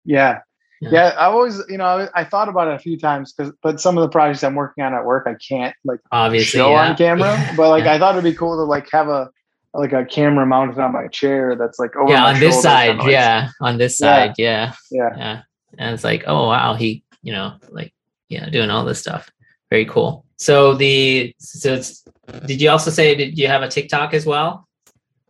Yeah. 0.05 0.39
Yeah. 0.81 0.89
Yeah. 0.91 1.07
I 1.17 1.25
always, 1.25 1.61
you 1.69 1.77
know, 1.77 1.85
I, 1.85 2.09
I 2.13 2.23
thought 2.25 2.49
about 2.49 2.67
it 2.67 2.75
a 2.75 2.79
few 2.79 2.99
times 2.99 3.31
because, 3.33 3.53
but 3.63 3.79
some 3.79 3.97
of 3.97 4.01
the 4.01 4.09
projects 4.09 4.43
I'm 4.43 4.55
working 4.55 4.83
on 4.83 4.93
at 4.93 5.05
work, 5.05 5.25
I 5.25 5.35
can't 5.35 5.73
like 5.85 6.01
obviously 6.11 6.59
show 6.59 6.69
yeah. 6.71 6.89
on 6.89 6.97
camera. 6.97 7.31
Yeah. 7.31 7.55
But 7.57 7.69
like. 7.69 7.85
I 7.85 7.97
thought 7.97 8.13
it'd 8.15 8.23
be 8.25 8.37
cool 8.37 8.57
to 8.57 8.63
like 8.63 8.91
have 8.91 9.07
a, 9.07 9.29
like 9.73 9.93
a 9.93 10.05
camera 10.05 10.45
mounted 10.45 10.77
on 10.79 10.91
my 10.91 11.07
chair 11.07 11.55
that's 11.55 11.79
like 11.79 11.95
over 11.95 12.11
yeah 12.11 12.25
on 12.25 12.39
this 12.39 12.61
side 12.61 12.97
like- 12.97 13.09
yeah 13.11 13.49
on 13.61 13.77
this 13.77 13.97
side 13.97 14.33
yeah 14.37 14.73
Yeah. 14.91 15.09
yeah 15.17 15.41
and 15.77 15.93
it's 15.93 16.03
like 16.03 16.23
oh 16.27 16.47
wow 16.47 16.75
he 16.75 17.03
you 17.23 17.33
know 17.33 17.55
like 17.69 17.91
yeah 18.29 18.49
doing 18.49 18.69
all 18.69 18.85
this 18.85 18.99
stuff. 18.99 19.31
Very 19.69 19.85
cool. 19.85 20.25
So 20.37 20.75
the 20.75 21.33
so 21.39 21.73
it's 21.73 22.03
did 22.45 22.61
you 22.61 22.69
also 22.69 22.91
say 22.91 23.15
did 23.15 23.37
you 23.37 23.47
have 23.47 23.61
a 23.61 23.67
tiktok 23.67 24.13
as 24.13 24.25
well? 24.25 24.67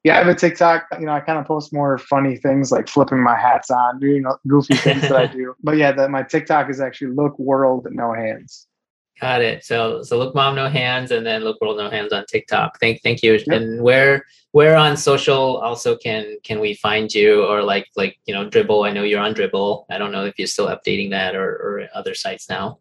Yeah. 0.03 0.15
I 0.15 0.17
have 0.19 0.27
a 0.27 0.35
TikTok, 0.35 0.85
you 0.99 1.07
know, 1.07 1.13
I 1.13 1.19
kind 1.19 1.39
of 1.39 1.47
post 1.47 1.73
more 1.73 1.97
funny 1.97 2.37
things 2.37 2.71
like 2.71 2.87
flipping 2.87 3.23
my 3.23 3.35
hats 3.35 3.71
on, 3.71 3.99
doing 3.99 4.23
goofy 4.47 4.75
things 4.75 5.01
that 5.01 5.15
I 5.15 5.25
do. 5.33 5.55
But 5.63 5.77
yeah, 5.77 5.91
that 5.93 6.11
my 6.11 6.21
TikTok 6.21 6.69
is 6.69 6.79
actually 6.79 7.15
look 7.15 7.37
world, 7.39 7.87
no 7.89 8.13
hands. 8.13 8.67
got 9.19 9.41
it. 9.41 9.65
So 9.65 10.03
so 10.03 10.19
look 10.19 10.35
mom 10.35 10.53
no 10.53 10.69
hands 10.69 11.09
and 11.09 11.25
then 11.25 11.43
look 11.43 11.59
world 11.59 11.77
no 11.77 11.89
hands 11.89 12.13
on 12.13 12.23
tiktok. 12.27 12.79
Thank 12.79 13.01
thank 13.01 13.23
you. 13.23 13.33
Yep. 13.33 13.47
and 13.47 13.81
where 13.81 14.25
where 14.51 14.75
on 14.75 14.95
social 14.95 15.57
also 15.57 15.97
can 15.97 16.37
can 16.43 16.59
we 16.59 16.75
find 16.75 17.11
you 17.11 17.43
or 17.43 17.63
like 17.63 17.87
like 17.95 18.19
you 18.25 18.33
know 18.35 18.47
dribbble? 18.47 18.87
I 18.87 18.91
know 18.91 19.01
you're 19.01 19.19
on 19.19 19.33
dribbble. 19.33 19.85
I 19.89 19.97
don't 19.97 20.11
know 20.11 20.25
if 20.25 20.37
you're 20.37 20.47
still 20.47 20.67
updating 20.67 21.09
that 21.11 21.35
or 21.35 21.49
or 21.49 21.89
other 21.95 22.13
sites 22.13 22.47
now 22.47 22.77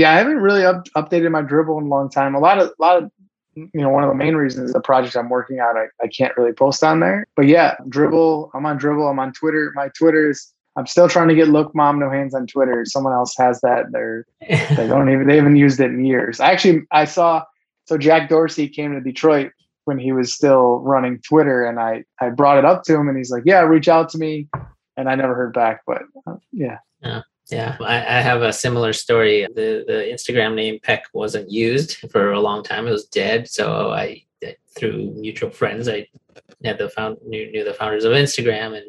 Yeah. 0.00 0.12
I 0.12 0.16
haven't 0.16 0.38
really 0.38 0.64
up, 0.64 0.86
updated 0.96 1.30
my 1.30 1.42
dribbble 1.42 1.78
in 1.80 1.86
a 1.86 1.88
long 1.88 2.10
time. 2.10 2.34
A 2.34 2.38
lot 2.38 2.58
of, 2.58 2.68
a 2.68 2.82
lot 2.82 3.02
of, 3.02 3.10
you 3.54 3.68
know, 3.74 3.90
one 3.90 4.04
of 4.04 4.08
the 4.08 4.14
main 4.14 4.34
reasons 4.34 4.72
the 4.72 4.80
project 4.80 5.16
I'm 5.16 5.28
working 5.28 5.60
on, 5.60 5.76
I, 5.76 5.86
I 6.02 6.08
can't 6.08 6.36
really 6.36 6.52
post 6.52 6.82
on 6.84 7.00
there. 7.00 7.26
But 7.36 7.46
yeah, 7.46 7.76
dribbble. 7.88 8.50
I'm 8.54 8.64
on 8.66 8.78
dribbble. 8.78 9.10
I'm 9.10 9.18
on 9.18 9.32
Twitter. 9.32 9.72
My 9.74 9.88
Twitter's. 9.96 10.52
I'm 10.76 10.86
still 10.86 11.08
trying 11.08 11.28
to 11.28 11.34
get 11.34 11.48
look 11.48 11.74
mom 11.74 11.98
no 11.98 12.10
hands 12.10 12.34
on 12.34 12.46
Twitter. 12.46 12.84
Someone 12.86 13.12
else 13.12 13.34
has 13.36 13.60
that. 13.62 13.86
They're 13.90 14.24
they 14.48 14.86
don't 14.86 15.10
even 15.10 15.26
they 15.26 15.36
haven't 15.36 15.56
used 15.56 15.80
it 15.80 15.90
in 15.90 16.04
years. 16.04 16.38
I 16.38 16.52
actually, 16.52 16.82
I 16.92 17.04
saw 17.04 17.44
so 17.86 17.98
Jack 17.98 18.28
Dorsey 18.28 18.68
came 18.68 18.94
to 18.94 19.00
Detroit 19.00 19.50
when 19.84 19.98
he 19.98 20.12
was 20.12 20.32
still 20.32 20.78
running 20.78 21.18
Twitter, 21.22 21.64
and 21.64 21.80
I 21.80 22.04
I 22.20 22.30
brought 22.30 22.56
it 22.56 22.64
up 22.64 22.84
to 22.84 22.94
him, 22.94 23.08
and 23.08 23.18
he's 23.18 23.32
like, 23.32 23.42
"Yeah, 23.44 23.60
reach 23.62 23.88
out 23.88 24.08
to 24.10 24.18
me," 24.18 24.48
and 24.96 25.08
I 25.08 25.16
never 25.16 25.34
heard 25.34 25.52
back. 25.52 25.82
But 25.86 26.02
uh, 26.24 26.36
yeah, 26.52 26.78
Yeah, 27.02 27.22
I, 27.52 27.96
I, 27.96 28.20
have 28.20 28.42
a 28.42 28.52
similar 28.52 28.92
story. 28.92 29.46
The 29.54 29.84
the 29.86 30.08
Instagram 30.12 30.54
name 30.54 30.78
Pek 30.82 31.04
wasn't 31.12 31.50
used 31.50 31.96
for 32.10 32.32
a 32.32 32.40
long 32.40 32.62
time; 32.62 32.86
it 32.86 32.92
was 32.92 33.06
dead. 33.06 33.48
So 33.48 33.90
I, 33.90 34.24
through 34.76 35.12
mutual 35.16 35.50
friends, 35.50 35.88
I 35.88 36.08
had 36.64 36.78
the 36.78 36.88
found 36.88 37.18
knew, 37.26 37.50
knew 37.50 37.64
the 37.64 37.74
founders 37.74 38.04
of 38.04 38.12
Instagram, 38.12 38.76
and 38.76 38.86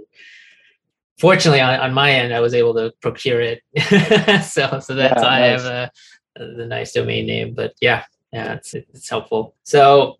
fortunately, 1.20 1.62
on, 1.62 1.80
on 1.80 1.94
my 1.94 2.12
end, 2.12 2.34
I 2.34 2.40
was 2.40 2.54
able 2.54 2.74
to 2.76 2.94
procure 3.02 3.42
it. 3.42 3.62
so 4.44 4.80
so 4.80 4.96
that's 4.96 5.22
yeah, 5.22 5.28
I 5.28 5.40
nice. 5.40 5.62
have 5.62 5.66
a, 5.66 5.92
a, 6.38 6.56
the 6.56 6.66
nice 6.66 6.94
domain 6.94 7.26
name. 7.26 7.54
But 7.54 7.74
yeah, 7.82 8.04
yeah, 8.32 8.54
it's 8.54 8.74
it's 8.74 9.10
helpful. 9.10 9.56
So 9.64 10.18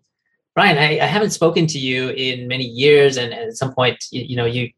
Ryan, 0.56 0.78
I, 0.78 1.00
I 1.00 1.06
haven't 1.06 1.30
spoken 1.30 1.66
to 1.68 1.78
you 1.78 2.10
in 2.10 2.46
many 2.46 2.64
years, 2.64 3.16
and 3.16 3.32
at 3.32 3.56
some 3.56 3.74
point, 3.74 4.04
you, 4.10 4.22
you 4.22 4.36
know, 4.36 4.44
you 4.44 4.70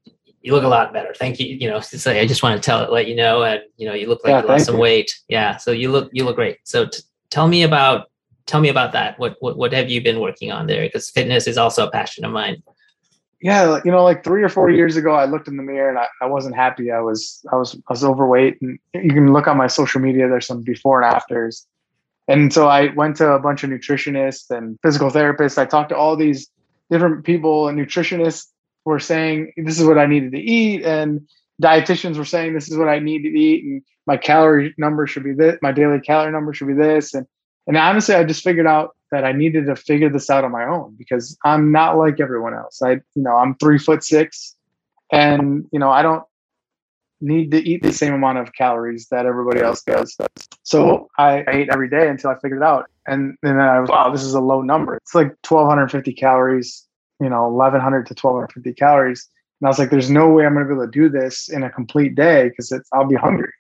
you 0.45 0.53
look 0.53 0.63
a 0.63 0.69
lot 0.69 0.93
better. 0.93 1.15
Thank 1.15 1.41
you. 1.41 1.57
You 1.57 1.71
know, 1.71 1.81
say 1.81 2.21
I 2.21 2.27
just 2.27 2.43
want 2.43 2.63
to 2.63 2.65
tell 2.65 2.83
it, 2.83 2.93
let 2.93 3.09
you 3.09 3.17
know, 3.17 3.43
and 3.43 3.63
you 3.79 3.89
know, 3.89 3.95
you 3.95 4.07
look 4.07 4.23
like 4.25 4.31
yeah, 4.31 4.43
you 4.43 4.49
lost 4.49 4.67
some 4.67 4.75
you. 4.75 4.81
weight. 4.83 5.11
Yeah. 5.27 5.57
So 5.57 5.73
you 5.73 5.91
look, 5.91 6.11
you 6.13 6.23
look 6.25 6.37
great. 6.37 6.59
So 6.65 6.85
t- 6.85 7.03
tell 7.31 7.49
me 7.49 7.63
about, 7.63 8.11
tell 8.45 8.61
me 8.61 8.69
about 8.69 8.93
that. 8.93 9.19
What, 9.19 9.37
what, 9.41 9.57
what 9.57 9.73
have 9.73 9.89
you 9.89 10.03
been 10.03 10.21
working 10.21 10.53
on 10.53 10.67
there? 10.67 10.83
Because 10.83 11.09
fitness 11.09 11.47
is 11.47 11.57
also 11.57 11.87
a 11.87 11.91
passion 11.91 12.27
of 12.27 12.33
mine. 12.33 12.63
Yeah, 13.41 13.81
you 13.87 13.91
know, 13.91 14.05
like 14.05 14.23
three 14.23 14.43
or 14.43 14.51
four 14.51 14.71
years 14.71 14.97
ago, 14.97 15.15
I 15.15 15.25
looked 15.25 15.49
in 15.49 15.57
the 15.57 15.63
mirror 15.63 15.89
and 15.89 15.99
I, 15.99 16.07
I 16.21 16.27
wasn't 16.27 16.57
happy. 16.57 16.91
I 16.91 17.01
was, 17.01 17.45
I 17.51 17.57
was, 17.57 17.75
I 17.75 17.93
was 17.93 18.05
overweight, 18.05 18.61
and 18.63 18.79
you 18.95 19.13
can 19.13 19.33
look 19.33 19.47
on 19.47 19.57
my 19.57 19.67
social 19.67 20.01
media. 20.01 20.29
There's 20.29 20.47
some 20.47 20.63
before 20.63 21.03
and 21.03 21.15
afters, 21.15 21.67
and 22.27 22.51
so 22.51 22.69
I 22.69 22.89
went 22.95 23.17
to 23.17 23.33
a 23.33 23.39
bunch 23.39 23.63
of 23.63 23.69
nutritionists 23.69 24.51
and 24.51 24.79
physical 24.83 25.11
therapists. 25.11 25.59
I 25.59 25.67
talked 25.67 25.91
to 25.91 25.97
all 25.97 26.17
these 26.17 26.49
different 26.91 27.25
people 27.25 27.69
and 27.69 27.79
nutritionists 27.79 28.47
were 28.85 29.01
saying 29.01 29.53
this 29.57 29.81
is 29.81 29.87
what 29.87 29.99
I 29.99 30.07
needed 30.07 30.33
to 30.33 30.41
eat, 30.41 30.85
and 30.85 31.27
dietitians 31.63 32.17
were 32.17 32.25
saying 32.25 32.55
this 32.55 32.71
is 32.71 32.77
what 32.77 32.89
I 32.89 32.99
need 32.99 33.23
to 33.23 33.29
eat, 33.29 33.65
and 33.65 33.83
my 34.07 34.17
calorie 34.17 34.75
number 34.77 35.07
should 35.07 35.25
be 35.25 35.33
this, 35.33 35.59
my 35.63 35.73
daily 35.73 36.01
calorie 36.01 36.33
number 36.33 36.53
should 36.53 36.69
be 36.69 36.75
this, 36.75 37.15
and 37.15 37.27
and 37.67 37.77
honestly, 37.77 38.15
I 38.15 38.25
just 38.25 38.45
figured 38.45 38.67
out 38.67 38.95
that 39.11 39.25
I 39.25 39.33
needed 39.33 39.67
to 39.67 39.77
figure 39.77 40.11
this 40.11 40.29
out 40.29 40.45
on 40.45 40.53
my 40.53 40.65
own 40.67 40.97
because 40.99 41.39
I'm 41.45 41.73
not 41.73 41.97
like 41.97 42.21
everyone 42.21 42.53
else. 42.53 42.83
I, 42.83 42.93
you 42.93 43.23
know, 43.23 43.37
I'm 43.37 43.55
three 43.57 43.79
foot 43.79 44.05
six, 44.05 44.57
and 45.13 45.67
you 45.73 45.79
know, 45.79 45.91
I 45.91 46.03
don't 46.03 46.25
need 47.21 47.51
to 47.53 47.59
eat 47.59 47.83
the 47.83 47.93
same 47.93 48.13
amount 48.13 48.39
of 48.39 48.53
calories 48.53 49.09
that 49.09 49.27
everybody 49.27 49.61
else 49.61 49.83
does. 49.83 50.17
So 50.63 51.09
I, 51.19 51.45
I 51.47 51.51
ate 51.53 51.69
every 51.71 51.89
day 51.89 52.09
until 52.09 52.31
I 52.31 52.35
figured 52.35 52.61
it 52.61 52.65
out. 52.65 52.87
And, 53.07 53.37
and 53.43 53.59
then 53.59 53.61
I 53.61 53.81
was, 53.81 53.89
wow, 53.89 54.11
this 54.11 54.23
is 54.23 54.35
a 54.35 54.41
low 54.41 54.63
number. 54.63 54.97
It's 54.97 55.15
like 55.15 55.29
1250 55.47 56.13
calories 56.15 56.87
you 57.21 57.29
know 57.29 57.49
1100 57.49 58.07
to 58.07 58.15
1250 58.15 58.73
calories. 58.75 59.29
And 59.61 59.69
i 59.69 59.71
was 59.71 59.79
like 59.79 59.91
there's 59.91 60.11
no 60.11 60.29
way 60.29 60.47
i'm 60.47 60.55
going 60.55 60.67
to 60.67 60.75
be 60.75 60.79
able 60.79 60.87
to 60.87 60.91
do 60.91 61.09
this 61.09 61.49
in 61.49 61.63
a 61.63 61.71
complete 61.71 62.15
day 62.15 62.49
because 62.49 62.73
it's 62.73 62.89
i'll 62.93 63.07
be 63.07 63.15
hungry. 63.17 63.53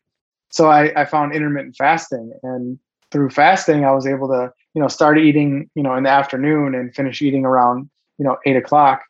So 0.50 0.70
I, 0.70 0.92
I 1.00 1.04
found 1.04 1.34
intermittent 1.34 1.76
fasting 1.76 2.32
and 2.42 2.78
through 3.10 3.30
fasting 3.30 3.84
i 3.84 3.92
was 3.92 4.06
able 4.06 4.28
to 4.28 4.52
you 4.74 4.82
know 4.82 4.88
start 4.88 5.18
eating 5.18 5.70
you 5.74 5.82
know 5.82 5.94
in 5.94 6.04
the 6.04 6.10
afternoon 6.10 6.74
and 6.74 6.94
finish 6.94 7.22
eating 7.22 7.44
around 7.44 7.88
you 8.18 8.24
know 8.24 8.36
eight 8.46 8.56
o'clock. 8.56 9.02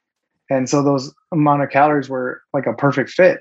And 0.51 0.69
so 0.69 0.83
those 0.83 1.13
amount 1.33 1.63
of 1.63 1.71
calories 1.71 2.11
were 2.11 2.43
like 2.53 2.67
a 2.67 2.75
perfect 2.75 3.11
fit. 3.11 3.41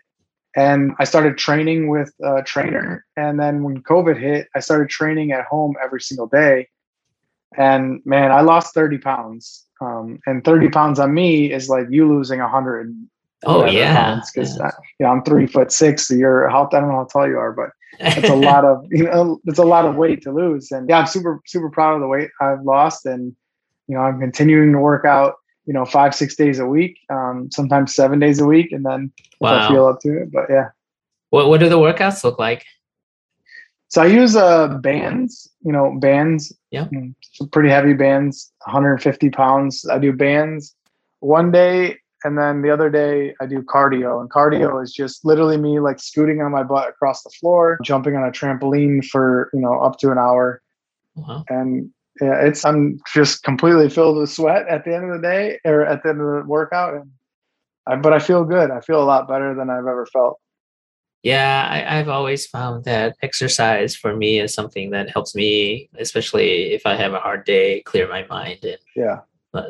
And 0.56 0.94
i 1.00 1.04
started 1.04 1.38
training 1.38 1.90
with 1.90 2.14
a 2.24 2.42
trainer. 2.44 3.06
And 3.18 3.40
then 3.40 3.64
when 3.64 3.84
covid 3.84 4.20
hit 4.20 4.48
i 4.56 4.60
started 4.60 4.90
training 4.90 5.32
at 5.32 5.46
home 5.46 5.76
every 5.84 6.02
single 6.02 6.28
day. 6.28 6.70
And 7.58 8.02
man 8.06 8.32
i 8.32 8.42
lost 8.42 8.74
30 8.74 8.98
pounds 9.00 9.66
um, 9.84 10.20
and 10.26 10.44
30 10.44 10.70
pounds 10.70 11.00
on 11.00 11.14
me 11.14 11.52
is 11.52 11.70
like 11.70 11.88
you 11.90 12.08
losing 12.08 12.40
100 12.40 12.96
oh 13.46 13.66
yeah. 13.66 14.22
because 14.34 14.58
yeah. 14.58 14.72
you 15.00 15.06
know 15.06 15.12
i'm 15.12 15.24
three 15.24 15.46
foot 15.46 15.72
six 15.72 16.08
so 16.08 16.14
you're 16.14 16.48
how 16.50 16.66
i 16.72 16.80
don't 16.80 16.90
know 16.90 16.96
how 16.96 17.04
tall 17.04 17.28
you 17.28 17.38
are 17.38 17.52
but 17.52 17.70
it's 18.00 18.30
a 18.30 18.36
lot 18.50 18.64
of 18.64 18.86
you 18.90 19.04
know 19.04 19.40
it's 19.46 19.60
a 19.60 19.66
lot 19.66 19.86
of 19.86 19.96
weight 19.96 20.22
to 20.22 20.32
lose. 20.32 20.72
And 20.72 20.90
yeah 20.90 21.00
i'm 21.00 21.08
super 21.08 21.42
super 21.46 21.70
proud 21.70 21.96
of 21.96 22.02
the 22.02 22.08
weight 22.08 22.30
i've 22.42 22.64
lost. 22.64 23.06
And 23.06 23.36
you 23.88 23.96
know 23.96 24.02
i'm 24.02 24.20
continuing 24.20 24.72
to 24.72 24.80
work 24.80 25.06
out 25.06 25.36
you 25.66 25.74
know 25.74 25.86
five 25.86 26.16
six 26.16 26.36
days 26.36 26.60
a 26.60 26.66
week 26.66 26.98
um, 27.10 27.50
sometimes 27.52 27.94
seven 27.94 28.20
days 28.20 28.40
a 28.40 28.46
week 28.46 28.72
and 28.72 28.86
then 28.86 29.12
wow. 29.40 29.66
i 29.66 29.68
feel 29.68 29.88
up 29.88 30.00
to 30.02 30.22
it 30.22 30.32
but 30.32 30.46
yeah. 30.50 30.70
What, 31.30 31.50
what 31.50 31.60
do 31.60 31.68
the 31.68 31.80
workouts 31.80 32.24
look 32.24 32.38
like 32.38 32.64
so 33.94 34.02
I 34.02 34.08
use 34.08 34.36
uh 34.36 34.70
bands, 34.80 35.48
you 35.64 35.72
know, 35.72 35.96
bands. 36.00 36.52
Yeah. 36.72 36.86
Mm, 36.86 37.14
some 37.34 37.48
pretty 37.50 37.70
heavy 37.70 37.94
bands, 37.94 38.52
150 38.66 39.30
pounds. 39.30 39.86
I 39.88 40.00
do 40.00 40.12
bands 40.12 40.76
one 41.20 41.52
day 41.52 42.00
and 42.24 42.36
then 42.36 42.64
the 42.64 42.72
other 42.72 42.90
day 42.90 43.36
I 43.40 43.46
do 43.46 43.62
cardio. 43.62 44.20
And 44.20 44.32
cardio 44.32 44.82
is 44.82 44.92
just 44.92 45.24
literally 45.24 45.58
me 45.58 45.80
like 45.80 46.00
scooting 46.00 46.42
on 46.42 46.52
my 46.52 46.64
butt 46.64 46.90
across 46.90 47.22
the 47.22 47.30
floor, 47.40 47.78
jumping 47.84 48.16
on 48.16 48.24
a 48.24 48.32
trampoline 48.32 49.06
for, 49.06 49.52
you 49.54 49.60
know, 49.60 49.80
up 49.80 50.00
to 50.00 50.10
an 50.10 50.18
hour. 50.18 50.64
Wow. 51.14 51.46
And 51.50 51.92
yeah, 52.20 52.42
it's 52.42 52.66
I'm 52.66 53.00
just 53.14 53.44
completely 53.44 53.92
filled 53.92 54.18
with 54.18 54.32
sweat 54.32 54.68
at 54.70 54.86
the 54.86 54.96
end 54.96 55.12
of 55.12 55.22
the 55.22 55.28
day 55.28 55.60
or 55.66 55.86
at 55.86 56.02
the 56.02 56.10
end 56.10 56.20
of 56.20 56.26
the 56.26 56.44
workout. 56.48 56.96
And 56.96 57.12
I, 57.86 57.98
but 57.98 58.12
I 58.12 58.18
feel 58.18 58.44
good. 58.44 58.72
I 58.72 58.80
feel 58.80 59.04
a 59.04 59.06
lot 59.06 59.28
better 59.28 59.54
than 59.54 59.70
I've 59.70 59.86
ever 59.86 60.08
felt. 60.12 60.40
Yeah, 61.24 61.68
I, 61.72 61.96
have 61.96 62.10
always 62.10 62.46
found 62.46 62.84
that 62.84 63.16
exercise 63.22 63.96
for 63.96 64.14
me 64.14 64.42
is 64.42 64.54
something 64.54 64.90
that 64.92 65.10
helps 65.10 65.34
me, 65.34 65.90
especially 65.98 66.74
if 66.74 66.86
I 66.86 66.96
have 66.96 67.14
a 67.14 67.20
hard 67.20 67.46
day, 67.46 67.80
clear 67.82 68.10
my 68.10 68.26
mind. 68.28 68.66
And 68.66 68.78
yeah, 68.94 69.20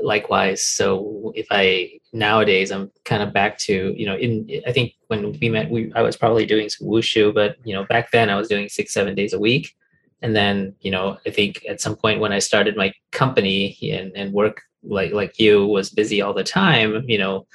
likewise. 0.02 0.64
So 0.64 1.32
if 1.36 1.46
I 1.52 2.00
nowadays 2.12 2.72
I'm 2.72 2.92
kind 3.06 3.22
of 3.22 3.34
back 3.34 3.60
to 3.60 3.94
you 3.96 4.06
know 4.06 4.16
in 4.16 4.50
I 4.66 4.72
think 4.72 4.94
when 5.08 5.38
we 5.40 5.50
met 5.50 5.70
we 5.70 5.92
I 5.94 6.02
was 6.02 6.18
probably 6.18 6.48
doing 6.48 6.70
some 6.70 6.88
wushu, 6.88 7.32
but 7.32 7.58
you 7.64 7.76
know 7.76 7.86
back 7.86 8.10
then 8.10 8.32
I 8.32 8.36
was 8.36 8.48
doing 8.48 8.68
six 8.68 8.92
seven 8.92 9.14
days 9.14 9.34
a 9.34 9.40
week, 9.40 9.76
and 10.24 10.36
then 10.36 10.74
you 10.82 10.90
know 10.90 11.20
I 11.28 11.30
think 11.30 11.64
at 11.70 11.82
some 11.82 11.96
point 11.96 12.20
when 12.20 12.34
I 12.34 12.40
started 12.40 12.76
my 12.76 12.94
company 13.12 13.78
and 13.92 14.12
and 14.16 14.34
work 14.34 14.64
like 14.82 15.12
like 15.12 15.38
you 15.38 15.68
was 15.68 15.92
busy 15.92 16.20
all 16.20 16.34
the 16.34 16.44
time, 16.44 17.06
you 17.08 17.20
know 17.20 17.46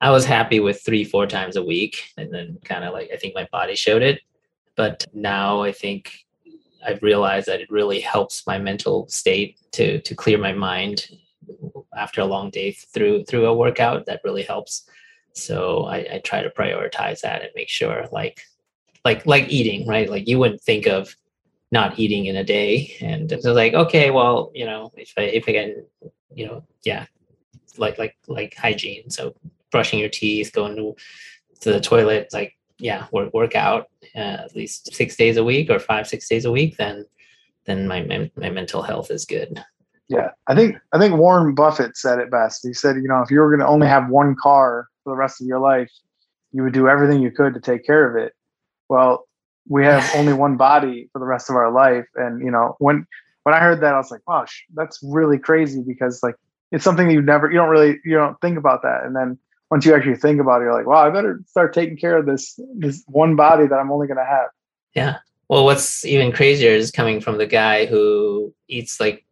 I 0.00 0.10
was 0.10 0.24
happy 0.24 0.60
with 0.60 0.82
three, 0.82 1.04
four 1.04 1.26
times 1.26 1.56
a 1.56 1.62
week. 1.62 2.04
And 2.16 2.32
then 2.32 2.58
kind 2.64 2.84
of 2.84 2.92
like, 2.92 3.10
I 3.12 3.16
think 3.16 3.34
my 3.34 3.46
body 3.52 3.76
showed 3.76 4.02
it. 4.02 4.20
But 4.76 5.06
now 5.12 5.62
I 5.62 5.72
think 5.72 6.24
I've 6.86 7.02
realized 7.02 7.46
that 7.48 7.60
it 7.60 7.70
really 7.70 8.00
helps 8.00 8.46
my 8.46 8.58
mental 8.58 9.06
state 9.08 9.58
to, 9.72 10.00
to 10.00 10.14
clear 10.14 10.38
my 10.38 10.52
mind 10.52 11.08
after 11.94 12.22
a 12.22 12.24
long 12.26 12.50
day 12.50 12.72
through, 12.72 13.24
through 13.24 13.46
a 13.46 13.54
workout 13.54 14.06
that 14.06 14.22
really 14.24 14.42
helps. 14.42 14.88
So 15.34 15.84
I, 15.84 15.96
I 16.14 16.20
try 16.24 16.42
to 16.42 16.50
prioritize 16.50 17.20
that 17.20 17.42
and 17.42 17.50
make 17.54 17.68
sure 17.68 18.06
like, 18.10 18.40
like, 19.04 19.26
like 19.26 19.48
eating, 19.48 19.86
right? 19.86 20.08
Like 20.08 20.26
you 20.26 20.38
wouldn't 20.38 20.62
think 20.62 20.86
of 20.86 21.14
not 21.72 21.98
eating 21.98 22.26
in 22.26 22.36
a 22.36 22.44
day. 22.44 22.96
And 23.00 23.30
it's 23.30 23.44
like, 23.44 23.74
okay, 23.74 24.10
well, 24.10 24.50
you 24.54 24.64
know, 24.64 24.92
if 24.96 25.12
I, 25.18 25.22
if 25.22 25.44
I 25.46 25.52
can, 25.52 25.84
you 26.34 26.46
know, 26.46 26.64
yeah, 26.84 27.06
like, 27.76 27.98
like, 27.98 28.16
like 28.26 28.56
hygiene. 28.56 29.10
So 29.10 29.34
brushing 29.70 29.98
your 29.98 30.08
teeth, 30.08 30.52
going 30.52 30.76
to, 30.76 30.94
to 31.60 31.72
the 31.72 31.80
toilet, 31.80 32.28
like 32.32 32.56
yeah, 32.80 33.06
work 33.12 33.32
work 33.32 33.54
out 33.54 33.88
uh, 34.16 34.18
at 34.44 34.56
least 34.56 34.94
six 34.94 35.16
days 35.16 35.36
a 35.36 35.44
week 35.44 35.70
or 35.70 35.78
five 35.78 36.08
six 36.08 36.28
days 36.28 36.44
a 36.44 36.50
week, 36.50 36.76
then 36.76 37.04
then 37.66 37.86
my 37.86 38.30
my 38.36 38.50
mental 38.50 38.82
health 38.82 39.10
is 39.10 39.24
good. 39.24 39.62
Yeah, 40.08 40.30
I 40.46 40.54
think 40.54 40.76
I 40.92 40.98
think 40.98 41.16
Warren 41.16 41.54
Buffett 41.54 41.96
said 41.96 42.18
it 42.18 42.30
best. 42.30 42.66
He 42.66 42.72
said, 42.72 42.96
you 42.96 43.08
know, 43.08 43.20
if 43.22 43.30
you 43.30 43.38
were 43.40 43.50
going 43.50 43.60
to 43.60 43.72
only 43.72 43.86
have 43.86 44.08
one 44.08 44.34
car 44.34 44.88
for 45.04 45.12
the 45.12 45.16
rest 45.16 45.40
of 45.40 45.46
your 45.46 45.60
life, 45.60 45.90
you 46.52 46.62
would 46.62 46.72
do 46.72 46.88
everything 46.88 47.22
you 47.22 47.30
could 47.30 47.54
to 47.54 47.60
take 47.60 47.86
care 47.86 48.10
of 48.10 48.16
it. 48.22 48.32
Well, 48.88 49.26
we 49.68 49.84
have 49.84 50.10
only 50.16 50.32
one 50.32 50.56
body 50.56 51.08
for 51.12 51.20
the 51.20 51.26
rest 51.26 51.50
of 51.50 51.56
our 51.56 51.70
life, 51.70 52.06
and 52.16 52.40
you 52.40 52.50
know, 52.50 52.76
when 52.78 53.06
when 53.44 53.54
I 53.54 53.60
heard 53.60 53.80
that, 53.82 53.94
I 53.94 53.98
was 53.98 54.10
like, 54.10 54.26
wow, 54.26 54.46
that's 54.74 54.98
really 55.02 55.38
crazy 55.38 55.82
because 55.86 56.22
like 56.22 56.34
it's 56.72 56.84
something 56.84 57.10
you 57.10 57.22
never 57.22 57.50
you 57.50 57.58
don't 57.58 57.70
really 57.70 58.00
you 58.04 58.14
don't 58.14 58.40
think 58.40 58.58
about 58.58 58.82
that, 58.82 59.04
and 59.04 59.14
then 59.14 59.38
once 59.70 59.86
you 59.86 59.94
actually 59.94 60.16
think 60.16 60.40
about 60.40 60.60
it, 60.60 60.64
you're 60.64 60.74
like, 60.74 60.86
wow, 60.86 61.06
I 61.06 61.10
better 61.10 61.40
start 61.46 61.72
taking 61.72 61.96
care 61.96 62.16
of 62.16 62.26
this 62.26 62.58
this 62.76 63.04
one 63.06 63.36
body 63.36 63.66
that 63.66 63.76
I'm 63.76 63.90
only 63.90 64.06
gonna 64.06 64.24
have. 64.24 64.48
Yeah. 64.94 65.18
Well, 65.48 65.64
what's 65.64 66.04
even 66.04 66.32
crazier 66.32 66.70
is 66.70 66.90
coming 66.90 67.20
from 67.20 67.38
the 67.38 67.46
guy 67.46 67.86
who 67.86 68.54
eats 68.68 69.00
like, 69.00 69.24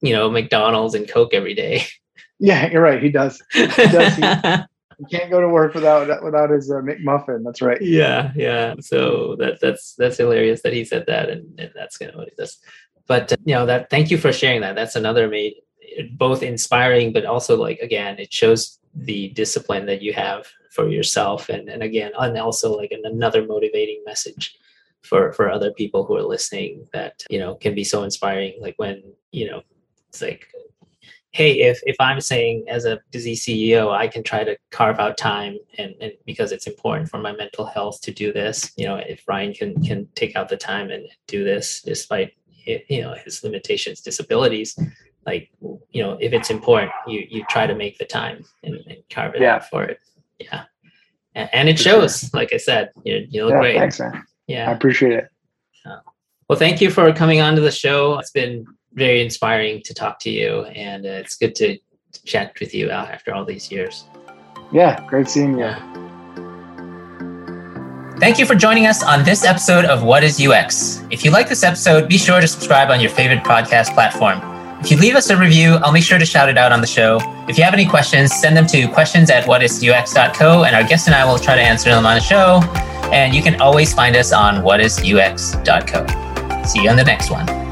you 0.00 0.12
know, 0.12 0.30
McDonald's 0.30 0.94
and 0.94 1.08
Coke 1.08 1.34
every 1.34 1.54
day. 1.54 1.84
Yeah, 2.40 2.70
you're 2.70 2.82
right. 2.82 3.02
He 3.02 3.10
does. 3.10 3.42
He 3.52 3.66
does. 3.66 4.14
he, 4.14 4.22
he 4.22 5.16
can't 5.16 5.28
go 5.28 5.40
to 5.40 5.48
work 5.48 5.74
without 5.74 6.22
without 6.22 6.50
his 6.50 6.70
uh, 6.70 6.76
McMuffin. 6.76 7.42
That's 7.44 7.60
right. 7.60 7.82
Yeah, 7.82 8.30
yeah. 8.36 8.76
So 8.78 9.34
that 9.40 9.60
that's 9.60 9.96
that's 9.98 10.18
hilarious 10.18 10.62
that 10.62 10.72
he 10.72 10.84
said 10.84 11.06
that, 11.08 11.30
and, 11.30 11.58
and 11.58 11.72
that's 11.74 11.96
kind 11.96 12.12
of 12.12 12.16
what 12.16 12.28
he 12.28 12.34
does. 12.36 12.56
But 13.08 13.32
uh, 13.32 13.36
you 13.44 13.56
know 13.56 13.66
that. 13.66 13.90
Thank 13.90 14.12
you 14.12 14.18
for 14.18 14.32
sharing 14.32 14.60
that. 14.60 14.76
That's 14.76 14.94
another 14.94 15.26
made 15.26 15.54
both 16.12 16.44
inspiring, 16.44 17.12
but 17.12 17.24
also 17.24 17.56
like 17.56 17.80
again, 17.80 18.20
it 18.20 18.32
shows 18.32 18.77
the 18.94 19.28
discipline 19.30 19.86
that 19.86 20.02
you 20.02 20.12
have 20.12 20.46
for 20.70 20.88
yourself 20.88 21.48
and, 21.48 21.68
and 21.68 21.82
again 21.82 22.12
and 22.18 22.38
also 22.38 22.76
like 22.76 22.92
another 23.04 23.46
motivating 23.46 24.02
message 24.04 24.56
for 25.02 25.32
for 25.32 25.50
other 25.50 25.72
people 25.72 26.04
who 26.04 26.16
are 26.16 26.22
listening 26.22 26.86
that 26.92 27.24
you 27.30 27.38
know 27.38 27.54
can 27.54 27.74
be 27.74 27.84
so 27.84 28.02
inspiring. 28.04 28.54
Like 28.60 28.74
when 28.76 29.02
you 29.32 29.48
know 29.50 29.62
it's 30.08 30.22
like 30.22 30.48
hey, 31.32 31.60
if 31.60 31.80
if 31.84 31.96
I'm 32.00 32.20
saying 32.20 32.64
as 32.68 32.84
a 32.84 33.00
busy 33.12 33.34
CEO, 33.34 33.92
I 33.92 34.08
can 34.08 34.22
try 34.22 34.44
to 34.44 34.56
carve 34.70 34.98
out 34.98 35.16
time 35.16 35.58
and, 35.78 35.94
and 36.00 36.12
because 36.26 36.52
it's 36.52 36.66
important 36.66 37.08
for 37.08 37.18
my 37.18 37.32
mental 37.32 37.66
health 37.66 38.00
to 38.02 38.12
do 38.12 38.32
this, 38.32 38.72
you 38.76 38.86
know, 38.86 38.96
if 38.96 39.22
Ryan 39.28 39.54
can 39.54 39.82
can 39.84 40.08
take 40.14 40.36
out 40.36 40.48
the 40.48 40.56
time 40.56 40.90
and 40.90 41.06
do 41.26 41.44
this 41.44 41.82
despite 41.82 42.32
you 42.64 43.02
know 43.02 43.14
his 43.24 43.44
limitations, 43.44 44.00
disabilities, 44.00 44.78
like 45.26 45.50
you 45.60 46.02
know, 46.02 46.16
if 46.20 46.32
it's 46.32 46.50
important, 46.50 46.92
you 47.06 47.26
you 47.28 47.44
try 47.48 47.66
to 47.66 47.74
make 47.74 47.98
the 47.98 48.04
time 48.04 48.44
and, 48.62 48.76
and 48.86 48.98
carve 49.10 49.34
it 49.34 49.42
yeah. 49.42 49.56
out 49.56 49.68
for 49.68 49.84
it. 49.84 50.00
Yeah. 50.38 50.64
And, 51.34 51.50
and 51.52 51.68
it 51.68 51.78
shows, 51.78 52.20
sure. 52.20 52.30
like 52.32 52.52
I 52.52 52.56
said, 52.56 52.90
you, 53.04 53.26
you 53.28 53.44
look 53.44 53.52
yeah, 53.54 53.60
great. 53.60 53.78
Thanks, 53.78 54.00
man. 54.00 54.24
Yeah. 54.46 54.68
I 54.68 54.72
appreciate 54.72 55.12
it. 55.12 55.28
Well, 56.48 56.58
thank 56.58 56.80
you 56.80 56.90
for 56.90 57.12
coming 57.12 57.42
on 57.42 57.54
to 57.56 57.60
the 57.60 57.70
show. 57.70 58.18
It's 58.18 58.30
been 58.30 58.66
very 58.94 59.20
inspiring 59.22 59.82
to 59.84 59.92
talk 59.92 60.18
to 60.20 60.30
you, 60.30 60.64
and 60.64 61.04
uh, 61.04 61.10
it's 61.10 61.36
good 61.36 61.54
to 61.56 61.78
chat 62.24 62.58
with 62.58 62.74
you 62.74 62.90
after 62.90 63.34
all 63.34 63.44
these 63.44 63.70
years. 63.70 64.06
Yeah, 64.72 65.04
great 65.06 65.28
seeing 65.28 65.58
you. 65.58 65.66
Yeah. 65.66 65.78
Thank 68.18 68.38
you 68.38 68.46
for 68.46 68.54
joining 68.54 68.86
us 68.86 69.02
on 69.02 69.24
this 69.24 69.44
episode 69.44 69.84
of 69.84 70.02
What 70.02 70.24
is 70.24 70.44
UX. 70.44 71.02
If 71.10 71.22
you 71.22 71.30
like 71.30 71.50
this 71.50 71.62
episode, 71.62 72.08
be 72.08 72.16
sure 72.16 72.40
to 72.40 72.48
subscribe 72.48 72.90
on 72.90 72.98
your 72.98 73.10
favorite 73.10 73.44
podcast 73.44 73.92
platform. 73.92 74.57
If 74.80 74.92
you 74.92 74.96
leave 74.96 75.16
us 75.16 75.28
a 75.30 75.36
review, 75.36 75.74
I'll 75.82 75.92
make 75.92 76.04
sure 76.04 76.18
to 76.18 76.24
shout 76.24 76.48
it 76.48 76.56
out 76.56 76.70
on 76.70 76.80
the 76.80 76.86
show. 76.86 77.18
If 77.48 77.58
you 77.58 77.64
have 77.64 77.74
any 77.74 77.84
questions, 77.86 78.32
send 78.32 78.56
them 78.56 78.66
to 78.68 78.86
questions 78.88 79.28
at 79.28 79.44
whatisux.co, 79.44 80.64
and 80.64 80.76
our 80.76 80.84
guest 80.84 81.08
and 81.08 81.16
I 81.16 81.24
will 81.24 81.38
try 81.38 81.56
to 81.56 81.62
answer 81.62 81.90
them 81.90 82.06
on 82.06 82.14
the 82.14 82.20
show. 82.20 82.60
And 83.12 83.34
you 83.34 83.42
can 83.42 83.60
always 83.60 83.92
find 83.92 84.14
us 84.16 84.32
on 84.32 84.62
whatisux.co. 84.62 86.06
See 86.64 86.82
you 86.82 86.90
on 86.90 86.96
the 86.96 87.04
next 87.04 87.30
one. 87.30 87.67